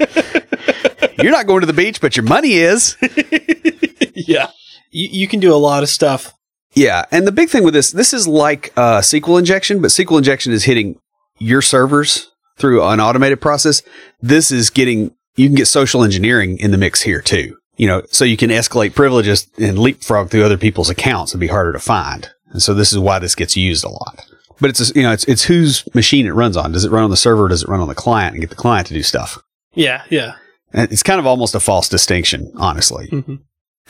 You're 1.22 1.32
not 1.32 1.46
going 1.46 1.60
to 1.60 1.66
the 1.66 1.72
beach, 1.74 2.00
but 2.00 2.16
your 2.16 2.24
money 2.24 2.54
is. 2.54 2.96
yeah. 4.14 4.50
You, 4.90 5.08
you 5.10 5.28
can 5.28 5.40
do 5.40 5.52
a 5.52 5.56
lot 5.56 5.82
of 5.82 5.88
stuff. 5.90 6.32
Yeah, 6.78 7.06
and 7.10 7.26
the 7.26 7.32
big 7.32 7.48
thing 7.48 7.64
with 7.64 7.74
this, 7.74 7.90
this 7.90 8.12
is 8.12 8.28
like 8.28 8.72
uh, 8.76 9.00
SQL 9.00 9.36
injection, 9.40 9.82
but 9.82 9.90
SQL 9.90 10.18
injection 10.18 10.52
is 10.52 10.62
hitting 10.62 10.96
your 11.38 11.60
servers 11.60 12.30
through 12.56 12.84
an 12.84 13.00
automated 13.00 13.40
process. 13.40 13.82
This 14.20 14.52
is 14.52 14.70
getting 14.70 15.12
you 15.34 15.48
can 15.48 15.56
get 15.56 15.66
social 15.66 16.04
engineering 16.04 16.56
in 16.58 16.70
the 16.70 16.78
mix 16.78 17.02
here 17.02 17.20
too. 17.20 17.56
You 17.76 17.88
know, 17.88 18.02
so 18.12 18.24
you 18.24 18.36
can 18.36 18.50
escalate 18.50 18.94
privileges 18.94 19.48
and 19.58 19.78
leapfrog 19.78 20.30
through 20.30 20.44
other 20.44 20.56
people's 20.56 20.88
accounts 20.88 21.32
and 21.32 21.40
be 21.40 21.48
harder 21.48 21.72
to 21.72 21.78
find. 21.80 22.30
And 22.50 22.62
so 22.62 22.74
this 22.74 22.92
is 22.92 22.98
why 22.98 23.18
this 23.18 23.34
gets 23.34 23.56
used 23.56 23.84
a 23.84 23.88
lot. 23.88 24.24
But 24.60 24.70
it's 24.70 24.90
a, 24.90 24.94
you 24.94 25.02
know 25.02 25.12
it's 25.12 25.24
it's 25.24 25.44
whose 25.44 25.82
machine 25.96 26.26
it 26.26 26.32
runs 26.32 26.56
on. 26.56 26.70
Does 26.70 26.84
it 26.84 26.92
run 26.92 27.02
on 27.02 27.10
the 27.10 27.16
server? 27.16 27.46
Or 27.46 27.48
does 27.48 27.64
it 27.64 27.68
run 27.68 27.80
on 27.80 27.88
the 27.88 27.94
client 27.96 28.34
and 28.34 28.40
get 28.40 28.50
the 28.50 28.56
client 28.56 28.86
to 28.86 28.94
do 28.94 29.02
stuff? 29.02 29.42
Yeah, 29.74 30.04
yeah. 30.10 30.34
And 30.72 30.92
it's 30.92 31.02
kind 31.02 31.18
of 31.18 31.26
almost 31.26 31.56
a 31.56 31.60
false 31.60 31.88
distinction, 31.88 32.52
honestly. 32.56 33.08
hmm 33.08 33.36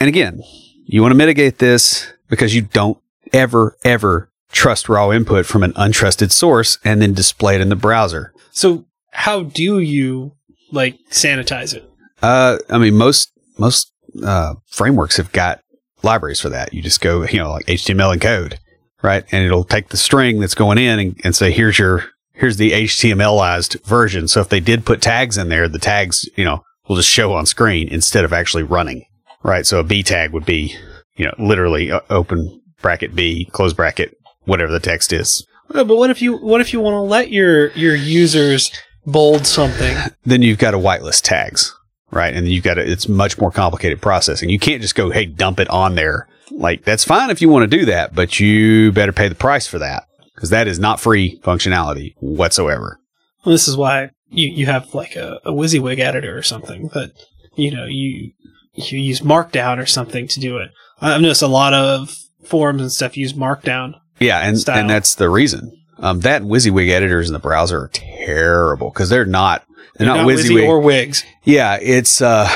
And 0.01 0.09
again, 0.09 0.42
you 0.87 1.03
want 1.03 1.12
to 1.12 1.16
mitigate 1.18 1.59
this 1.59 2.12
because 2.29 2.55
you 2.55 2.62
don't 2.62 2.99
ever, 3.33 3.77
ever 3.85 4.31
trust 4.51 4.88
raw 4.88 5.11
input 5.11 5.47
from 5.47 5.62
an 5.62 5.73
untrusted 5.75 6.33
source 6.33 6.79
and 6.85 7.03
then 7.03 7.12
display 7.12 7.55
it 7.55 7.61
in 7.61 7.69
the 7.69 7.77
browser. 7.77 8.33
So, 8.51 8.87
how 9.11 9.43
do 9.43 9.81
you 9.81 10.33
like 10.73 10.99
sanitize 11.11 11.75
it? 11.75 11.88
Uh, 12.23 12.59
I 12.69 12.79
mean, 12.79 12.97
most, 12.97 13.31
most, 13.59 13.93
uh, 14.23 14.55
frameworks 14.67 15.17
have 15.17 15.33
got 15.33 15.61
libraries 16.03 16.41
for 16.41 16.49
that. 16.51 16.73
You 16.73 16.83
just 16.83 17.01
go, 17.01 17.25
you 17.25 17.38
know, 17.38 17.53
like 17.53 17.67
HTML 17.67 18.17
encode, 18.17 18.59
right? 19.03 19.25
And 19.33 19.45
it'll 19.45 19.64
take 19.64 19.88
the 19.88 19.97
string 19.97 20.41
that's 20.41 20.55
going 20.55 20.79
in 20.79 20.99
and, 20.99 21.21
and 21.25 21.37
say, 21.37 21.51
here's 21.51 21.79
your, 21.79 22.05
here's 22.33 22.57
the 22.57 22.73
HTMLized 22.73 23.85
version. 23.85 24.29
So 24.29 24.41
if 24.41 24.49
they 24.49 24.61
did 24.61 24.85
put 24.85 25.03
tags 25.03 25.37
in 25.37 25.49
there, 25.49 25.69
the 25.69 25.79
tags, 25.79 26.29
you 26.37 26.45
know, 26.45 26.64
will 26.88 26.97
just 26.97 27.11
show 27.11 27.33
on 27.33 27.47
screen 27.47 27.88
instead 27.88 28.25
of 28.25 28.33
actually 28.33 28.62
running, 28.62 29.05
right? 29.43 29.67
So 29.67 29.81
a 29.81 29.85
B 29.85 30.03
tag 30.03 30.33
would 30.33 30.47
be, 30.47 30.77
you 31.18 31.26
know, 31.26 31.35
literally 31.38 31.90
uh, 31.90 32.00
open 32.09 32.62
bracket 32.81 33.14
B, 33.14 33.44
close 33.52 33.74
bracket, 33.74 34.16
whatever 34.44 34.72
the 34.72 34.81
text 34.81 35.12
is. 35.12 35.46
Uh, 35.74 35.85
But 35.85 35.96
what 35.96 36.09
if 36.11 36.22
you 36.22 36.38
what 36.38 36.62
if 36.62 36.72
you 36.72 36.81
want 36.81 36.94
to 36.94 37.00
let 37.00 37.31
your 37.31 37.70
your 37.72 37.94
users 37.94 38.70
bold 39.04 39.46
something? 39.46 39.96
Then 40.24 40.42
you've 40.42 40.59
got 40.59 40.70
to 40.70 40.78
whitelist 40.78 41.22
tags, 41.22 41.74
right? 42.11 42.33
And 42.33 42.48
you've 42.48 42.64
got 42.64 42.74
to, 42.74 42.90
it's 42.90 43.09
much 43.09 43.38
more 43.38 43.50
complicated 43.50 44.00
processing. 44.00 44.48
You 44.48 44.59
can't 44.59 44.81
just 44.81 44.94
go, 44.94 45.11
hey, 45.11 45.26
dump 45.26 45.61
it 45.61 45.68
on 45.68 45.94
there. 45.94 46.28
Like 46.50 46.85
that's 46.85 47.04
fine 47.04 47.28
if 47.31 47.42
you 47.42 47.48
want 47.50 47.70
to 47.70 47.76
do 47.78 47.85
that, 47.87 48.14
but 48.14 48.40
you 48.40 48.92
better 48.92 49.12
pay 49.12 49.28
the 49.28 49.35
price 49.35 49.66
for 49.66 49.78
that 49.78 50.04
because 50.35 50.50
that 50.50 50.68
is 50.68 50.78
not 50.78 51.00
free 51.00 51.38
functionality 51.40 52.14
whatsoever. 52.20 53.00
Well, 53.44 53.52
this 53.52 53.68
is 53.68 53.76
why 53.76 54.11
you, 54.31 54.48
you 54.48 54.66
have 54.66 54.94
like 54.94 55.16
a, 55.16 55.40
a 55.44 55.52
WYSIWYG 55.52 55.98
editor 55.98 56.37
or 56.37 56.42
something 56.42 56.88
that 56.94 57.12
you 57.57 57.70
know 57.70 57.85
you 57.87 58.33
you 58.74 58.98
use 58.98 59.20
Markdown 59.20 59.78
or 59.78 59.87
something 59.87 60.28
to 60.28 60.40
do 60.40 60.59
it. 60.59 60.70
I've 61.01 61.21
noticed 61.21 61.43
a 61.43 61.49
lot 61.49 61.75
of 61.75 62.17
forums 62.45 62.83
and 62.83 62.93
stuff 62.93 63.17
use 63.17 63.33
Markdown. 63.33 64.01
Yeah, 64.19 64.41
and 64.41 64.59
Style. 64.59 64.79
and 64.79 64.91
that's 64.91 65.15
the 65.15 65.31
reason. 65.31 65.75
Um, 65.99 66.21
that 66.21 66.43
WYSIWYG 66.43 66.91
editors 66.91 67.29
in 67.29 67.33
the 67.33 67.39
browser 67.39 67.83
are 67.83 67.89
terrible 67.89 68.91
because 68.91 69.09
they're 69.09 69.25
not 69.25 69.65
they're, 69.97 70.07
not, 70.07 70.27
Wizzy 70.27 70.51
WYSIWYG. 70.51 70.69
or 70.69 70.81
Wigs. 70.81 71.25
yeah, 71.45 71.79
it's 71.81 72.23
uh, 72.23 72.49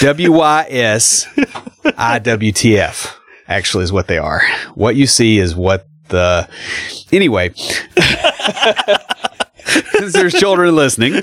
W 0.00 0.32
Y 0.32 0.66
S 0.68 1.26
I 1.96 2.18
W 2.18 2.52
T 2.52 2.78
F. 2.78 3.18
Actually, 3.48 3.84
is 3.84 3.92
what 3.92 4.06
they 4.06 4.18
are. 4.18 4.42
What 4.74 4.96
you 4.96 5.06
see 5.06 5.38
is 5.38 5.54
what 5.54 5.86
the 6.08 6.48
anyway. 7.12 7.52
Since 9.92 10.12
there's 10.12 10.34
children 10.34 10.76
listening. 10.76 11.22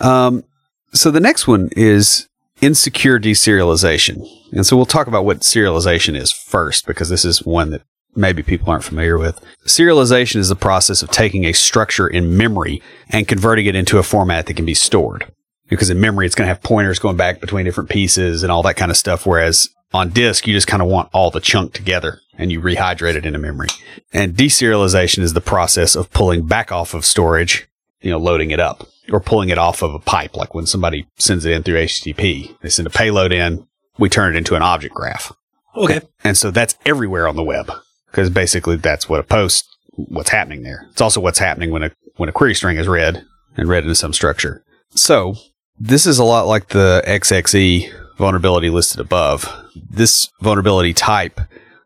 Um, 0.00 0.44
so 0.92 1.10
the 1.10 1.20
next 1.20 1.48
one 1.48 1.70
is 1.76 2.28
insecure 2.60 3.18
deserialization. 3.18 4.26
And 4.52 4.64
so 4.64 4.76
we'll 4.76 4.86
talk 4.86 5.06
about 5.06 5.24
what 5.24 5.40
serialization 5.40 6.16
is 6.16 6.32
first, 6.32 6.86
because 6.86 7.08
this 7.08 7.24
is 7.24 7.44
one 7.44 7.70
that 7.70 7.82
maybe 8.16 8.42
people 8.42 8.70
aren't 8.70 8.84
familiar 8.84 9.18
with. 9.18 9.40
Serialization 9.66 10.36
is 10.36 10.48
the 10.48 10.56
process 10.56 11.02
of 11.02 11.10
taking 11.10 11.44
a 11.44 11.52
structure 11.52 12.06
in 12.06 12.36
memory 12.36 12.80
and 13.10 13.28
converting 13.28 13.66
it 13.66 13.74
into 13.74 13.98
a 13.98 14.04
format 14.04 14.46
that 14.46 14.54
can 14.54 14.64
be 14.64 14.74
stored. 14.74 15.30
Because 15.68 15.90
in 15.90 16.00
memory, 16.00 16.26
it's 16.26 16.34
going 16.34 16.46
to 16.46 16.54
have 16.54 16.62
pointers 16.62 16.98
going 16.98 17.16
back 17.16 17.40
between 17.40 17.64
different 17.64 17.90
pieces 17.90 18.42
and 18.42 18.52
all 18.52 18.62
that 18.62 18.76
kind 18.76 18.90
of 18.90 18.96
stuff. 18.96 19.26
Whereas 19.26 19.68
on 19.92 20.10
disk, 20.10 20.46
you 20.46 20.52
just 20.52 20.66
kind 20.66 20.82
of 20.82 20.88
want 20.88 21.08
all 21.12 21.30
the 21.30 21.40
chunk 21.40 21.72
together 21.72 22.20
and 22.36 22.52
you 22.52 22.60
rehydrate 22.60 23.14
it 23.14 23.26
into 23.26 23.38
memory. 23.38 23.68
And 24.12 24.34
deserialization 24.34 25.20
is 25.20 25.32
the 25.32 25.40
process 25.40 25.96
of 25.96 26.10
pulling 26.12 26.46
back 26.46 26.70
off 26.70 26.94
of 26.94 27.04
storage, 27.04 27.66
you 28.00 28.10
know, 28.10 28.18
loading 28.18 28.50
it 28.50 28.60
up 28.60 28.86
or 29.10 29.20
pulling 29.20 29.48
it 29.48 29.58
off 29.58 29.82
of 29.82 29.94
a 29.94 29.98
pipe. 29.98 30.36
Like 30.36 30.54
when 30.54 30.66
somebody 30.66 31.06
sends 31.16 31.44
it 31.44 31.52
in 31.52 31.62
through 31.62 31.84
HTTP, 31.84 32.58
they 32.60 32.68
send 32.68 32.86
a 32.86 32.90
payload 32.90 33.32
in, 33.32 33.66
we 33.98 34.08
turn 34.08 34.34
it 34.34 34.38
into 34.38 34.54
an 34.54 34.62
object 34.62 34.94
graph. 34.94 35.32
Okay. 35.76 36.00
And 36.22 36.36
so 36.36 36.50
that's 36.50 36.76
everywhere 36.86 37.26
on 37.26 37.36
the 37.36 37.42
web 37.42 37.70
because 38.10 38.30
basically 38.30 38.76
that's 38.76 39.08
what 39.08 39.20
a 39.20 39.24
post, 39.24 39.66
what's 39.94 40.30
happening 40.30 40.62
there. 40.62 40.86
It's 40.90 41.00
also 41.00 41.20
what's 41.20 41.38
happening 41.38 41.70
when 41.70 41.82
a, 41.84 41.90
when 42.16 42.28
a 42.28 42.32
query 42.32 42.54
string 42.54 42.76
is 42.76 42.88
read 42.88 43.24
and 43.56 43.68
read 43.68 43.84
into 43.84 43.94
some 43.94 44.12
structure. 44.12 44.64
So 44.90 45.34
this 45.78 46.06
is 46.06 46.18
a 46.18 46.24
lot 46.24 46.46
like 46.46 46.68
the 46.68 47.02
XXE 47.06 47.92
vulnerability 48.16 48.70
listed 48.70 49.00
above. 49.00 49.48
This 49.74 50.30
vulnerability 50.40 50.92
type 50.92 51.40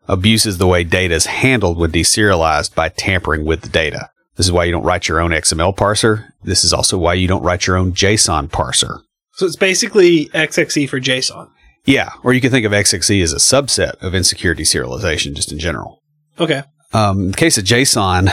abuses 0.07 0.57
the 0.57 0.67
way 0.67 0.83
data 0.83 1.15
is 1.15 1.25
handled 1.25 1.77
when 1.77 1.91
deserialized 1.91 2.75
by 2.75 2.89
tampering 2.89 3.45
with 3.45 3.61
the 3.61 3.69
data. 3.69 4.09
This 4.39 4.45
is 4.45 4.53
why 4.53 4.63
you 4.63 4.71
don't 4.71 4.85
write 4.85 5.09
your 5.09 5.19
own 5.19 5.31
XML 5.31 5.75
parser. 5.75 6.31
This 6.43 6.63
is 6.63 6.71
also 6.71 6.97
why 6.97 7.13
you 7.13 7.27
don't 7.27 7.43
write 7.43 7.67
your 7.67 7.75
own 7.75 7.91
JSON 7.91 8.47
parser. 8.47 9.01
So 9.33 9.45
it's 9.45 9.57
basically 9.57 10.27
XXE 10.27 10.87
for 10.87 10.97
JSON. 11.01 11.49
Yeah, 11.83 12.11
or 12.23 12.31
you 12.31 12.39
can 12.39 12.49
think 12.49 12.65
of 12.65 12.71
XXE 12.71 13.21
as 13.21 13.33
a 13.33 13.35
subset 13.35 14.01
of 14.01 14.15
insecure 14.15 14.55
deserialization 14.55 15.33
just 15.33 15.51
in 15.51 15.59
general. 15.59 16.01
Okay. 16.39 16.63
Um, 16.93 17.19
in 17.23 17.31
the 17.31 17.37
case 17.37 17.57
of 17.57 17.65
JSON, 17.65 18.29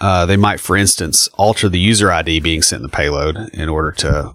uh, 0.00 0.24
they 0.24 0.38
might, 0.38 0.58
for 0.58 0.74
instance, 0.74 1.28
alter 1.34 1.68
the 1.68 1.78
user 1.78 2.10
ID 2.10 2.40
being 2.40 2.62
sent 2.62 2.80
in 2.80 2.84
the 2.84 2.88
payload 2.88 3.36
in 3.52 3.68
order 3.68 3.92
to 3.92 4.34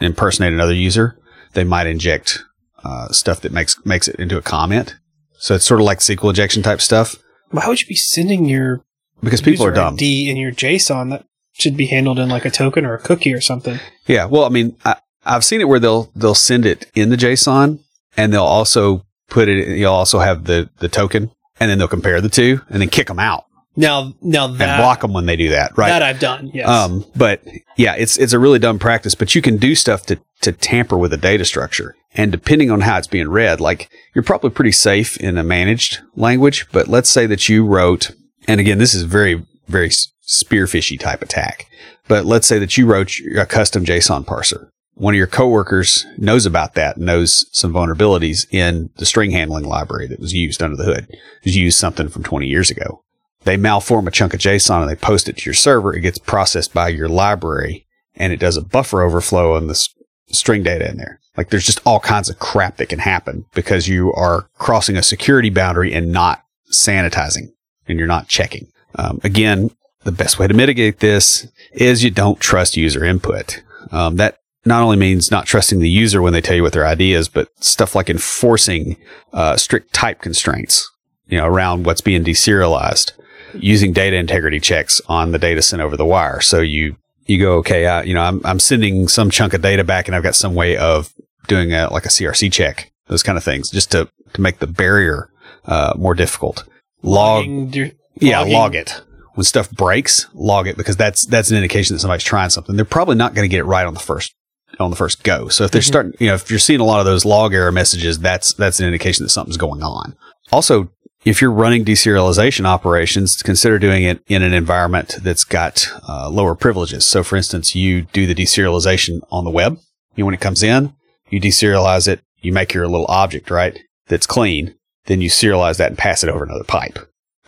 impersonate 0.00 0.52
another 0.52 0.74
user. 0.74 1.16
They 1.52 1.62
might 1.62 1.86
inject 1.86 2.42
uh, 2.82 3.12
stuff 3.12 3.40
that 3.42 3.52
makes 3.52 3.76
makes 3.86 4.08
it 4.08 4.16
into 4.16 4.36
a 4.36 4.42
comment. 4.42 4.96
So 5.38 5.54
it's 5.54 5.64
sort 5.64 5.78
of 5.78 5.86
like 5.86 6.00
SQL 6.00 6.30
injection 6.30 6.64
type 6.64 6.80
stuff 6.80 7.14
Why 7.50 7.68
would 7.68 7.80
you 7.80 7.86
be 7.86 7.94
sending 7.94 8.46
your 8.46 8.82
because 9.26 9.42
people 9.42 9.66
are 9.66 9.72
dumb. 9.72 9.94
ID 9.94 10.30
in 10.30 10.36
your 10.36 10.52
JSON? 10.52 11.10
That 11.10 11.26
should 11.52 11.76
be 11.76 11.86
handled 11.86 12.18
in 12.18 12.28
like 12.28 12.44
a 12.44 12.50
token 12.50 12.84
or 12.86 12.94
a 12.94 12.98
cookie 12.98 13.32
or 13.34 13.40
something. 13.40 13.78
Yeah. 14.06 14.26
Well, 14.26 14.44
I 14.44 14.48
mean, 14.48 14.76
I, 14.84 14.96
I've 15.24 15.44
seen 15.44 15.60
it 15.60 15.68
where 15.68 15.80
they'll 15.80 16.10
they'll 16.14 16.34
send 16.34 16.64
it 16.64 16.90
in 16.94 17.10
the 17.10 17.16
JSON, 17.16 17.80
and 18.16 18.32
they'll 18.32 18.42
also 18.44 19.04
put 19.28 19.48
it. 19.48 19.76
You'll 19.76 19.92
also 19.92 20.20
have 20.20 20.44
the 20.44 20.70
the 20.78 20.88
token, 20.88 21.30
and 21.60 21.70
then 21.70 21.78
they'll 21.78 21.88
compare 21.88 22.20
the 22.20 22.28
two, 22.28 22.60
and 22.70 22.80
then 22.80 22.88
kick 22.88 23.08
them 23.08 23.18
out 23.18 23.44
Now, 23.76 24.14
now 24.22 24.46
that 24.46 24.68
and 24.68 24.80
block 24.80 25.00
them 25.00 25.12
when 25.12 25.26
they 25.26 25.36
do 25.36 25.50
that. 25.50 25.76
Right. 25.76 25.88
that 25.88 26.02
I've 26.02 26.20
done, 26.20 26.50
yes. 26.54 26.68
Um, 26.68 27.04
but 27.14 27.42
yeah, 27.76 27.94
it's 27.96 28.16
it's 28.16 28.32
a 28.32 28.38
really 28.38 28.58
dumb 28.58 28.78
practice. 28.78 29.14
But 29.14 29.34
you 29.34 29.42
can 29.42 29.56
do 29.56 29.74
stuff 29.74 30.06
to 30.06 30.18
to 30.42 30.52
tamper 30.52 30.96
with 30.96 31.12
a 31.12 31.16
data 31.16 31.44
structure, 31.44 31.96
and 32.14 32.30
depending 32.30 32.70
on 32.70 32.82
how 32.82 32.98
it's 32.98 33.06
being 33.06 33.28
read, 33.28 33.60
like 33.60 33.90
you're 34.14 34.22
probably 34.22 34.50
pretty 34.50 34.72
safe 34.72 35.16
in 35.16 35.38
a 35.38 35.42
managed 35.42 36.00
language. 36.14 36.66
But 36.72 36.88
let's 36.88 37.08
say 37.08 37.26
that 37.26 37.48
you 37.48 37.66
wrote, 37.66 38.12
and 38.46 38.60
again, 38.60 38.78
this 38.78 38.94
is 38.94 39.02
very 39.02 39.44
very 39.68 39.88
spearfishy 39.88 40.98
type 40.98 41.22
attack. 41.22 41.68
But 42.08 42.24
let's 42.24 42.46
say 42.46 42.58
that 42.60 42.76
you 42.76 42.86
wrote 42.86 43.12
a 43.36 43.46
custom 43.46 43.84
JSON 43.84 44.24
parser. 44.24 44.68
One 44.94 45.12
of 45.14 45.18
your 45.18 45.26
coworkers 45.26 46.06
knows 46.16 46.46
about 46.46 46.74
that, 46.74 46.98
knows 46.98 47.46
some 47.52 47.72
vulnerabilities 47.72 48.46
in 48.50 48.90
the 48.96 49.04
string 49.04 49.32
handling 49.32 49.64
library 49.64 50.06
that 50.06 50.20
was 50.20 50.32
used 50.32 50.62
under 50.62 50.76
the 50.76 50.84
hood. 50.84 51.06
It 51.10 51.18
was 51.44 51.56
used 51.56 51.78
something 51.78 52.08
from 52.08 52.22
20 52.22 52.46
years 52.46 52.70
ago 52.70 53.02
they 53.46 53.56
malform 53.56 54.06
a 54.08 54.10
chunk 54.10 54.34
of 54.34 54.40
JSON 54.40 54.82
and 54.82 54.90
they 54.90 54.96
post 54.96 55.28
it 55.28 55.38
to 55.38 55.44
your 55.44 55.54
server. 55.54 55.94
It 55.94 56.00
gets 56.00 56.18
processed 56.18 56.74
by 56.74 56.88
your 56.88 57.08
library 57.08 57.86
and 58.16 58.32
it 58.32 58.40
does 58.40 58.56
a 58.56 58.62
buffer 58.62 59.02
overflow 59.02 59.54
on 59.54 59.68
the 59.68 59.72
s- 59.72 59.88
string 60.28 60.64
data 60.64 60.90
in 60.90 60.96
there. 60.96 61.20
Like 61.36 61.50
there's 61.50 61.64
just 61.64 61.80
all 61.86 62.00
kinds 62.00 62.28
of 62.28 62.40
crap 62.40 62.76
that 62.78 62.88
can 62.88 62.98
happen 62.98 63.46
because 63.54 63.88
you 63.88 64.12
are 64.14 64.48
crossing 64.58 64.96
a 64.96 65.02
security 65.02 65.48
boundary 65.48 65.94
and 65.94 66.12
not 66.12 66.42
sanitizing 66.72 67.52
and 67.88 67.98
you're 67.98 68.08
not 68.08 68.28
checking. 68.28 68.68
Um, 68.96 69.20
again, 69.24 69.70
the 70.04 70.12
best 70.12 70.38
way 70.38 70.46
to 70.46 70.54
mitigate 70.54 71.00
this 71.00 71.46
is 71.72 72.04
you 72.04 72.10
don't 72.10 72.40
trust 72.40 72.76
user 72.76 73.04
input. 73.04 73.62
Um, 73.90 74.16
that 74.16 74.38
not 74.64 74.82
only 74.82 74.96
means 74.96 75.30
not 75.30 75.46
trusting 75.46 75.78
the 75.78 75.88
user 75.88 76.20
when 76.20 76.32
they 76.32 76.40
tell 76.40 76.56
you 76.56 76.62
what 76.62 76.72
their 76.72 76.86
idea 76.86 77.18
is, 77.18 77.28
but 77.28 77.48
stuff 77.62 77.94
like 77.94 78.10
enforcing 78.10 78.96
uh, 79.32 79.56
strict 79.56 79.92
type 79.92 80.20
constraints, 80.20 80.90
you 81.28 81.38
know, 81.38 81.46
around 81.46 81.86
what's 81.86 82.00
being 82.00 82.24
deserialized 82.24 83.12
using 83.54 83.92
data 83.92 84.16
integrity 84.16 84.60
checks 84.60 85.00
on 85.08 85.32
the 85.32 85.38
data 85.38 85.62
sent 85.62 85.82
over 85.82 85.96
the 85.96 86.04
wire. 86.04 86.40
So 86.40 86.60
you 86.60 86.96
you 87.26 87.40
go, 87.40 87.54
okay, 87.56 87.86
uh, 87.86 88.02
you 88.02 88.14
know, 88.14 88.22
I'm 88.22 88.40
I'm 88.44 88.60
sending 88.60 89.08
some 89.08 89.30
chunk 89.30 89.52
of 89.54 89.62
data 89.62 89.84
back, 89.84 90.06
and 90.06 90.14
I've 90.14 90.22
got 90.22 90.34
some 90.34 90.54
way 90.54 90.76
of 90.76 91.12
doing 91.48 91.72
a 91.72 91.92
like 91.92 92.04
a 92.04 92.10
CRC 92.10 92.52
check, 92.52 92.92
those 93.08 93.22
kind 93.22 93.38
of 93.38 93.44
things, 93.44 93.70
just 93.70 93.90
to 93.92 94.08
to 94.32 94.40
make 94.40 94.58
the 94.58 94.66
barrier 94.66 95.30
uh, 95.64 95.94
more 95.96 96.14
difficult. 96.14 96.64
Log, 97.06 97.74
your- 97.74 97.90
yeah, 98.20 98.40
logging- 98.40 98.52
log 98.54 98.74
it. 98.74 99.02
When 99.34 99.44
stuff 99.44 99.70
breaks, 99.70 100.26
log 100.34 100.66
it 100.66 100.76
because 100.78 100.96
that's 100.96 101.26
that's 101.26 101.50
an 101.50 101.56
indication 101.56 101.94
that 101.94 102.00
somebody's 102.00 102.24
trying 102.24 102.48
something. 102.50 102.74
They're 102.76 102.84
probably 102.86 103.16
not 103.16 103.34
going 103.34 103.44
to 103.44 103.50
get 103.50 103.60
it 103.60 103.64
right 103.64 103.86
on 103.86 103.92
the 103.94 104.00
first 104.00 104.32
on 104.80 104.90
the 104.90 104.96
first 104.96 105.22
go. 105.22 105.48
So 105.48 105.64
if 105.64 105.70
they're 105.70 105.82
Mhm. 105.82 105.86
starting, 105.86 106.12
you 106.18 106.28
know, 106.28 106.34
if 106.34 106.48
you're 106.50 106.58
seeing 106.58 106.80
a 106.80 106.84
lot 106.84 107.00
of 107.00 107.06
those 107.06 107.24
log 107.26 107.52
error 107.54 107.70
messages, 107.70 108.18
that's 108.18 108.54
that's 108.54 108.80
an 108.80 108.86
indication 108.86 109.24
that 109.24 109.28
something's 109.30 109.58
going 109.58 109.82
on. 109.82 110.14
Also, 110.52 110.88
if 111.26 111.42
you're 111.42 111.52
running 111.52 111.84
deserialization 111.84 112.64
operations, 112.64 113.42
consider 113.42 113.78
doing 113.78 114.04
it 114.04 114.20
in 114.26 114.42
an 114.42 114.54
environment 114.54 115.16
that's 115.22 115.44
got 115.44 115.86
uh, 116.08 116.30
lower 116.30 116.54
privileges. 116.54 117.04
So, 117.04 117.22
for 117.22 117.36
instance, 117.36 117.74
you 117.74 118.02
do 118.14 118.26
the 118.26 118.34
deserialization 118.34 119.20
on 119.30 119.44
the 119.44 119.50
web. 119.50 119.78
You 120.14 120.22
know, 120.22 120.26
when 120.26 120.34
it 120.34 120.40
comes 120.40 120.62
in, 120.62 120.94
you 121.28 121.40
deserialize 121.42 122.08
it. 122.08 122.20
You 122.40 122.52
make 122.52 122.72
your 122.72 122.86
little 122.88 123.06
object 123.10 123.50
right 123.50 123.78
that's 124.08 124.26
clean. 124.26 124.74
Then 125.06 125.20
you 125.20 125.30
serialize 125.30 125.78
that 125.78 125.90
and 125.90 125.98
pass 125.98 126.22
it 126.22 126.30
over 126.30 126.44
another 126.44 126.64
pipe. 126.64 126.98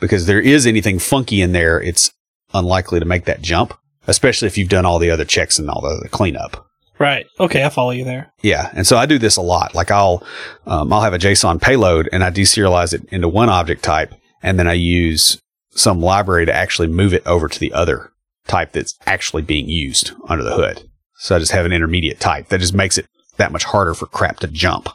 Because 0.01 0.27
there 0.27 0.41
is 0.41 0.67
anything 0.67 0.99
funky 0.99 1.43
in 1.43 1.53
there, 1.53 1.81
it's 1.81 2.13
unlikely 2.55 3.01
to 3.01 3.05
make 3.05 3.25
that 3.25 3.43
jump, 3.43 3.75
especially 4.07 4.47
if 4.47 4.57
you've 4.57 4.69
done 4.69 4.87
all 4.87 4.99
the 4.99 5.11
other 5.11 5.25
checks 5.25 5.59
and 5.59 5.69
all 5.69 5.81
the 5.81 5.89
other 5.89 6.09
cleanup. 6.09 6.67
Right. 6.99 7.27
Okay, 7.39 7.65
I 7.65 7.69
follow 7.69 7.91
you 7.93 8.05
there. 8.05 8.33
Yeah, 8.43 8.71
and 8.75 8.87
so 8.87 8.97
I 8.97 9.07
do 9.07 9.19
this 9.19 9.37
a 9.37 9.43
lot. 9.43 9.75
Like 9.75 9.91
I'll 9.91 10.23
um, 10.67 10.93
I'll 10.93 11.03
have 11.03 11.15
a 11.15 11.19
JSON 11.19 11.61
payload 11.61 12.09
and 12.13 12.25
I 12.25 12.31
deserialize 12.31 12.93
it 12.93 13.05
into 13.11 13.29
one 13.29 13.49
object 13.49 13.85
type, 13.85 14.15
and 14.43 14.59
then 14.59 14.67
I 14.67 14.73
use 14.73 15.39
some 15.71 16.01
library 16.01 16.47
to 16.47 16.53
actually 16.53 16.89
move 16.89 17.15
it 17.15 17.25
over 17.27 17.49
to 17.49 17.61
the 17.61 17.73
other 17.73 18.11
type 18.49 18.73
that's 18.73 18.99
actually 19.07 19.43
being 19.43 19.69
used 19.69 20.13
under 20.29 20.43
the 20.43 20.55
hood. 20.55 20.89
So 21.19 21.37
I 21.37 21.39
just 21.39 21.53
have 21.53 21.67
an 21.67 21.73
intermediate 21.73 22.19
type 22.19 22.49
that 22.49 22.61
just 22.61 22.75
makes 22.75 22.99
it 22.99 23.07
that 23.37 23.53
much 23.53 23.65
harder 23.65 23.95
for 23.95 24.07
crap 24.07 24.41
to 24.41 24.49
jump. 24.49 24.89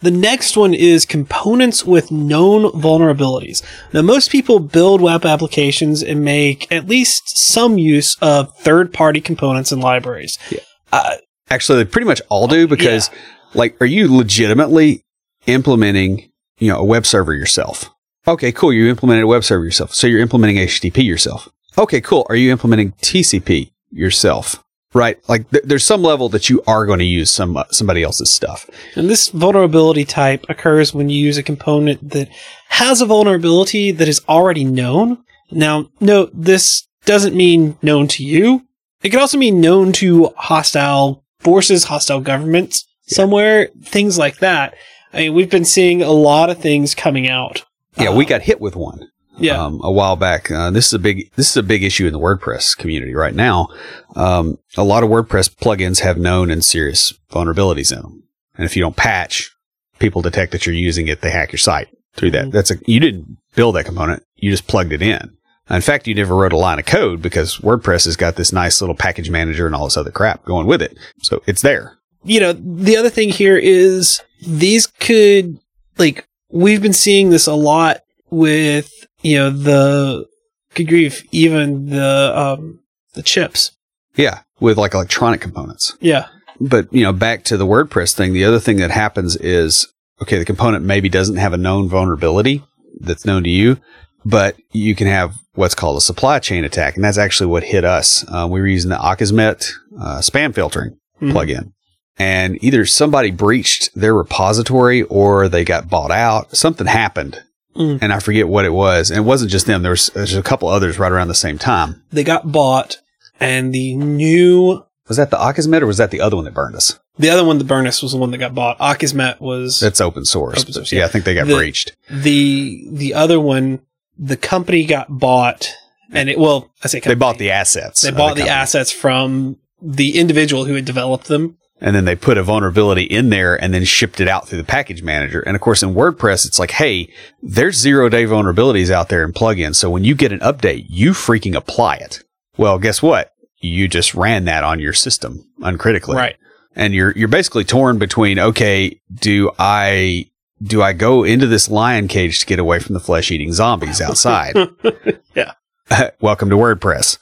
The 0.00 0.10
next 0.10 0.56
one 0.56 0.74
is 0.74 1.04
components 1.04 1.84
with 1.84 2.10
known 2.10 2.70
vulnerabilities. 2.72 3.62
Now, 3.92 4.02
most 4.02 4.30
people 4.30 4.58
build 4.60 5.00
web 5.00 5.24
applications 5.24 6.02
and 6.02 6.24
make 6.24 6.70
at 6.72 6.86
least 6.88 7.36
some 7.36 7.78
use 7.78 8.16
of 8.20 8.56
third 8.58 8.92
party 8.92 9.20
components 9.20 9.72
and 9.72 9.82
libraries. 9.82 10.38
Yeah. 10.50 10.60
Uh, 10.92 11.16
Actually, 11.50 11.82
they 11.82 11.90
pretty 11.90 12.06
much 12.06 12.20
all 12.28 12.46
do 12.46 12.66
because, 12.68 13.10
like, 13.54 13.80
are 13.80 13.86
you 13.86 14.14
legitimately 14.14 15.02
implementing, 15.46 16.30
you 16.58 16.70
know, 16.70 16.78
a 16.78 16.84
web 16.84 17.06
server 17.06 17.34
yourself? 17.34 17.90
Okay, 18.26 18.52
cool. 18.52 18.72
You 18.72 18.90
implemented 18.90 19.24
a 19.24 19.28
web 19.28 19.44
server 19.44 19.64
yourself. 19.64 19.94
So 19.94 20.06
you're 20.06 20.20
implementing 20.20 20.58
HTTP 20.58 21.04
yourself. 21.04 21.48
Okay, 21.78 22.00
cool. 22.00 22.26
Are 22.28 22.36
you 22.36 22.50
implementing 22.52 22.92
TCP 23.00 23.70
yourself? 23.90 24.62
Right. 24.94 25.18
Like, 25.28 25.50
th- 25.50 25.64
there's 25.64 25.84
some 25.84 26.02
level 26.02 26.28
that 26.30 26.48
you 26.48 26.62
are 26.66 26.86
going 26.86 26.98
to 27.00 27.04
use 27.04 27.30
some 27.30 27.56
uh, 27.58 27.64
somebody 27.70 28.02
else's 28.02 28.30
stuff. 28.30 28.68
and 28.96 29.08
this 29.10 29.28
vulnerability 29.28 30.04
type 30.04 30.44
occurs 30.48 30.94
when 30.94 31.08
you 31.10 31.22
use 31.22 31.36
a 31.36 31.42
component 31.42 32.10
that 32.10 32.28
has 32.70 33.00
a 33.02 33.06
vulnerability 33.06 33.92
that 33.92 34.08
is 34.08 34.22
already 34.28 34.64
known. 34.64 35.18
Now, 35.50 35.90
note 36.00 36.30
this 36.32 36.86
doesn't 37.04 37.36
mean 37.36 37.76
known 37.82 38.08
to 38.08 38.24
you. 38.24 38.66
It 39.02 39.10
could 39.10 39.20
also 39.20 39.38
mean 39.38 39.60
known 39.60 39.92
to 39.94 40.32
hostile 40.36 41.22
forces, 41.38 41.84
hostile 41.84 42.20
governments 42.20 42.86
somewhere, 43.06 43.68
things 43.82 44.18
like 44.18 44.38
that. 44.38 44.74
I 45.12 45.18
mean, 45.18 45.34
we've 45.34 45.50
been 45.50 45.64
seeing 45.64 46.02
a 46.02 46.10
lot 46.10 46.50
of 46.50 46.58
things 46.58 46.94
coming 46.94 47.28
out. 47.28 47.64
Yeah, 47.96 48.08
Uh, 48.10 48.16
we 48.16 48.24
got 48.24 48.42
hit 48.42 48.60
with 48.60 48.74
one. 48.76 49.08
Yeah. 49.38 49.62
um, 49.64 49.80
a 49.82 49.90
while 49.92 50.16
back. 50.16 50.50
Uh, 50.50 50.70
this 50.70 50.86
is 50.88 50.94
a 50.94 50.98
big 50.98 51.30
this 51.36 51.50
is 51.50 51.56
a 51.56 51.62
big 51.62 51.82
issue 51.82 52.06
in 52.06 52.12
the 52.12 52.18
WordPress 52.20 52.76
community 52.76 53.14
right 53.14 53.34
now. 53.34 53.68
Um, 54.16 54.58
a 54.76 54.84
lot 54.84 55.02
of 55.02 55.10
WordPress 55.10 55.54
plugins 55.56 56.00
have 56.00 56.18
known 56.18 56.50
and 56.50 56.64
serious 56.64 57.14
vulnerabilities 57.30 57.92
in 57.94 58.02
them, 58.02 58.22
and 58.56 58.64
if 58.64 58.76
you 58.76 58.82
don't 58.82 58.96
patch, 58.96 59.50
people 59.98 60.22
detect 60.22 60.52
that 60.52 60.66
you're 60.66 60.74
using 60.74 61.08
it. 61.08 61.20
They 61.20 61.30
hack 61.30 61.52
your 61.52 61.58
site 61.58 61.88
through 62.14 62.32
that. 62.32 62.46
Mhm. 62.46 62.52
That's 62.52 62.70
a 62.70 62.76
you 62.86 63.00
didn't 63.00 63.36
build 63.54 63.76
that 63.76 63.84
component. 63.84 64.22
You 64.36 64.50
just 64.50 64.66
plugged 64.66 64.92
it 64.92 65.02
in. 65.02 65.32
In 65.70 65.82
fact, 65.82 66.06
you 66.06 66.14
never 66.14 66.34
wrote 66.34 66.54
a 66.54 66.56
line 66.56 66.78
of 66.78 66.86
code 66.86 67.20
because 67.20 67.58
WordPress 67.58 68.06
has 68.06 68.16
got 68.16 68.36
this 68.36 68.52
nice 68.54 68.80
little 68.80 68.94
package 68.96 69.28
manager 69.28 69.66
and 69.66 69.74
all 69.74 69.84
this 69.84 69.98
other 69.98 70.10
crap 70.10 70.42
going 70.46 70.66
with 70.66 70.80
it. 70.80 70.96
So 71.22 71.42
it's 71.46 71.60
there. 71.62 71.98
you 72.24 72.40
know, 72.40 72.52
the 72.54 72.96
other 72.96 73.10
thing 73.10 73.28
here 73.28 73.56
is 73.58 74.20
these 74.46 74.86
could 74.86 75.58
like 75.98 76.26
we've 76.50 76.80
been 76.82 76.92
seeing 76.94 77.28
this 77.30 77.46
a 77.46 77.54
lot 77.54 77.98
with 78.30 79.06
you 79.22 79.36
know 79.38 79.50
the 79.50 80.26
good 80.74 80.88
grief, 80.88 81.24
even 81.32 81.90
the 81.90 82.32
um 82.36 82.80
the 83.14 83.22
chips. 83.22 83.72
Yeah, 84.16 84.40
with 84.60 84.76
like 84.78 84.94
electronic 84.94 85.40
components. 85.40 85.96
Yeah. 86.00 86.26
But 86.60 86.92
you 86.92 87.02
know, 87.04 87.12
back 87.12 87.44
to 87.44 87.56
the 87.56 87.66
WordPress 87.66 88.14
thing, 88.14 88.32
the 88.32 88.44
other 88.44 88.58
thing 88.58 88.78
that 88.78 88.90
happens 88.90 89.36
is 89.36 89.86
okay, 90.20 90.38
the 90.38 90.44
component 90.44 90.84
maybe 90.84 91.08
doesn't 91.08 91.36
have 91.36 91.52
a 91.52 91.56
known 91.58 91.88
vulnerability 91.88 92.62
that's 93.00 93.24
known 93.24 93.44
to 93.44 93.50
you, 93.50 93.78
but 94.24 94.56
you 94.72 94.94
can 94.96 95.06
have 95.06 95.34
what's 95.54 95.74
called 95.76 95.96
a 95.96 96.00
supply 96.00 96.38
chain 96.40 96.64
attack, 96.64 96.96
and 96.96 97.04
that's 97.04 97.18
actually 97.18 97.46
what 97.46 97.62
hit 97.62 97.84
us. 97.84 98.24
Uh, 98.28 98.46
we 98.50 98.60
were 98.60 98.66
using 98.66 98.90
the 98.90 98.96
Akismet 98.96 99.70
uh, 100.00 100.18
spam 100.18 100.52
filtering 100.54 100.96
Mhm. 101.22 101.32
plugin, 101.32 101.72
and 102.18 102.58
either 102.62 102.84
somebody 102.86 103.30
breached 103.30 103.90
their 103.94 104.14
repository 104.14 105.02
or 105.04 105.48
they 105.48 105.64
got 105.64 105.88
bought 105.88 106.10
out. 106.12 106.56
Something 106.56 106.86
happened, 106.88 107.42
Mm. 107.78 107.98
and 108.02 108.12
I 108.12 108.18
forget 108.18 108.48
what 108.48 108.64
it 108.64 108.72
was. 108.72 109.10
And 109.10 109.18
it 109.18 109.22
wasn't 109.22 109.50
just 109.50 109.66
them. 109.66 109.82
There 109.82 109.92
was 109.92 110.08
there's 110.14 110.34
a 110.34 110.42
couple 110.42 110.68
others 110.68 110.98
right 110.98 111.12
around 111.12 111.28
the 111.28 111.34
same 111.34 111.58
time. 111.58 112.02
They 112.10 112.24
got 112.24 112.50
bought 112.50 112.98
and 113.40 113.72
the 113.72 113.94
new 113.96 114.84
Was 115.08 115.16
that 115.16 115.30
the 115.30 115.36
Akismet 115.36 115.80
or 115.82 115.86
was 115.86 115.98
that 115.98 116.10
the 116.10 116.20
other 116.20 116.36
one 116.36 116.44
that 116.44 116.54
burned 116.54 116.74
us? 116.76 116.98
the 117.20 117.30
other 117.30 117.44
one, 117.44 117.58
that 117.58 117.64
burned 117.66 117.88
us 117.88 118.00
was 118.02 118.12
the 118.12 118.18
one 118.18 118.30
that 118.30 118.38
got 118.38 118.54
bought. 118.54 118.78
Akismet 118.78 119.40
was 119.40 119.80
That's 119.80 120.00
open 120.00 120.24
source. 120.24 120.60
Open 120.62 120.72
source, 120.72 120.92
yeah. 120.92 121.00
yeah. 121.00 121.04
I 121.06 121.08
think 121.08 121.24
they 121.24 121.34
got 121.34 121.46
The- 121.48 121.56
breached. 121.56 121.96
the 122.10 122.86
the 122.90 123.14
other 123.14 123.40
one. 123.40 123.80
The 124.20 124.36
company 124.36 124.84
got 124.84 125.06
bought, 125.08 125.72
and 126.12 126.28
it 126.28 126.38
well, 126.38 126.72
I 126.82 126.88
say 126.88 126.98
They 127.00 127.14
bought 127.14 127.38
the 127.38 127.50
assets. 127.52 128.02
they 128.02 128.10
bought 128.10 128.34
the, 128.34 128.40
company. 128.42 128.48
assets 128.50 128.90
from 128.90 129.58
the 129.80 130.18
individual 130.18 130.64
who 130.64 130.74
had 130.74 130.84
developed 130.84 131.28
them. 131.28 131.56
And 131.80 131.94
then 131.94 132.04
they 132.04 132.16
put 132.16 132.38
a 132.38 132.42
vulnerability 132.42 133.04
in 133.04 133.30
there 133.30 133.60
and 133.60 133.72
then 133.72 133.84
shipped 133.84 134.20
it 134.20 134.28
out 134.28 134.48
through 134.48 134.58
the 134.58 134.64
package 134.64 135.02
manager. 135.02 135.40
And 135.40 135.54
of 135.54 135.60
course, 135.60 135.82
in 135.82 135.94
WordPress, 135.94 136.46
it's 136.46 136.58
like, 136.58 136.72
hey, 136.72 137.12
there's 137.42 137.76
zero 137.76 138.08
day 138.08 138.24
vulnerabilities 138.24 138.90
out 138.90 139.08
there 139.08 139.24
in 139.24 139.32
plugins. 139.32 139.76
So 139.76 139.90
when 139.90 140.04
you 140.04 140.14
get 140.14 140.32
an 140.32 140.40
update, 140.40 140.86
you 140.88 141.12
freaking 141.12 141.54
apply 141.54 141.96
it. 141.96 142.22
Well, 142.56 142.78
guess 142.78 143.02
what? 143.02 143.32
You 143.60 143.88
just 143.88 144.14
ran 144.14 144.44
that 144.46 144.64
on 144.64 144.80
your 144.80 144.92
system 144.92 145.44
uncritically. 145.60 146.16
Right. 146.16 146.36
And 146.74 146.94
you're, 146.94 147.12
you're 147.16 147.28
basically 147.28 147.64
torn 147.64 147.98
between, 147.98 148.38
okay, 148.38 149.00
do 149.12 149.50
I, 149.58 150.26
do 150.62 150.82
I 150.82 150.92
go 150.92 151.24
into 151.24 151.46
this 151.46 151.68
lion 151.68 152.08
cage 152.08 152.40
to 152.40 152.46
get 152.46 152.58
away 152.58 152.78
from 152.78 152.94
the 152.94 153.00
flesh 153.00 153.30
eating 153.30 153.52
zombies 153.52 154.00
outside? 154.00 154.56
Yeah. 155.34 155.52
welcome 156.20 156.50
to 156.50 156.56
WordPress. 156.56 157.18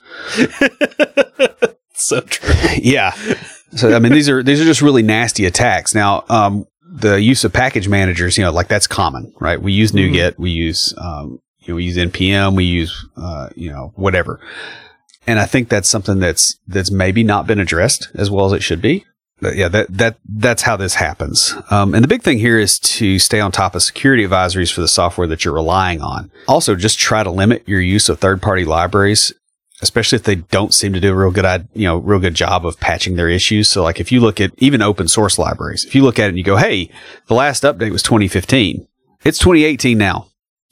so 1.92 2.20
true. 2.22 2.54
yeah. 2.78 3.14
So 3.76 3.94
I 3.94 3.98
mean, 3.98 4.12
these 4.12 4.28
are 4.28 4.42
these 4.42 4.60
are 4.60 4.64
just 4.64 4.82
really 4.82 5.02
nasty 5.02 5.44
attacks. 5.44 5.94
Now, 5.94 6.24
um, 6.28 6.66
the 6.82 7.20
use 7.20 7.44
of 7.44 7.52
package 7.52 7.88
managers, 7.88 8.38
you 8.38 8.44
know, 8.44 8.52
like 8.52 8.68
that's 8.68 8.86
common, 8.86 9.32
right? 9.38 9.60
We 9.60 9.72
use. 9.72 9.92
NuGet, 9.92 10.38
we 10.38 10.50
use 10.50 10.94
um, 10.98 11.40
you 11.60 11.68
know, 11.68 11.76
we 11.76 11.84
use 11.84 11.96
npm, 11.96 12.56
we 12.56 12.64
use 12.64 13.06
uh, 13.16 13.50
you 13.54 13.70
know, 13.70 13.92
whatever. 13.96 14.40
And 15.26 15.38
I 15.38 15.46
think 15.46 15.68
that's 15.68 15.88
something 15.88 16.20
that's 16.20 16.58
that's 16.66 16.90
maybe 16.90 17.22
not 17.22 17.46
been 17.46 17.58
addressed 17.58 18.08
as 18.14 18.30
well 18.30 18.46
as 18.46 18.52
it 18.52 18.62
should 18.62 18.80
be. 18.80 19.04
But 19.40 19.56
yeah, 19.56 19.68
that 19.68 19.88
that 19.90 20.16
that's 20.24 20.62
how 20.62 20.76
this 20.76 20.94
happens. 20.94 21.54
Um, 21.70 21.94
and 21.94 22.02
the 22.02 22.08
big 22.08 22.22
thing 22.22 22.38
here 22.38 22.58
is 22.58 22.78
to 22.78 23.18
stay 23.18 23.40
on 23.40 23.52
top 23.52 23.74
of 23.74 23.82
security 23.82 24.26
advisories 24.26 24.72
for 24.72 24.80
the 24.80 24.88
software 24.88 25.26
that 25.26 25.44
you're 25.44 25.52
relying 25.52 26.00
on. 26.00 26.30
Also, 26.48 26.74
just 26.74 26.98
try 26.98 27.22
to 27.22 27.30
limit 27.30 27.68
your 27.68 27.80
use 27.80 28.08
of 28.08 28.18
third-party 28.18 28.64
libraries, 28.64 29.34
especially 29.82 30.16
if 30.16 30.22
they 30.24 30.36
don't 30.36 30.72
seem 30.74 30.92
to 30.92 31.00
do 31.00 31.12
a 31.12 31.16
real 31.16 31.30
good, 31.30 31.68
you 31.74 31.84
know, 31.86 31.98
real 31.98 32.18
good 32.18 32.34
job 32.34 32.64
of 32.66 32.78
patching 32.80 33.16
their 33.16 33.28
issues. 33.28 33.68
So, 33.68 33.82
like 33.82 34.00
if 34.00 34.10
you 34.10 34.20
look 34.20 34.40
at 34.40 34.52
even 34.58 34.82
open 34.82 35.08
source 35.08 35.38
libraries, 35.38 35.84
if 35.84 35.94
you 35.94 36.02
look 36.02 36.18
at 36.18 36.26
it 36.26 36.28
and 36.30 36.38
you 36.38 36.44
go, 36.44 36.56
"Hey, 36.56 36.90
the 37.26 37.34
last 37.34 37.62
update 37.62 37.92
was 37.92 38.02
2015. 38.02 38.86
It's 39.24 39.38
2018 39.38 39.98
now." 39.98 40.28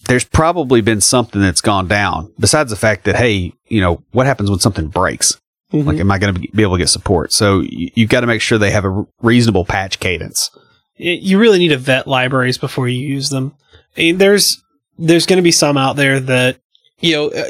There's 0.06 0.24
probably 0.24 0.82
been 0.82 1.00
something 1.00 1.40
that's 1.40 1.62
gone 1.62 1.88
down. 1.88 2.30
Besides 2.38 2.68
the 2.68 2.76
fact 2.76 3.04
that, 3.04 3.16
hey, 3.16 3.54
you 3.68 3.80
know, 3.80 4.02
what 4.12 4.26
happens 4.26 4.50
when 4.50 4.58
something 4.58 4.88
breaks? 4.88 5.40
Mhm. 5.72 5.86
Like, 5.86 5.98
am 5.98 6.10
I 6.10 6.18
going 6.18 6.34
to 6.34 6.40
be 6.40 6.62
able 6.62 6.74
to 6.74 6.78
get 6.78 6.90
support? 6.90 7.32
So 7.32 7.60
you, 7.60 7.90
you've 7.94 8.10
got 8.10 8.20
to 8.20 8.26
make 8.26 8.42
sure 8.42 8.58
they 8.58 8.70
have 8.70 8.84
a 8.84 9.06
reasonable 9.22 9.64
patch 9.64 9.98
cadence. 10.00 10.50
You 10.96 11.38
really 11.38 11.58
need 11.58 11.68
to 11.68 11.78
vet 11.78 12.06
libraries 12.06 12.58
before 12.58 12.86
you 12.86 13.00
use 13.00 13.30
them. 13.30 13.54
I 13.96 14.00
mean, 14.00 14.18
there's 14.18 14.62
there's 14.98 15.26
going 15.26 15.38
to 15.38 15.42
be 15.42 15.50
some 15.52 15.76
out 15.76 15.96
there 15.96 16.20
that 16.20 16.58
you 17.00 17.12
know 17.14 17.28
uh, 17.30 17.44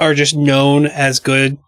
are 0.00 0.14
just 0.14 0.34
known 0.36 0.86
as 0.86 1.20
good, 1.20 1.58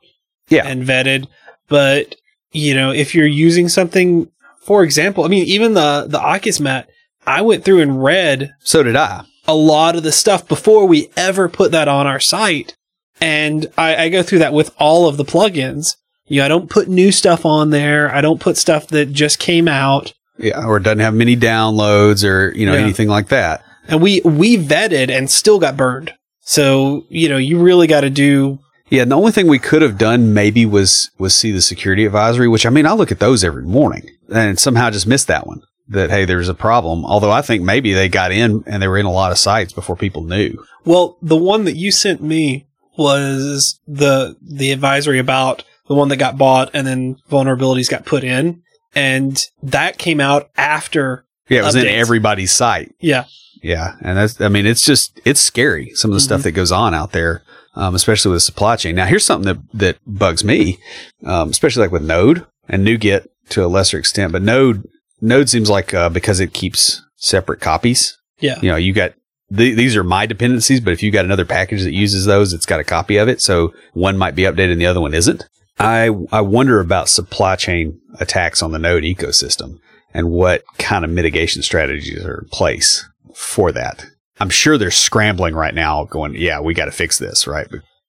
Yeah. 0.48 0.66
and 0.66 0.84
vetted. 0.84 1.26
But 1.68 2.14
you 2.52 2.74
know, 2.74 2.90
if 2.92 3.14
you're 3.14 3.26
using 3.26 3.68
something, 3.68 4.28
for 4.64 4.82
example, 4.82 5.24
I 5.24 5.28
mean, 5.28 5.44
even 5.44 5.74
the 5.74 6.06
the 6.08 6.18
Akismet, 6.18 6.86
I 7.26 7.42
went 7.42 7.64
through 7.64 7.80
and 7.82 8.02
read 8.02 8.52
So 8.60 8.82
did 8.82 8.96
I. 8.96 9.24
a 9.46 9.54
lot 9.54 9.96
of 9.96 10.02
the 10.02 10.12
stuff 10.12 10.48
before 10.48 10.86
we 10.86 11.10
ever 11.16 11.48
put 11.48 11.72
that 11.72 11.88
on 11.88 12.06
our 12.06 12.20
site. 12.20 12.74
And 13.20 13.66
I, 13.76 14.04
I 14.04 14.08
go 14.10 14.22
through 14.22 14.38
that 14.38 14.52
with 14.52 14.72
all 14.78 15.08
of 15.08 15.16
the 15.16 15.24
plugins. 15.24 15.96
You 16.26 16.38
know, 16.40 16.44
I 16.44 16.48
don't 16.48 16.70
put 16.70 16.88
new 16.88 17.10
stuff 17.10 17.44
on 17.44 17.70
there. 17.70 18.14
I 18.14 18.20
don't 18.20 18.40
put 18.40 18.56
stuff 18.56 18.86
that 18.88 19.12
just 19.12 19.38
came 19.38 19.66
out. 19.66 20.12
Yeah. 20.38 20.64
Or 20.64 20.78
doesn't 20.78 21.00
have 21.00 21.14
many 21.14 21.36
downloads 21.36 22.24
or, 22.24 22.54
you 22.54 22.64
know, 22.64 22.74
Yeah. 22.74 22.80
anything 22.80 23.08
like 23.08 23.28
that. 23.28 23.64
And 23.88 24.00
we, 24.00 24.20
we 24.20 24.56
vetted 24.56 25.10
and 25.10 25.28
still 25.28 25.58
got 25.58 25.76
burned. 25.76 26.12
So, 26.48 27.04
you 27.10 27.28
know, 27.28 27.36
you 27.36 27.60
really 27.60 27.86
got 27.86 28.00
to 28.00 28.10
do, 28.10 28.58
Yeah, 28.88 29.02
and 29.02 29.10
the 29.12 29.16
only 29.18 29.32
thing 29.32 29.48
we 29.48 29.58
could 29.58 29.82
have 29.82 29.98
done 29.98 30.32
maybe 30.32 30.64
was 30.64 31.10
was 31.18 31.34
see 31.36 31.52
the 31.52 31.60
security 31.60 32.06
advisory, 32.06 32.48
which 32.48 32.64
I 32.64 32.70
mean 32.70 32.86
I 32.86 32.94
look 32.94 33.12
at 33.12 33.18
those 33.18 33.44
every 33.44 33.64
morning 33.64 34.08
and 34.32 34.58
somehow 34.58 34.88
just 34.90 35.06
missed 35.06 35.26
that 35.26 35.46
one. 35.46 35.60
That 35.88 36.08
hey, 36.10 36.24
there's 36.24 36.48
a 36.48 36.54
problem. 36.54 37.04
Although 37.04 37.30
I 37.30 37.42
think 37.42 37.62
maybe 37.62 37.92
they 37.92 38.08
got 38.08 38.32
in 38.32 38.64
and 38.66 38.82
they 38.82 38.88
were 38.88 38.96
in 38.96 39.04
a 39.04 39.12
lot 39.12 39.30
of 39.30 39.36
sites 39.38 39.74
before 39.74 39.94
people 39.96 40.22
knew. 40.22 40.56
well, 40.86 41.18
the 41.20 41.36
one 41.36 41.64
that 41.64 41.76
you 41.76 41.92
sent 41.92 42.22
me 42.22 42.66
was 42.96 43.78
the, 43.86 44.34
the 44.42 44.72
advisory 44.72 45.18
about 45.18 45.64
the 45.86 45.94
one 45.94 46.08
that 46.08 46.16
got 46.16 46.36
bought 46.38 46.70
and 46.74 46.86
then 46.86 47.16
vulnerabilities 47.30 47.90
got 47.90 48.04
put 48.06 48.24
in. 48.24 48.62
And 48.94 49.38
that 49.62 49.98
came 49.98 50.18
out 50.20 50.50
after, 50.56 51.24
Yeah, 51.48 51.60
it 51.60 51.64
was 51.64 51.74
in 51.76 51.86
everybody's 51.86 52.52
site. 52.52 52.94
yeah. 53.00 53.24
Yeah, 53.62 53.96
and 54.02 54.16
that's 54.16 54.40
I 54.40 54.48
mean 54.48 54.66
it's 54.66 54.84
just 54.84 55.20
it's 55.24 55.40
scary 55.40 55.92
some 55.94 56.10
of 56.10 56.14
the 56.14 56.20
stuff 56.20 56.42
that 56.42 56.52
goes 56.52 56.72
on 56.72 56.94
out 56.94 57.12
there, 57.12 57.42
um, 57.74 57.94
especially 57.94 58.32
with 58.32 58.42
supply 58.42 58.76
chain. 58.76 58.94
Now 58.94 59.06
here's 59.06 59.24
something 59.24 59.54
that 59.54 59.78
that 59.78 59.98
bugs 60.06 60.44
me, 60.44 60.78
um, 61.24 61.50
especially 61.50 61.82
like 61.82 61.92
with 61.92 62.02
Node 62.02 62.46
and 62.68 62.86
NuGet 62.86 63.26
to 63.50 63.64
a 63.64 63.68
lesser 63.68 63.98
extent, 63.98 64.32
but 64.32 64.42
Node 64.42 64.86
Node 65.20 65.48
seems 65.48 65.68
like 65.68 65.92
uh, 65.94 66.08
because 66.08 66.40
it 66.40 66.52
keeps 66.52 67.02
separate 67.16 67.60
copies. 67.60 68.16
Yeah. 68.40 68.60
you 68.62 68.70
know, 68.70 68.76
you 68.76 68.92
got 68.92 69.14
th- 69.54 69.76
these 69.76 69.96
are 69.96 70.04
my 70.04 70.26
dependencies, 70.26 70.80
but 70.80 70.92
if 70.92 71.02
you 71.02 71.10
got 71.10 71.24
another 71.24 71.44
package 71.44 71.82
that 71.82 71.92
uses 71.92 72.24
those, 72.24 72.52
it's 72.52 72.66
got 72.66 72.80
a 72.80 72.84
copy 72.84 73.16
of 73.16 73.28
it, 73.28 73.40
so 73.40 73.74
one 73.94 74.16
might 74.16 74.36
be 74.36 74.42
updated 74.42 74.72
and 74.72 74.80
the 74.80 74.86
other 74.86 75.00
one 75.00 75.14
isn't. 75.14 75.48
I 75.78 76.10
I 76.32 76.40
wonder 76.40 76.80
about 76.80 77.08
supply 77.08 77.56
chain 77.56 78.00
attacks 78.20 78.62
on 78.62 78.72
the 78.72 78.78
Node 78.78 79.04
ecosystem 79.04 79.78
and 80.14 80.30
what 80.30 80.64
kind 80.78 81.04
of 81.04 81.10
mitigation 81.10 81.62
strategies 81.62 82.24
are 82.24 82.40
in 82.42 82.48
place 82.50 83.08
for 83.38 83.72
that. 83.72 84.04
I'm 84.40 84.50
sure 84.50 84.76
they're 84.78 84.90
scrambling 84.90 85.54
right 85.54 85.74
now, 85.74 86.04
going, 86.04 86.34
"Yeah, 86.34 86.60
we 86.60 86.74
got 86.74 86.86
to 86.86 86.90
fix 86.92 87.18
this." 87.18 87.46
Right? 87.46 87.66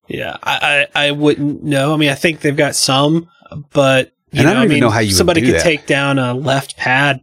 Yeah, 0.07 0.37
I, 0.43 0.87
I, 0.95 1.07
I 1.07 1.11
wouldn't 1.11 1.63
know. 1.63 1.93
I 1.93 1.97
mean, 1.97 2.09
I 2.09 2.15
think 2.15 2.41
they've 2.41 2.55
got 2.57 2.75
some, 2.75 3.29
but 3.71 4.11
you 4.31 4.39
And 4.39 4.49
I 4.49 4.53
don't 4.53 4.63
even 4.63 4.75
mean, 4.75 4.81
know 4.81 4.89
how 4.89 4.99
you 4.99 5.11
somebody 5.11 5.41
could 5.41 5.55
that. 5.55 5.63
take 5.63 5.85
down 5.85 6.17
a 6.19 6.33
left 6.33 6.77
pad, 6.77 7.21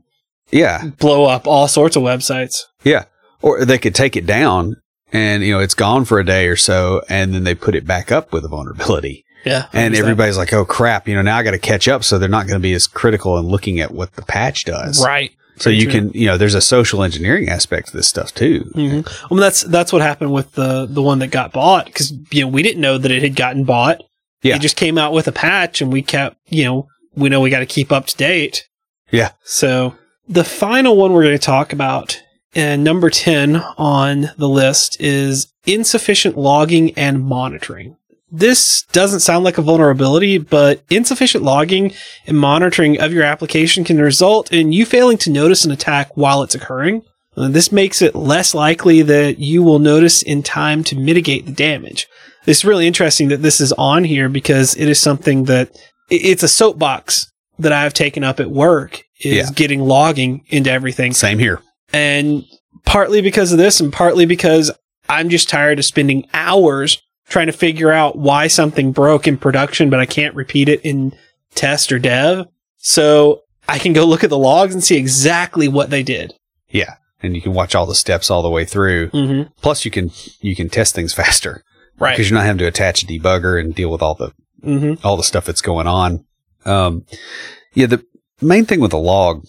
yeah, 0.50 0.86
blow 0.98 1.24
up 1.24 1.46
all 1.46 1.68
sorts 1.68 1.96
of 1.96 2.02
websites. 2.02 2.62
yeah. 2.84 3.04
Or 3.42 3.64
they 3.64 3.78
could 3.78 3.94
take 3.94 4.16
it 4.16 4.24
down, 4.26 4.76
and 5.12 5.42
you 5.42 5.52
know, 5.52 5.60
it's 5.60 5.74
gone 5.74 6.04
for 6.04 6.18
a 6.18 6.24
day 6.24 6.46
or 6.48 6.56
so, 6.56 7.02
and 7.08 7.34
then 7.34 7.44
they 7.44 7.54
put 7.54 7.74
it 7.74 7.86
back 7.86 8.10
up 8.10 8.32
with 8.32 8.44
a 8.44 8.48
vulnerability, 8.48 9.24
Yeah, 9.44 9.66
and 9.72 9.94
everybody's 9.94 10.38
like, 10.38 10.52
"Oh 10.52 10.64
crap!" 10.64 11.06
You 11.06 11.14
know, 11.16 11.22
now 11.22 11.36
I 11.36 11.42
got 11.42 11.50
to 11.52 11.58
catch 11.58 11.86
up, 11.86 12.02
so 12.02 12.18
they're 12.18 12.28
not 12.28 12.46
going 12.46 12.58
to 12.58 12.62
be 12.62 12.72
as 12.72 12.86
critical 12.86 13.36
in 13.38 13.46
looking 13.46 13.78
at 13.78 13.90
what 13.92 14.14
the 14.14 14.22
patch 14.22 14.64
does. 14.64 15.04
right. 15.04 15.30
So 15.58 15.64
Very 15.70 15.76
you 15.76 15.82
true. 15.84 15.92
can, 15.92 16.10
you 16.12 16.26
know, 16.26 16.36
there's 16.36 16.54
a 16.54 16.60
social 16.60 17.02
engineering 17.02 17.48
aspect 17.48 17.88
to 17.88 17.96
this 17.96 18.06
stuff 18.06 18.34
too. 18.34 18.70
hmm 18.74 19.00
Well, 19.30 19.40
that's 19.40 19.62
that's 19.62 19.92
what 19.92 20.02
happened 20.02 20.32
with 20.32 20.52
the 20.52 20.86
the 20.86 21.02
one 21.02 21.18
that 21.20 21.28
got 21.28 21.52
bought 21.52 21.86
because 21.86 22.12
you 22.30 22.42
know 22.42 22.48
we 22.48 22.62
didn't 22.62 22.80
know 22.80 22.98
that 22.98 23.10
it 23.10 23.22
had 23.22 23.36
gotten 23.36 23.64
bought. 23.64 24.02
Yeah. 24.42 24.56
it 24.56 24.60
just 24.60 24.76
came 24.76 24.98
out 24.98 25.12
with 25.12 25.26
a 25.28 25.32
patch, 25.32 25.80
and 25.80 25.92
we 25.92 26.02
kept 26.02 26.36
you 26.48 26.64
know 26.64 26.88
we 27.14 27.28
know 27.30 27.40
we 27.40 27.50
got 27.50 27.60
to 27.60 27.66
keep 27.66 27.90
up 27.90 28.06
to 28.06 28.16
date. 28.16 28.68
Yeah. 29.10 29.30
So 29.44 29.94
the 30.28 30.44
final 30.44 30.96
one 30.96 31.12
we're 31.12 31.22
going 31.22 31.38
to 31.38 31.44
talk 31.44 31.72
about, 31.72 32.20
and 32.54 32.84
number 32.84 33.08
ten 33.10 33.56
on 33.78 34.30
the 34.36 34.48
list 34.48 35.00
is 35.00 35.52
insufficient 35.64 36.36
logging 36.36 36.92
and 36.98 37.24
monitoring. 37.24 37.96
This 38.38 38.82
doesn't 38.92 39.20
sound 39.20 39.44
like 39.44 39.56
a 39.56 39.62
vulnerability, 39.62 40.36
but 40.38 40.82
insufficient 40.90 41.42
logging 41.42 41.94
and 42.26 42.38
monitoring 42.38 43.00
of 43.00 43.12
your 43.12 43.24
application 43.24 43.82
can 43.84 43.98
result 43.98 44.52
in 44.52 44.72
you 44.72 44.84
failing 44.84 45.16
to 45.18 45.30
notice 45.30 45.64
an 45.64 45.70
attack 45.70 46.16
while 46.16 46.42
it's 46.42 46.54
occurring. 46.54 47.02
Uh, 47.36 47.48
This 47.48 47.72
makes 47.72 48.02
it 48.02 48.14
less 48.14 48.54
likely 48.54 49.00
that 49.02 49.38
you 49.38 49.62
will 49.62 49.78
notice 49.78 50.22
in 50.22 50.42
time 50.42 50.84
to 50.84 50.96
mitigate 50.96 51.46
the 51.46 51.52
damage. 51.52 52.06
It's 52.46 52.64
really 52.64 52.86
interesting 52.86 53.28
that 53.28 53.42
this 53.42 53.60
is 53.60 53.72
on 53.72 54.04
here 54.04 54.28
because 54.28 54.76
it 54.76 54.88
is 54.88 55.00
something 55.00 55.44
that 55.44 55.70
it's 56.10 56.42
a 56.42 56.48
soapbox 56.48 57.26
that 57.58 57.72
I've 57.72 57.94
taken 57.94 58.22
up 58.22 58.38
at 58.38 58.50
work 58.50 59.02
is 59.20 59.34
Yeah. 59.34 59.48
getting 59.54 59.80
logging 59.80 60.42
into 60.48 60.70
everything. 60.70 61.14
Same 61.14 61.38
here. 61.38 61.60
And 61.92 62.44
partly 62.84 63.22
because 63.22 63.50
of 63.52 63.58
this 63.58 63.80
and 63.80 63.92
partly 63.92 64.26
because 64.26 64.70
I'm 65.08 65.30
just 65.30 65.48
tired 65.48 65.78
of 65.78 65.84
spending 65.84 66.26
hours 66.34 66.98
trying 67.28 67.46
to 67.46 67.52
figure 67.52 67.92
out 67.92 68.16
why 68.16 68.46
something 68.46 68.92
broke 68.92 69.26
in 69.26 69.36
production, 69.36 69.90
but 69.90 70.00
I 70.00 70.06
can't 70.06 70.34
repeat 70.34 70.68
it 70.68 70.80
in 70.82 71.12
test 71.54 71.90
or 71.92 71.98
dev. 71.98 72.46
So 72.78 73.42
I 73.68 73.78
can 73.78 73.92
go 73.92 74.04
look 74.04 74.22
at 74.24 74.30
the 74.30 74.38
logs 74.38 74.74
and 74.74 74.82
see 74.84 74.96
exactly 74.96 75.68
what 75.68 75.90
they 75.90 76.02
did. 76.02 76.32
Yeah, 76.68 76.94
and 77.22 77.34
you 77.34 77.42
can 77.42 77.52
watch 77.52 77.74
all 77.74 77.86
the 77.86 77.94
steps 77.94 78.30
all 78.30 78.42
the 78.42 78.50
way 78.50 78.64
through. 78.64 79.10
Mm-hmm. 79.10 79.50
Plus, 79.60 79.84
you 79.84 79.90
can 79.90 80.10
you 80.40 80.54
can 80.56 80.68
test 80.68 80.94
things 80.94 81.12
faster 81.22 81.62
Right. 81.98 82.12
because 82.12 82.28
you're 82.30 82.38
not 82.38 82.46
having 82.46 82.58
to 82.58 82.66
attach 82.66 83.02
a 83.02 83.06
debugger 83.06 83.58
and 83.60 83.74
deal 83.74 83.90
with 83.90 84.02
all 84.02 84.14
the 84.14 84.32
Mm-hmm. 84.64 85.06
all 85.06 85.16
the 85.16 85.22
stuff 85.22 85.44
that's 85.44 85.60
going 85.60 85.86
on. 85.86 86.24
Um, 86.64 87.04
yeah, 87.74 87.86
the 87.86 88.04
main 88.40 88.64
thing 88.64 88.80
with 88.80 88.92
a 88.92 88.96
log 88.98 89.44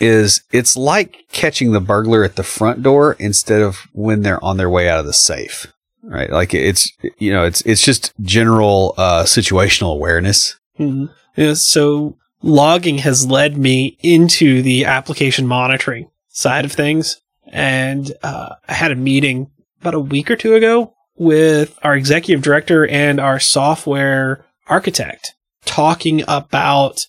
is 0.00 0.42
it's 0.52 0.76
like 0.76 1.24
catching 1.32 1.72
the 1.72 1.80
burglar 1.80 2.22
at 2.24 2.36
the 2.36 2.42
front 2.42 2.82
door 2.82 3.16
instead 3.18 3.62
of 3.62 3.86
when 3.92 4.22
they're 4.22 4.42
on 4.44 4.56
their 4.58 4.68
way 4.68 4.88
out 4.88 4.98
of 5.00 5.06
the 5.06 5.12
safe. 5.12 5.72
Right? 6.08 6.30
Like 6.30 6.54
it's 6.54 6.90
you 7.18 7.32
know 7.32 7.44
it's 7.44 7.60
it's 7.62 7.82
just 7.82 8.12
general 8.20 8.94
uh, 8.96 9.24
situational 9.24 9.92
awareness. 9.92 10.58
hmm 10.76 11.06
Yeah, 11.36 11.54
so 11.54 12.16
logging 12.42 12.98
has 12.98 13.26
led 13.26 13.58
me 13.58 13.98
into 14.00 14.62
the 14.62 14.84
application 14.86 15.46
monitoring 15.46 16.10
side 16.28 16.64
of 16.64 16.72
things. 16.72 17.20
And 17.50 18.12
uh, 18.22 18.54
I 18.68 18.74
had 18.74 18.92
a 18.92 18.96
meeting 18.96 19.50
about 19.80 19.94
a 19.94 20.00
week 20.00 20.30
or 20.30 20.36
two 20.36 20.54
ago 20.54 20.94
with 21.16 21.78
our 21.82 21.96
executive 21.96 22.42
director 22.42 22.86
and 22.86 23.20
our 23.20 23.40
software 23.40 24.44
architect 24.68 25.34
talking 25.64 26.22
about 26.28 27.06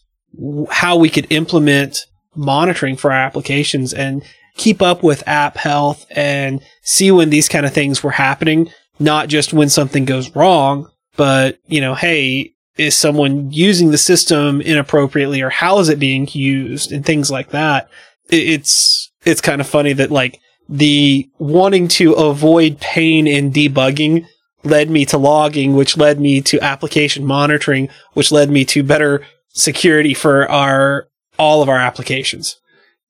how 0.69 0.95
we 0.95 1.09
could 1.09 1.27
implement 1.31 2.05
monitoring 2.35 2.95
for 2.95 3.11
our 3.11 3.17
applications 3.17 3.93
and 3.93 4.23
keep 4.55 4.81
up 4.81 5.03
with 5.03 5.27
app 5.27 5.57
health 5.57 6.05
and 6.11 6.61
see 6.81 7.11
when 7.11 7.29
these 7.29 7.47
kind 7.49 7.65
of 7.65 7.73
things 7.73 8.03
were 8.03 8.11
happening, 8.11 8.71
not 8.99 9.29
just 9.29 9.53
when 9.53 9.69
something 9.69 10.05
goes 10.05 10.35
wrong, 10.35 10.89
but, 11.15 11.59
you 11.67 11.81
know, 11.81 11.95
hey, 11.95 12.53
is 12.77 12.95
someone 12.95 13.51
using 13.51 13.91
the 13.91 13.97
system 13.97 14.61
inappropriately 14.61 15.41
or 15.41 15.49
how 15.49 15.79
is 15.79 15.89
it 15.89 15.99
being 15.99 16.27
used 16.31 16.91
and 16.91 17.05
things 17.05 17.29
like 17.29 17.49
that. 17.49 17.89
It's, 18.29 19.11
it's 19.25 19.41
kind 19.41 19.59
of 19.59 19.67
funny 19.67 19.93
that 19.93 20.11
like 20.11 20.39
the 20.69 21.29
wanting 21.39 21.87
to 21.89 22.13
avoid 22.13 22.79
pain 22.79 23.27
in 23.27 23.51
debugging 23.51 24.25
led 24.63 24.89
me 24.89 25.05
to 25.05 25.17
logging, 25.17 25.75
which 25.75 25.97
led 25.97 26.19
me 26.19 26.41
to 26.41 26.61
application 26.61 27.25
monitoring, 27.25 27.89
which 28.13 28.31
led 28.31 28.49
me 28.49 28.63
to 28.65 28.83
better 28.83 29.25
security 29.49 30.13
for 30.13 30.49
our 30.49 31.07
all 31.37 31.61
of 31.61 31.69
our 31.69 31.77
applications. 31.77 32.59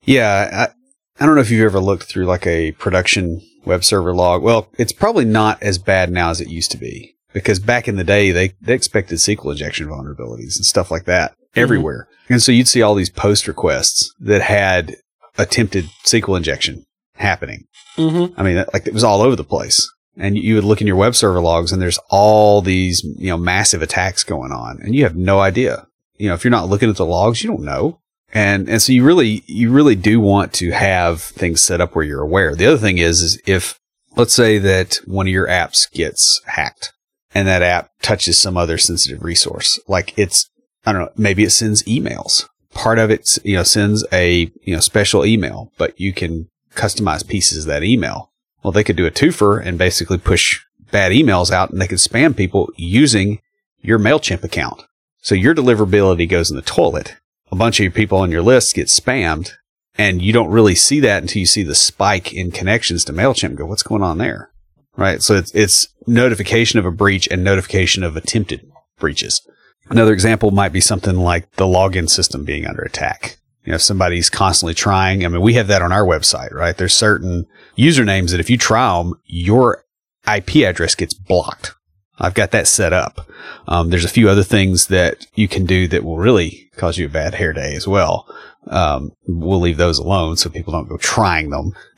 Yeah, 0.04 0.70
I, 0.70 1.24
I 1.24 1.26
don't 1.26 1.36
know 1.36 1.42
if 1.42 1.52
you've 1.52 1.66
ever 1.66 1.80
looked 1.80 2.04
through 2.04 2.26
like 2.26 2.48
a 2.48 2.72
production 2.74 3.42
web 3.66 3.84
server 3.84 4.14
log. 4.14 4.42
Well, 4.42 4.70
it's 4.78 4.94
probably 4.94 5.26
not 5.26 5.62
as 5.62 5.78
bad 5.78 6.12
now 6.12 6.30
as 6.30 6.42
it 6.42 6.50
used 6.50 6.72
to 6.72 6.78
be 6.78 7.16
because 7.34 7.60
back 7.60 7.88
in 7.88 7.96
the 7.96 8.04
day 8.04 8.32
they 8.32 8.54
they 8.62 8.74
expected 8.74 9.18
SQL 9.18 9.52
injection 9.52 9.88
vulnerabilities 9.88 10.56
and 10.58 10.66
stuff 10.66 10.92
like 10.92 11.06
that 11.06 11.34
Mm-hmm. 11.50 11.62
everywhere, 11.62 12.08
and 12.30 12.44
so 12.44 12.52
you'd 12.52 12.68
see 12.68 12.84
all 12.84 12.94
these 12.94 13.10
post 13.10 13.48
requests 13.48 14.14
that 14.20 14.44
had 14.44 14.98
attempted 15.36 15.86
SQL 16.06 16.38
injection 16.38 16.86
happening. 17.16 17.66
Mm-hmm. 17.98 18.40
I 18.40 18.44
mean, 18.44 18.64
like 18.72 18.86
it 18.86 18.94
was 18.94 19.04
all 19.04 19.22
over 19.24 19.36
the 19.36 19.44
place. 19.44 19.92
And 20.16 20.38
you 20.38 20.54
would 20.56 20.64
look 20.64 20.80
in 20.80 20.86
your 20.86 20.96
web 20.96 21.16
server 21.16 21.40
logs 21.42 21.72
and 21.72 21.82
there's 21.82 22.00
all 22.12 22.62
these, 22.62 23.04
you 23.18 23.30
know, 23.30 23.38
massive 23.38 23.82
attacks 23.82 24.24
going 24.24 24.52
on 24.52 24.80
and 24.82 24.94
you 24.94 25.04
have 25.04 25.16
no 25.16 25.40
idea. 25.40 25.88
You 26.18 26.28
know, 26.28 26.36
if 26.36 26.44
you're 26.44 26.52
not 26.52 26.70
looking 26.70 26.90
at 26.90 26.98
the 26.98 27.06
logs, 27.06 27.42
you 27.42 27.50
don't 27.50 27.64
know. 27.64 28.00
And, 28.34 28.70
and 28.70 28.82
so 28.82 28.94
you 28.94 29.04
really, 29.04 29.44
you 29.48 29.72
really 29.72 29.96
do 29.96 30.20
want 30.20 30.54
to 30.54 30.72
have 30.72 31.22
things 31.22 31.62
set 31.62 31.82
up 31.82 31.96
where 31.96 32.06
you're 32.06 32.22
aware. 32.22 32.56
The 32.56 32.68
other 32.68 32.78
thing 32.78 32.98
is, 32.98 33.22
is 33.22 33.42
if, 33.46 33.80
let's 34.16 34.34
say 34.34 34.58
that 34.60 35.00
one 35.06 35.28
of 35.28 35.34
your 35.34 35.48
apps 35.48 35.92
gets 35.92 36.42
hacked 36.46 36.94
and 37.34 37.48
that 37.48 37.62
app 37.62 37.90
touches 38.02 38.38
some 38.38 38.58
other 38.58 38.78
sensitive 38.78 39.24
resource, 39.24 39.80
like 39.88 40.18
it's, 40.18 40.50
I 40.86 40.94
don't 40.94 41.02
know, 41.02 41.12
maybe 41.18 41.44
it 41.44 41.52
sends 41.52 41.84
emails. 41.84 42.46
Part 42.74 43.00
of 43.00 43.10
it, 43.10 43.40
you 43.44 43.56
know, 43.56 43.64
sends 43.64 44.06
a, 44.12 44.52
you 44.64 44.76
know, 44.76 44.80
special 44.80 45.26
email, 45.26 45.72
but 45.78 46.00
you 46.00 46.14
can 46.14 46.50
customize 46.76 47.28
pieces 47.28 47.66
of 47.66 47.70
that 47.70 47.84
email. 47.84 48.32
Well, 48.64 48.72
they 48.72 48.84
could 48.84 48.96
do 48.96 49.08
a 49.08 49.12
twofer 49.12 49.66
and 49.66 49.78
basically 49.78 50.20
push 50.20 50.62
bad 50.92 51.12
emails 51.12 51.52
out 51.52 51.72
and 51.72 51.82
they 51.82 51.88
could 51.88 51.98
spam 51.98 52.36
people 52.36 52.72
using 52.76 53.42
your 53.82 53.98
MailChimp 53.98 54.44
account. 54.44 54.84
So 55.22 55.36
your 55.36 55.56
deliverability 55.56 56.30
goes 56.30 56.50
in 56.50 56.56
the 56.56 56.62
toilet. 56.62 57.16
A 57.52 57.56
bunch 57.56 57.80
of 57.80 57.94
people 57.94 58.20
on 58.20 58.32
your 58.32 58.42
list 58.42 58.76
get 58.76 58.88
spammed 58.88 59.54
and 59.96 60.22
you 60.22 60.32
don't 60.32 60.50
really 60.50 60.76
see 60.76 61.00
that 61.02 61.22
until 61.22 61.42
you 61.42 61.46
see 61.46 61.64
the 61.64 61.76
spike 61.76 62.34
in 62.34 62.52
connections 62.52 63.04
to 63.06 63.14
MailChimp 63.14 63.56
go, 63.56 63.66
what's 63.66 63.84
going 63.84 64.04
on 64.04 64.18
there? 64.18 64.52
Right. 64.96 65.22
So 65.22 65.36
it's, 65.36 65.54
it's 65.54 65.90
notification 66.08 66.80
of 66.80 66.86
a 66.86 66.92
breach 66.92 67.28
and 67.30 67.44
notification 67.44 68.04
of 68.04 68.16
attempted 68.16 68.70
breaches. 68.98 69.42
Another 69.90 70.14
example 70.14 70.52
might 70.52 70.72
be 70.72 70.82
something 70.82 71.16
like 71.16 71.52
the 71.54 71.66
login 71.66 72.10
system 72.10 72.46
being 72.46 72.66
under 72.66 72.82
attack. 72.82 73.40
You 73.66 73.72
know, 73.72 73.76
if 73.76 73.82
somebody's 73.82 74.30
constantly 74.30 74.74
trying, 74.74 75.26
I 75.26 75.28
mean, 75.28 75.42
we 75.42 75.56
have 75.56 75.68
that 75.68 75.82
on 75.82 75.92
our 75.92 76.06
website, 76.06 76.54
right? 76.54 76.78
There's 76.78 76.94
certain 76.94 77.46
usernames 77.78 78.32
that 78.32 78.40
if 78.40 78.50
you 78.50 78.58
try 78.58 78.98
them, 78.98 79.20
your 79.26 79.84
IP 80.32 80.58
address 80.58 80.96
gets 80.96 81.14
blocked. 81.14 81.74
I've 82.20 82.34
got 82.34 82.52
that 82.52 82.68
set 82.68 82.94
up. 82.94 83.26
Um, 83.68 83.90
there's 83.90 84.06
a 84.06 84.10
few 84.10 84.30
other 84.30 84.44
things 84.44 84.88
that 84.88 85.26
you 85.36 85.48
can 85.48 85.66
do 85.66 85.88
that 85.88 86.04
will 86.04 86.18
really 86.18 86.70
cause 86.76 86.98
you 86.98 87.06
a 87.06 87.10
bad 87.10 87.36
hair 87.36 87.54
day 87.54 87.76
as 87.76 87.88
well. 87.88 88.28
Um, 88.68 89.12
we'll 89.28 89.60
leave 89.60 89.78
those 89.78 90.00
alone 90.00 90.38
so 90.38 90.50
people 90.50 90.74
don't 90.74 90.90
go 90.90 90.98
trying 90.98 91.50
them. 91.50 91.74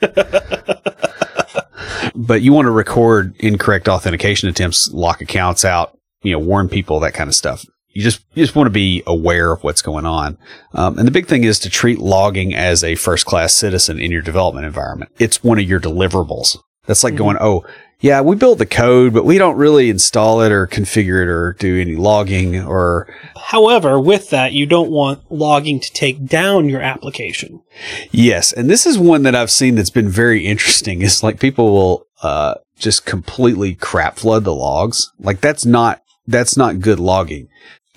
but 2.14 2.42
you 2.42 2.52
want 2.52 2.66
to 2.66 2.70
record 2.70 3.34
incorrect 3.38 3.88
authentication 3.88 4.48
attempts, 4.48 4.90
lock 4.92 5.20
accounts 5.20 5.64
out, 5.64 5.98
you 6.22 6.32
know, 6.32 6.38
warn 6.38 6.68
people, 6.68 7.00
that 7.00 7.14
kind 7.14 7.28
of 7.28 7.34
stuff. 7.34 7.64
You 7.88 8.02
just 8.02 8.24
you 8.32 8.42
just 8.42 8.56
want 8.56 8.66
to 8.66 8.70
be 8.70 9.02
aware 9.06 9.52
of 9.52 9.62
what's 9.62 9.82
going 9.82 10.06
on. 10.06 10.38
Um, 10.72 10.98
and 10.98 11.06
the 11.06 11.12
big 11.12 11.26
thing 11.26 11.44
is 11.44 11.58
to 11.58 11.68
treat 11.68 11.98
logging 11.98 12.54
as 12.54 12.82
a 12.82 12.94
first 12.94 13.26
class 13.26 13.54
citizen 13.54 13.98
in 13.98 14.10
your 14.10 14.22
development 14.22 14.64
environment. 14.64 15.10
It's 15.18 15.44
one 15.44 15.58
of 15.58 15.68
your 15.68 15.80
deliverables. 15.80 16.56
That's 16.86 17.04
like 17.04 17.14
going, 17.14 17.36
oh, 17.40 17.64
yeah, 18.02 18.20
we 18.20 18.36
build 18.36 18.58
the 18.58 18.66
code, 18.66 19.14
but 19.14 19.24
we 19.24 19.38
don't 19.38 19.56
really 19.56 19.88
install 19.88 20.42
it 20.42 20.52
or 20.52 20.66
configure 20.66 21.22
it 21.22 21.28
or 21.28 21.54
do 21.58 21.80
any 21.80 21.96
logging 21.96 22.60
or 22.62 23.08
However, 23.36 23.98
with 24.00 24.28
that, 24.30 24.52
you 24.52 24.66
don't 24.66 24.90
want 24.90 25.20
logging 25.30 25.80
to 25.80 25.92
take 25.92 26.26
down 26.26 26.68
your 26.68 26.80
application. 26.82 27.62
Yes, 28.10 28.52
and 28.52 28.68
this 28.68 28.86
is 28.86 28.98
one 28.98 29.22
that 29.22 29.34
I've 29.34 29.50
seen 29.50 29.76
that's 29.76 29.90
been 29.90 30.08
very 30.08 30.44
interesting. 30.46 31.00
Is 31.02 31.22
like 31.22 31.40
people 31.40 31.72
will 31.72 32.06
uh, 32.22 32.54
just 32.78 33.06
completely 33.06 33.74
crap 33.74 34.16
flood 34.18 34.44
the 34.44 34.54
logs. 34.54 35.10
Like 35.18 35.40
that's 35.40 35.64
not 35.64 36.02
that's 36.26 36.56
not 36.56 36.80
good 36.80 37.00
logging. 37.00 37.48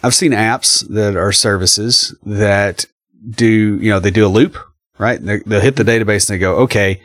I've 0.04 0.14
seen 0.16 0.32
apps 0.34 0.88
that 0.90 1.16
are 1.16 1.32
services 1.32 2.16
that 2.24 2.86
do 3.28 3.48
you 3.82 3.90
know 3.90 4.00
they 4.00 4.12
do 4.12 4.26
a 4.26 4.30
loop 4.30 4.56
right. 5.00 5.20
They- 5.24 5.40
They'll 5.46 5.62
hit 5.62 5.76
the 5.78 5.84
database 5.84 6.30
and 6.30 6.36
they 6.36 6.40
go, 6.40 6.58
okay, 6.58 7.02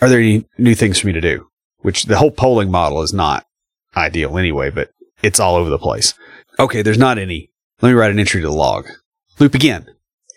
are 0.00 0.08
there 0.08 0.18
any 0.20 0.46
new 0.58 0.74
things 0.74 0.98
for 0.98 1.06
me 1.06 1.12
to 1.14 1.20
do? 1.20 1.46
Which 1.82 2.04
the 2.04 2.18
whole 2.18 2.30
polling 2.30 2.70
model 2.70 3.02
is 3.02 3.12
not 3.12 3.46
ideal 3.96 4.38
anyway, 4.38 4.70
but 4.70 4.90
it's 5.22 5.40
all 5.40 5.56
over 5.56 5.70
the 5.70 5.78
place. 5.78 6.14
Okay, 6.58 6.82
there's 6.82 6.98
not 6.98 7.18
any. 7.18 7.50
Let 7.80 7.90
me 7.90 7.94
write 7.94 8.10
an 8.10 8.18
entry 8.18 8.40
to 8.40 8.46
the 8.46 8.52
log. 8.52 8.86
Loop 9.38 9.54
again. 9.54 9.86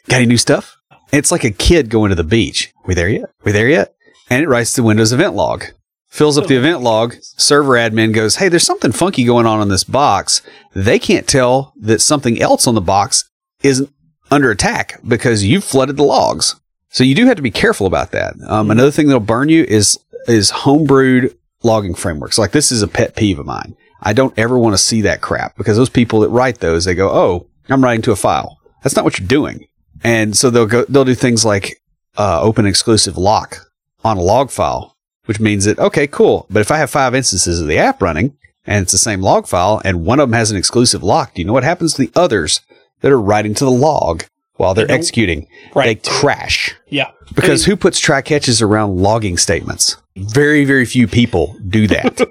Got 0.07 0.17
any 0.17 0.25
new 0.25 0.37
stuff? 0.37 0.77
It's 1.11 1.31
like 1.31 1.43
a 1.43 1.51
kid 1.51 1.89
going 1.89 2.09
to 2.09 2.15
the 2.15 2.23
beach. 2.23 2.73
We 2.85 2.93
there 2.93 3.09
yet? 3.09 3.29
We 3.43 3.51
there 3.51 3.69
yet? 3.69 3.95
And 4.29 4.43
it 4.43 4.49
writes 4.49 4.75
the 4.75 4.83
Windows 4.83 5.13
event 5.13 5.35
log. 5.35 5.65
Fills 6.07 6.37
up 6.37 6.47
the 6.47 6.55
event 6.55 6.81
log. 6.81 7.15
Server 7.21 7.73
admin 7.73 8.13
goes, 8.13 8.37
Hey, 8.37 8.47
there's 8.49 8.65
something 8.65 8.91
funky 8.91 9.25
going 9.25 9.45
on 9.45 9.61
in 9.61 9.67
this 9.67 9.83
box. 9.83 10.41
They 10.73 10.97
can't 10.97 11.27
tell 11.27 11.73
that 11.81 12.01
something 12.01 12.41
else 12.41 12.67
on 12.67 12.75
the 12.75 12.81
box 12.81 13.29
isn't 13.61 13.89
under 14.31 14.49
attack 14.49 14.99
because 15.07 15.43
you've 15.43 15.63
flooded 15.63 15.97
the 15.97 16.03
logs. 16.03 16.59
So 16.89 17.03
you 17.03 17.15
do 17.15 17.25
have 17.25 17.35
to 17.35 17.41
be 17.41 17.51
careful 17.51 17.85
about 17.85 18.11
that. 18.11 18.35
Um, 18.47 18.71
another 18.71 18.91
thing 18.91 19.07
that'll 19.07 19.19
burn 19.19 19.49
you 19.49 19.65
is, 19.65 19.99
is 20.27 20.51
homebrewed 20.51 21.35
logging 21.63 21.95
frameworks. 21.95 22.37
Like 22.37 22.51
this 22.51 22.71
is 22.71 22.81
a 22.81 22.87
pet 22.87 23.15
peeve 23.15 23.39
of 23.39 23.45
mine. 23.45 23.75
I 24.01 24.13
don't 24.13 24.37
ever 24.37 24.57
want 24.57 24.73
to 24.73 24.81
see 24.81 25.01
that 25.01 25.21
crap 25.21 25.57
because 25.57 25.77
those 25.77 25.89
people 25.89 26.19
that 26.19 26.29
write 26.29 26.59
those, 26.59 26.85
they 26.85 26.95
go, 26.95 27.09
Oh, 27.09 27.47
I'm 27.69 27.83
writing 27.83 28.03
to 28.03 28.11
a 28.11 28.15
file. 28.15 28.59
That's 28.83 28.95
not 28.95 29.05
what 29.05 29.19
you're 29.19 29.27
doing. 29.27 29.67
And 30.03 30.37
so 30.37 30.49
they'll 30.49 30.67
go, 30.67 30.85
they'll 30.85 31.05
do 31.05 31.15
things 31.15 31.43
like, 31.43 31.81
uh, 32.17 32.41
open 32.41 32.65
exclusive 32.65 33.17
lock 33.17 33.71
on 34.03 34.17
a 34.17 34.21
log 34.21 34.51
file, 34.51 34.95
which 35.25 35.39
means 35.39 35.65
that, 35.65 35.79
okay, 35.79 36.07
cool. 36.07 36.45
But 36.49 36.61
if 36.61 36.71
I 36.71 36.77
have 36.77 36.89
five 36.89 37.15
instances 37.15 37.59
of 37.59 37.67
the 37.67 37.77
app 37.77 38.01
running 38.01 38.37
and 38.65 38.83
it's 38.83 38.91
the 38.91 38.97
same 38.97 39.21
log 39.21 39.47
file 39.47 39.81
and 39.83 40.05
one 40.05 40.19
of 40.19 40.29
them 40.29 40.37
has 40.37 40.51
an 40.51 40.57
exclusive 40.57 41.03
lock, 41.03 41.33
do 41.33 41.41
you 41.41 41.47
know 41.47 41.53
what 41.53 41.63
happens 41.63 41.93
to 41.95 42.01
the 42.01 42.11
others 42.15 42.61
that 43.01 43.11
are 43.11 43.19
writing 43.19 43.53
to 43.55 43.65
the 43.65 43.71
log 43.71 44.25
while 44.55 44.73
they're 44.73 44.87
They 44.87 44.93
executing? 44.93 45.47
write 45.73 46.03
they 46.03 46.09
crash 46.09 46.75
Yeah. 46.89 47.11
because 47.35 47.63
I 47.63 47.67
mean, 47.67 47.71
who 47.71 47.75
puts 47.81 47.99
try 47.99 48.21
catches 48.21 48.61
around 48.61 48.97
logging 48.97 49.37
statements? 49.37 49.97
Very, 50.17 50.63
very 50.65 50.85
few 50.85 51.07
people 51.07 51.55
do 51.67 51.87
that. 51.87 52.21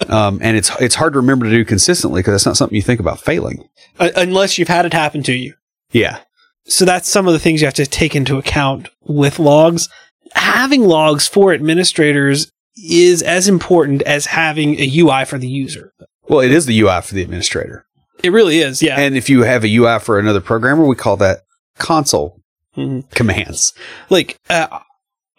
um, 0.08 0.38
and 0.42 0.56
it's, 0.56 0.70
it's 0.80 0.94
hard 0.94 1.12
to 1.14 1.18
remember 1.18 1.46
to 1.46 1.50
do 1.50 1.64
consistently 1.64 2.20
because 2.20 2.32
that's 2.34 2.46
not 2.46 2.56
something 2.56 2.76
you 2.76 2.82
think 2.82 3.00
about 3.00 3.20
failing. 3.20 3.68
uh, 3.98 4.10
unless 4.16 4.56
you've 4.58 4.68
had 4.68 4.86
it 4.86 4.92
happen 4.92 5.22
to 5.24 5.32
you. 5.34 5.54
Yeah. 5.92 6.20
So 6.64 6.84
that's 6.84 7.08
some 7.08 7.26
of 7.26 7.32
the 7.32 7.38
things 7.38 7.60
you 7.60 7.66
have 7.66 7.74
to 7.74 7.86
take 7.86 8.14
into 8.16 8.38
account 8.38 8.88
with 9.02 9.38
logs. 9.38 9.88
Having 10.34 10.82
logs 10.82 11.26
for 11.28 11.52
administrators 11.52 12.50
is 12.76 13.22
as 13.22 13.48
important 13.48 14.02
as 14.02 14.26
having 14.26 14.78
a 14.78 14.98
UI 14.98 15.24
for 15.24 15.38
the 15.38 15.48
user. 15.48 15.92
Well, 16.28 16.40
it 16.40 16.50
is 16.50 16.66
the 16.66 16.78
UI 16.80 17.00
for 17.02 17.14
the 17.14 17.22
administrator. 17.22 17.86
It 18.26 18.30
really 18.32 18.58
is. 18.58 18.82
Yeah. 18.82 18.98
And 18.98 19.16
if 19.16 19.30
you 19.30 19.42
have 19.44 19.64
a 19.64 19.68
UI 19.74 19.98
for 20.00 20.18
another 20.18 20.40
programmer, 20.40 20.84
we 20.84 20.96
call 20.96 21.16
that 21.18 21.40
console 21.78 22.40
Mhm. 22.76 23.08
commands. 23.14 23.72
like 24.10 24.36
uh, 24.50 24.80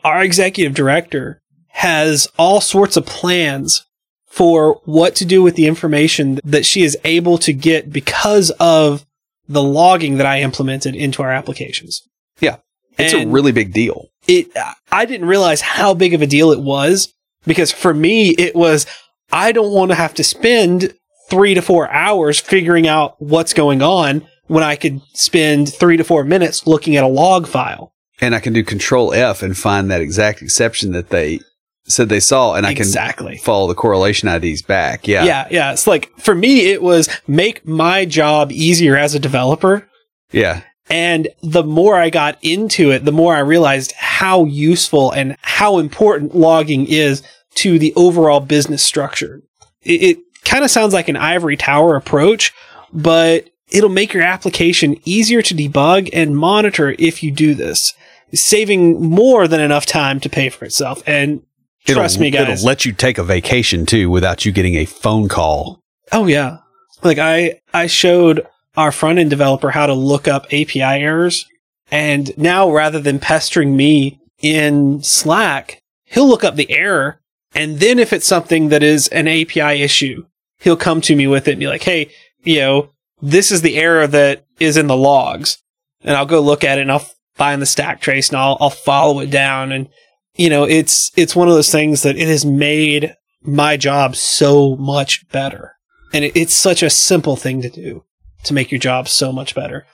our 0.03 0.23
executive 0.23 0.73
director 0.73 1.41
has 1.67 2.27
all 2.37 2.61
sorts 2.61 2.97
of 2.97 3.05
plans 3.05 3.85
for 4.27 4.81
what 4.85 5.15
to 5.15 5.25
do 5.25 5.43
with 5.43 5.55
the 5.55 5.67
information 5.67 6.39
that 6.43 6.65
she 6.65 6.83
is 6.83 6.97
able 7.03 7.37
to 7.39 7.53
get 7.53 7.91
because 7.91 8.49
of 8.59 9.05
the 9.47 9.61
logging 9.61 10.17
that 10.17 10.25
I 10.25 10.41
implemented 10.41 10.95
into 10.95 11.21
our 11.23 11.31
applications. 11.31 12.01
Yeah. 12.39 12.57
It's 12.97 13.13
And 13.13 13.29
a 13.29 13.31
really 13.31 13.51
big 13.51 13.73
deal. 13.73 14.07
it 14.27 14.47
I 14.91 15.05
didn't 15.05 15.27
realize 15.27 15.61
how 15.61 15.93
big 15.93 16.13
of 16.13 16.21
a 16.21 16.27
deal 16.27 16.51
it 16.51 16.59
was 16.61 17.13
because 17.45 17.71
for 17.71 17.93
me 17.93 18.29
it 18.31 18.55
was 18.55 18.85
I 19.31 19.51
don't 19.51 19.71
want 19.73 19.91
to 19.91 19.95
have 19.95 20.13
to 20.15 20.23
spend 20.23 20.93
3 21.29 21.53
to 21.55 21.61
4 21.61 21.91
hours 21.91 22.39
figuring 22.39 22.87
out 22.87 23.15
what's 23.21 23.53
going 23.53 23.81
on 23.81 24.25
when 24.47 24.63
I 24.63 24.75
could 24.75 25.01
spend 25.13 25.73
3 25.73 25.97
to 25.97 26.03
4 26.03 26.23
minutes 26.23 26.65
looking 26.67 26.95
at 26.95 27.03
a 27.03 27.07
log 27.07 27.47
file. 27.47 27.93
And 28.19 28.33
I 28.33 28.39
can 28.39 28.53
do 28.53 28.63
control 28.63 29.13
F 29.13 29.43
and 29.43 29.55
find 29.57 29.91
that 29.91 30.01
exact 30.01 30.41
exception 30.41 30.91
that 30.93 31.09
they 31.09 31.39
said 31.85 32.09
they 32.09 32.19
saw. 32.19 32.53
And 32.55 32.65
I 32.65 32.71
Exactly. 32.71 33.35
can 33.35 33.43
follow 33.43 33.67
the 33.67 33.75
correlation 33.75 34.27
IDs 34.27 34.61
back. 34.61 35.07
Yeah. 35.07 35.23
Yeah, 35.23 35.47
yeah. 35.51 35.71
It's 35.71 35.85
like 35.87 36.11
for 36.17 36.33
me, 36.33 36.71
it 36.71 36.81
was 36.81 37.09
make 37.27 37.65
my 37.65 38.05
job 38.05 38.51
easier 38.51 38.97
as 38.97 39.13
a 39.15 39.19
developer. 39.19 39.87
Yeah. 40.31 40.61
And 40.89 41.27
the 41.43 41.63
more 41.63 41.95
I 41.95 42.09
got 42.09 42.37
into 42.41 42.91
it, 42.91 43.03
the 43.05 43.11
more 43.11 43.35
I 43.35 43.39
realized 43.39 43.91
how 43.93 44.45
useful 44.45 45.11
and 45.11 45.35
how 45.41 45.77
important 45.79 46.33
logging 46.35 46.87
is 46.87 47.21
to 47.55 47.77
the 47.77 47.93
overall 47.95 48.39
business 48.39 48.83
structure. 48.83 49.41
It, 49.83 50.01
it 50.01 50.17
kind 50.57 50.65
of 50.65 50.71
sounds 50.71 50.91
like 50.91 51.07
an 51.07 51.15
ivory 51.15 51.55
tower 51.55 51.95
approach, 51.95 52.51
but 52.91 53.47
it'll 53.69 53.91
make 53.91 54.11
your 54.11 54.23
application 54.23 54.99
easier 55.05 55.43
to 55.43 55.53
debug 55.53 56.09
and 56.11 56.35
monitor 56.35 56.95
if 56.97 57.21
you 57.21 57.29
do 57.29 57.53
this, 57.53 57.93
saving 58.33 58.99
more 58.99 59.47
than 59.47 59.59
enough 59.61 59.85
time 59.85 60.19
to 60.19 60.27
pay 60.27 60.49
for 60.49 60.65
itself. 60.65 61.03
And 61.05 61.43
Trust 61.85 62.15
it'll, 62.15 62.23
me, 62.23 62.31
guys. 62.31 62.61
It'll 62.61 62.65
let 62.65 62.85
you 62.85 62.91
take 62.91 63.19
a 63.19 63.23
vacation 63.23 63.85
too 63.85 64.09
without 64.09 64.45
you 64.45 64.51
getting 64.51 64.73
a 64.73 64.85
phone 64.85 65.29
call. 65.29 65.79
Oh 66.11 66.25
yeah. 66.25 66.57
Like 67.03 67.19
I 67.19 67.61
I 67.71 67.85
showed 67.85 68.47
our 68.75 68.91
front 68.91 69.19
end 69.19 69.29
developer 69.29 69.69
how 69.69 69.85
to 69.85 69.93
look 69.93 70.27
up 70.27 70.45
API 70.45 70.81
errors 70.81 71.45
and 71.91 72.35
now 72.35 72.71
rather 72.71 72.99
than 72.99 73.19
pestering 73.19 73.77
me 73.77 74.19
in 74.39 75.03
Slack, 75.03 75.83
he'll 76.05 76.27
look 76.27 76.43
up 76.43 76.55
the 76.55 76.71
error 76.71 77.21
and 77.53 77.79
then 77.79 77.99
if 77.99 78.11
it's 78.11 78.25
something 78.25 78.69
that 78.69 78.81
is 78.81 79.07
an 79.09 79.27
API 79.27 79.83
issue, 79.83 80.25
he'll 80.59 80.77
come 80.77 81.01
to 81.01 81.15
me 81.15 81.27
with 81.27 81.47
it 81.47 81.51
and 81.51 81.59
be 81.59 81.67
like, 81.67 81.83
"Hey, 81.83 82.09
you 82.43 82.59
know, 82.59 82.89
this 83.21 83.51
is 83.51 83.61
the 83.61 83.77
error 83.77 84.07
that 84.07 84.45
is 84.59 84.77
in 84.77 84.87
the 84.87 84.97
logs." 84.97 85.61
And 86.03 86.15
I'll 86.15 86.25
go 86.25 86.39
look 86.39 86.63
at 86.63 86.77
it 86.77 86.81
and 86.81 86.91
I'll 86.91 87.09
find 87.35 87.61
the 87.61 87.65
stack 87.65 88.01
trace 88.01 88.29
and 88.29 88.37
I'll 88.37 88.57
I'll 88.59 88.69
follow 88.69 89.19
it 89.19 89.29
down 89.29 89.71
and 89.71 89.89
you 90.37 90.49
know, 90.49 90.63
it's 90.63 91.11
it's 91.15 91.35
one 91.35 91.47
of 91.47 91.55
those 91.55 91.71
things 91.71 92.03
that 92.03 92.15
it 92.15 92.27
has 92.27 92.45
made 92.45 93.15
my 93.41 93.75
job 93.75 94.15
so 94.15 94.75
much 94.75 95.27
better. 95.29 95.73
And 96.13 96.23
it, 96.23 96.37
it's 96.37 96.53
such 96.53 96.83
a 96.83 96.89
simple 96.89 97.35
thing 97.35 97.61
to 97.63 97.69
do 97.69 98.03
to 98.43 98.53
make 98.53 98.71
your 98.71 98.79
job 98.79 99.07
so 99.07 99.31
much 99.31 99.55
better. 99.55 99.85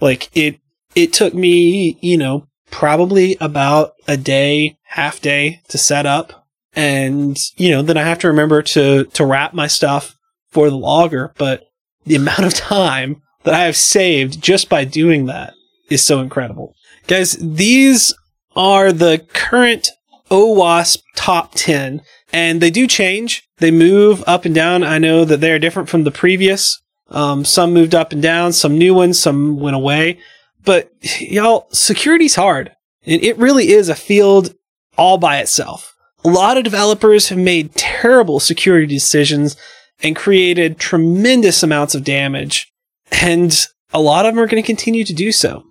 Like 0.00 0.28
it, 0.36 0.58
it 0.94 1.12
took 1.12 1.32
me, 1.32 1.98
you 2.02 2.18
know, 2.18 2.48
probably 2.70 3.36
about 3.40 3.92
a 4.06 4.16
day, 4.16 4.78
half 4.82 5.20
day 5.20 5.62
to 5.68 5.78
set 5.78 6.06
up. 6.06 6.43
And, 6.76 7.38
you 7.56 7.70
know, 7.70 7.82
then 7.82 7.96
I 7.96 8.02
have 8.02 8.18
to 8.20 8.28
remember 8.28 8.62
to, 8.62 9.04
to 9.04 9.24
wrap 9.24 9.54
my 9.54 9.66
stuff 9.66 10.16
for 10.48 10.70
the 10.70 10.76
logger. 10.76 11.32
But 11.38 11.64
the 12.04 12.14
amount 12.16 12.44
of 12.44 12.54
time 12.54 13.22
that 13.44 13.54
I 13.54 13.64
have 13.64 13.76
saved 13.76 14.42
just 14.42 14.68
by 14.68 14.84
doing 14.84 15.26
that 15.26 15.54
is 15.88 16.02
so 16.02 16.20
incredible. 16.20 16.74
Guys, 17.06 17.36
these 17.40 18.14
are 18.56 18.92
the 18.92 19.26
current 19.32 19.90
OWASP 20.30 21.02
top 21.16 21.52
10 21.54 22.02
and 22.32 22.60
they 22.60 22.70
do 22.70 22.86
change. 22.86 23.48
They 23.58 23.70
move 23.70 24.24
up 24.26 24.44
and 24.44 24.54
down. 24.54 24.82
I 24.82 24.98
know 24.98 25.24
that 25.24 25.40
they 25.40 25.52
are 25.52 25.58
different 25.58 25.88
from 25.88 26.04
the 26.04 26.10
previous. 26.10 26.80
Um, 27.08 27.44
some 27.44 27.72
moved 27.72 27.94
up 27.94 28.12
and 28.12 28.22
down, 28.22 28.52
some 28.52 28.76
new 28.76 28.94
ones, 28.94 29.18
some 29.18 29.60
went 29.60 29.76
away. 29.76 30.18
But 30.64 30.90
y'all, 31.20 31.68
security's 31.72 32.34
hard. 32.34 32.72
And 33.06 33.22
it 33.22 33.38
really 33.38 33.70
is 33.70 33.88
a 33.88 33.94
field 33.94 34.54
all 34.96 35.18
by 35.18 35.38
itself. 35.38 35.93
A 36.24 36.30
lot 36.30 36.56
of 36.56 36.64
developers 36.64 37.28
have 37.28 37.38
made 37.38 37.74
terrible 37.74 38.40
security 38.40 38.86
decisions 38.86 39.56
and 40.02 40.16
created 40.16 40.78
tremendous 40.78 41.62
amounts 41.62 41.94
of 41.94 42.02
damage. 42.02 42.72
And 43.20 43.54
a 43.92 44.00
lot 44.00 44.24
of 44.24 44.34
them 44.34 44.42
are 44.42 44.46
going 44.46 44.62
to 44.62 44.66
continue 44.66 45.04
to 45.04 45.12
do 45.12 45.32
so. 45.32 45.64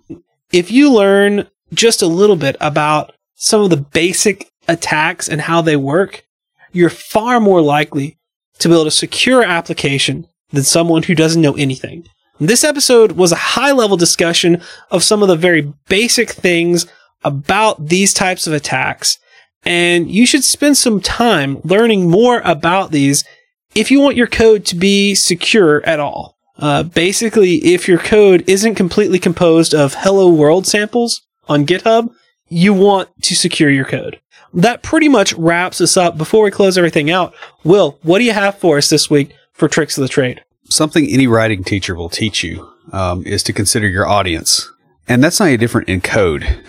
If 0.52 0.70
you 0.70 0.92
learn 0.92 1.48
just 1.72 2.02
a 2.02 2.06
little 2.06 2.36
bit 2.36 2.56
about 2.60 3.14
some 3.34 3.62
of 3.62 3.70
the 3.70 3.76
basic 3.76 4.48
attacks 4.68 5.28
and 5.28 5.40
how 5.40 5.60
they 5.60 5.76
work, 5.76 6.24
you're 6.72 6.90
far 6.90 7.40
more 7.40 7.60
likely 7.60 8.16
to 8.60 8.68
build 8.68 8.86
a 8.86 8.92
secure 8.92 9.42
application 9.42 10.28
than 10.50 10.62
someone 10.62 11.02
who 11.02 11.14
doesn't 11.14 11.42
know 11.42 11.56
anything. 11.56 12.06
This 12.38 12.64
episode 12.64 13.12
was 13.12 13.32
a 13.32 13.36
high 13.36 13.72
level 13.72 13.96
discussion 13.96 14.62
of 14.90 15.02
some 15.02 15.22
of 15.22 15.28
the 15.28 15.36
very 15.36 15.72
basic 15.88 16.30
things 16.30 16.86
about 17.24 17.88
these 17.88 18.14
types 18.14 18.46
of 18.46 18.52
attacks. 18.52 19.18
And 19.64 20.10
you 20.10 20.26
should 20.26 20.44
spend 20.44 20.76
some 20.76 21.00
time 21.00 21.60
learning 21.64 22.10
more 22.10 22.40
about 22.44 22.90
these 22.90 23.24
if 23.74 23.90
you 23.90 24.00
want 24.00 24.16
your 24.16 24.26
code 24.26 24.64
to 24.66 24.76
be 24.76 25.14
secure 25.14 25.84
at 25.86 26.00
all. 26.00 26.36
Uh, 26.56 26.84
basically, 26.84 27.54
if 27.64 27.88
your 27.88 27.98
code 27.98 28.44
isn't 28.46 28.76
completely 28.76 29.18
composed 29.18 29.74
of 29.74 29.94
hello 29.98 30.28
world 30.28 30.66
samples 30.66 31.22
on 31.48 31.66
GitHub, 31.66 32.14
you 32.48 32.72
want 32.72 33.08
to 33.22 33.34
secure 33.34 33.70
your 33.70 33.84
code. 33.84 34.20
That 34.52 34.82
pretty 34.82 35.08
much 35.08 35.32
wraps 35.32 35.80
us 35.80 35.96
up. 35.96 36.16
Before 36.16 36.44
we 36.44 36.50
close 36.52 36.78
everything 36.78 37.10
out, 37.10 37.34
Will, 37.64 37.98
what 38.02 38.18
do 38.20 38.24
you 38.24 38.32
have 38.32 38.56
for 38.58 38.78
us 38.78 38.88
this 38.88 39.10
week 39.10 39.34
for 39.52 39.66
tricks 39.66 39.98
of 39.98 40.02
the 40.02 40.08
trade? 40.08 40.44
Something 40.68 41.08
any 41.08 41.26
writing 41.26 41.64
teacher 41.64 41.94
will 41.94 42.08
teach 42.08 42.44
you 42.44 42.70
um, 42.92 43.26
is 43.26 43.42
to 43.44 43.52
consider 43.52 43.88
your 43.88 44.06
audience. 44.06 44.70
And 45.08 45.22
that's 45.22 45.40
not 45.40 45.48
any 45.48 45.56
different 45.56 45.88
in 45.88 46.00
code. 46.00 46.64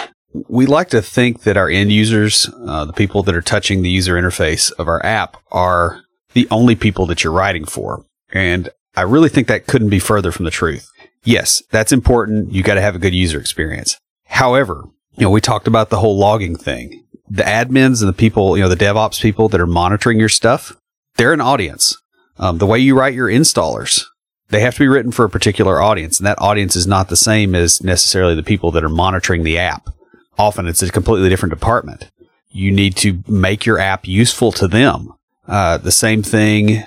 We 0.48 0.66
like 0.66 0.90
to 0.90 1.02
think 1.02 1.44
that 1.44 1.58
our 1.58 1.70
end 1.70 1.92
users, 1.92 2.50
uh, 2.66 2.86
the 2.86 2.94
people 2.94 3.24
that 3.24 3.36
are 3.36 3.42
touching 3.42 3.82
the 3.82 3.90
user 3.90 4.16
interface 4.16 4.72
of 4.74 4.88
our 4.88 5.06
app, 5.06 5.38
are 5.52 6.02
the 6.34 6.48
only 6.52 6.76
people 6.76 7.06
that 7.08 7.24
you're 7.24 7.34
writing 7.34 7.66
for. 7.66 8.06
And 8.32 8.70
I 8.96 9.02
really 9.02 9.30
think 9.30 9.48
that 9.48 9.68
couldn't 9.68 9.90
be 9.90 10.00
further 10.00 10.32
from 10.32 10.46
the 10.46 10.52
truth. 10.52 10.90
Yes, 11.24 11.64
that's 11.72 11.92
important. 11.92 12.52
You 12.52 12.64
got 12.64 12.76
to 12.76 12.82
have 12.82 12.96
a 12.96 13.00
good 13.00 13.16
user 13.16 13.40
experience. 13.40 13.98
However, 14.26 14.84
you 15.18 15.24
know, 15.24 15.32
we 15.32 15.42
talked 15.42 15.68
about 15.68 15.90
the 15.90 16.00
whole 16.00 16.18
logging 16.18 16.56
thing. 16.56 17.04
The 17.28 17.44
admins 17.44 18.02
and 18.02 18.10
the 18.10 18.14
people, 18.14 18.58
you 18.58 18.64
know, 18.64 18.70
the 18.70 18.76
DevOps 18.76 19.22
people 19.22 19.50
that 19.50 19.62
are 19.62 19.68
monitoring 19.68 20.20
your 20.20 20.30
stuff, 20.30 20.76
they're 21.16 21.34
an 21.34 21.42
audience. 21.42 21.98
Um, 22.38 22.58
the 22.58 22.66
way 22.66 22.80
you 22.80 22.98
write 22.98 23.14
your 23.14 23.30
installers, 23.30 24.04
they 24.50 24.60
have 24.60 24.76
to 24.76 24.80
be 24.82 24.88
written 24.88 25.12
for 25.12 25.26
a 25.26 25.30
particular 25.30 25.82
audience, 25.82 26.20
and 26.20 26.28
that 26.28 26.42
audience 26.42 26.76
is 26.76 26.86
not 26.86 27.10
the 27.10 27.16
same 27.16 27.56
as 27.56 27.82
necessarily 27.82 28.36
the 28.36 28.44
people 28.44 28.72
that 28.72 28.84
are 28.84 28.90
monitoring 28.90 29.44
the 29.44 29.58
app. 29.58 29.90
Often 30.38 30.68
it's 30.68 30.82
a 30.82 30.92
completely 30.92 31.30
different 31.30 31.54
department. 31.54 32.12
You 32.50 32.72
need 32.72 32.96
to 32.98 33.24
make 33.28 33.66
your 33.66 33.80
app 33.80 34.08
useful 34.08 34.52
to 34.54 34.68
them. 34.68 35.14
Uh, 35.48 35.78
the 35.78 35.92
same 35.92 36.24
thing 36.24 36.84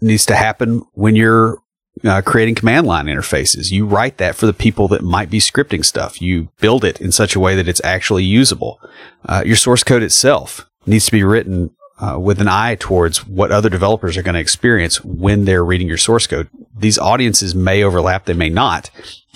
needs 0.00 0.26
to 0.26 0.36
happen 0.36 0.84
when 0.92 1.16
you're 1.16 1.58
uh, 2.04 2.20
creating 2.22 2.54
command 2.54 2.86
line 2.86 3.06
interfaces. 3.06 3.70
You 3.70 3.86
write 3.86 4.18
that 4.18 4.36
for 4.36 4.46
the 4.46 4.52
people 4.52 4.88
that 4.88 5.02
might 5.02 5.30
be 5.30 5.38
scripting 5.38 5.84
stuff. 5.84 6.20
You 6.20 6.48
build 6.60 6.84
it 6.84 7.00
in 7.00 7.12
such 7.12 7.34
a 7.34 7.40
way 7.40 7.54
that 7.54 7.68
it's 7.68 7.80
actually 7.84 8.24
usable. 8.24 8.80
Uh, 9.24 9.42
your 9.46 9.56
source 9.56 9.82
code 9.82 10.02
itself 10.02 10.68
needs 10.86 11.06
to 11.06 11.12
be 11.12 11.24
written 11.24 11.70
uh, 12.00 12.18
with 12.18 12.40
an 12.40 12.48
eye 12.48 12.76
towards 12.78 13.26
what 13.26 13.52
other 13.52 13.70
developers 13.70 14.16
are 14.16 14.22
going 14.22 14.34
to 14.34 14.40
experience 14.40 15.02
when 15.04 15.44
they're 15.44 15.64
reading 15.64 15.88
your 15.88 15.96
source 15.96 16.26
code. 16.26 16.48
These 16.76 16.98
audiences 16.98 17.54
may 17.54 17.82
overlap, 17.82 18.24
they 18.24 18.34
may 18.34 18.50
not, 18.50 18.90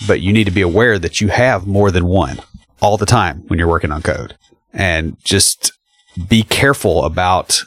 but 0.07 0.21
you 0.21 0.33
need 0.33 0.43
to 0.43 0.51
be 0.51 0.61
aware 0.61 0.99
that 0.99 1.21
you 1.21 1.29
have 1.29 1.65
more 1.65 1.89
than 1.89 2.05
one 2.05 2.39
all 2.81 2.97
the 2.97 3.05
time 3.05 3.43
when 3.47 3.59
you're 3.59 3.67
working 3.67 3.91
on 3.91 4.01
code. 4.01 4.35
And 4.73 5.17
just 5.23 5.71
be 6.27 6.43
careful 6.43 7.05
about 7.05 7.63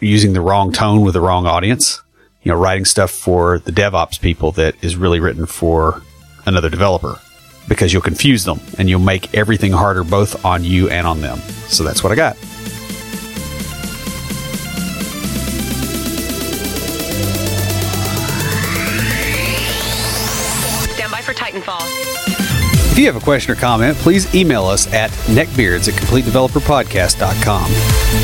using 0.00 0.32
the 0.32 0.40
wrong 0.40 0.72
tone 0.72 1.02
with 1.02 1.14
the 1.14 1.20
wrong 1.20 1.46
audience 1.46 2.00
you 2.44 2.52
know, 2.52 2.58
writing 2.58 2.84
stuff 2.84 3.10
for 3.10 3.58
the 3.58 3.72
DevOps 3.72 4.20
people 4.20 4.52
that 4.52 4.82
is 4.84 4.96
really 4.96 5.18
written 5.18 5.46
for 5.46 6.02
another 6.46 6.68
developer 6.68 7.18
because 7.66 7.92
you'll 7.92 8.02
confuse 8.02 8.44
them 8.44 8.60
and 8.78 8.88
you'll 8.90 9.00
make 9.00 9.34
everything 9.34 9.72
harder 9.72 10.04
both 10.04 10.44
on 10.44 10.62
you 10.62 10.90
and 10.90 11.06
on 11.06 11.22
them. 11.22 11.38
So 11.68 11.82
that's 11.82 12.04
what 12.04 12.12
I 12.12 12.16
got. 12.16 12.36
If 22.94 23.00
you 23.00 23.06
have 23.06 23.16
a 23.16 23.24
question 23.24 23.50
or 23.50 23.56
comment, 23.56 23.96
please 23.96 24.32
email 24.36 24.66
us 24.66 24.86
at 24.92 25.10
neckbeards 25.26 25.92
at 25.92 26.00
completedeveloperpodcast.com. 26.00 27.64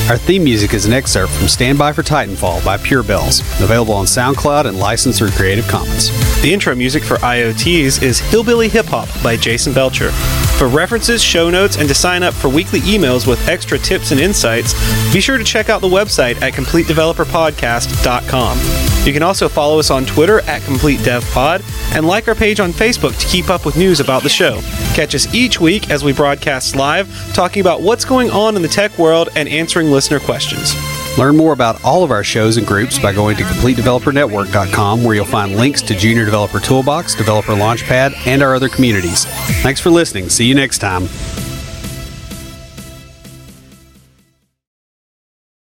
Our 0.08 0.16
theme 0.16 0.44
music 0.44 0.74
is 0.74 0.86
an 0.86 0.92
excerpt 0.92 1.32
from 1.32 1.48
Stand 1.48 1.76
By 1.76 1.92
for 1.92 2.04
Titanfall 2.04 2.64
by 2.64 2.76
Pure 2.76 3.02
Bells, 3.02 3.40
available 3.60 3.94
on 3.94 4.04
SoundCloud 4.04 4.66
and 4.66 4.78
licensed 4.78 5.18
through 5.18 5.32
Creative 5.32 5.66
Commons. 5.66 6.12
The 6.42 6.54
intro 6.54 6.76
music 6.76 7.02
for 7.02 7.16
IoTs 7.16 8.00
is 8.00 8.20
Hillbilly 8.20 8.68
Hip 8.68 8.86
Hop 8.86 9.08
by 9.24 9.36
Jason 9.36 9.72
Belcher. 9.72 10.12
For 10.60 10.68
references, 10.68 11.20
show 11.20 11.50
notes, 11.50 11.76
and 11.76 11.88
to 11.88 11.94
sign 11.94 12.22
up 12.22 12.34
for 12.34 12.48
weekly 12.48 12.78
emails 12.80 13.26
with 13.26 13.48
extra 13.48 13.76
tips 13.76 14.12
and 14.12 14.20
insights, 14.20 14.72
be 15.12 15.20
sure 15.20 15.36
to 15.36 15.42
check 15.42 15.68
out 15.68 15.80
the 15.80 15.88
website 15.88 16.40
at 16.42 16.52
CompleteDeveloperPodcast.com. 16.52 19.06
You 19.06 19.14
can 19.14 19.22
also 19.22 19.48
follow 19.48 19.78
us 19.78 19.90
on 19.90 20.04
Twitter 20.04 20.40
at 20.40 20.60
CompleteDevPod 20.62 21.96
and 21.96 22.06
like 22.06 22.28
our 22.28 22.34
page 22.36 22.60
on 22.60 22.72
Facebook 22.72 23.18
to 23.18 23.26
keep 23.26 23.48
up 23.48 23.64
with 23.64 23.76
news 23.76 23.98
about 23.98 24.22
the 24.22 24.28
show. 24.28 24.59
Catch 24.94 25.14
us 25.14 25.32
each 25.34 25.60
week 25.60 25.90
as 25.90 26.04
we 26.04 26.12
broadcast 26.12 26.76
live, 26.76 27.08
talking 27.34 27.60
about 27.60 27.82
what's 27.82 28.04
going 28.04 28.30
on 28.30 28.56
in 28.56 28.62
the 28.62 28.68
tech 28.68 28.98
world 28.98 29.28
and 29.36 29.48
answering 29.48 29.90
listener 29.90 30.20
questions. 30.20 30.74
Learn 31.18 31.36
more 31.36 31.52
about 31.52 31.82
all 31.84 32.04
of 32.04 32.10
our 32.10 32.22
shows 32.22 32.56
and 32.56 32.66
groups 32.66 32.98
by 32.98 33.12
going 33.12 33.36
to 33.36 33.42
CompleteDeveloperNetwork.com, 33.42 35.02
where 35.02 35.14
you'll 35.14 35.24
find 35.24 35.56
links 35.56 35.82
to 35.82 35.94
Junior 35.94 36.24
Developer 36.24 36.60
Toolbox, 36.60 37.14
Developer 37.14 37.52
Launchpad, 37.52 38.26
and 38.26 38.42
our 38.42 38.54
other 38.54 38.68
communities. 38.68 39.24
Thanks 39.62 39.80
for 39.80 39.90
listening. 39.90 40.28
See 40.28 40.46
you 40.46 40.54
next 40.54 40.78
time. 40.78 41.08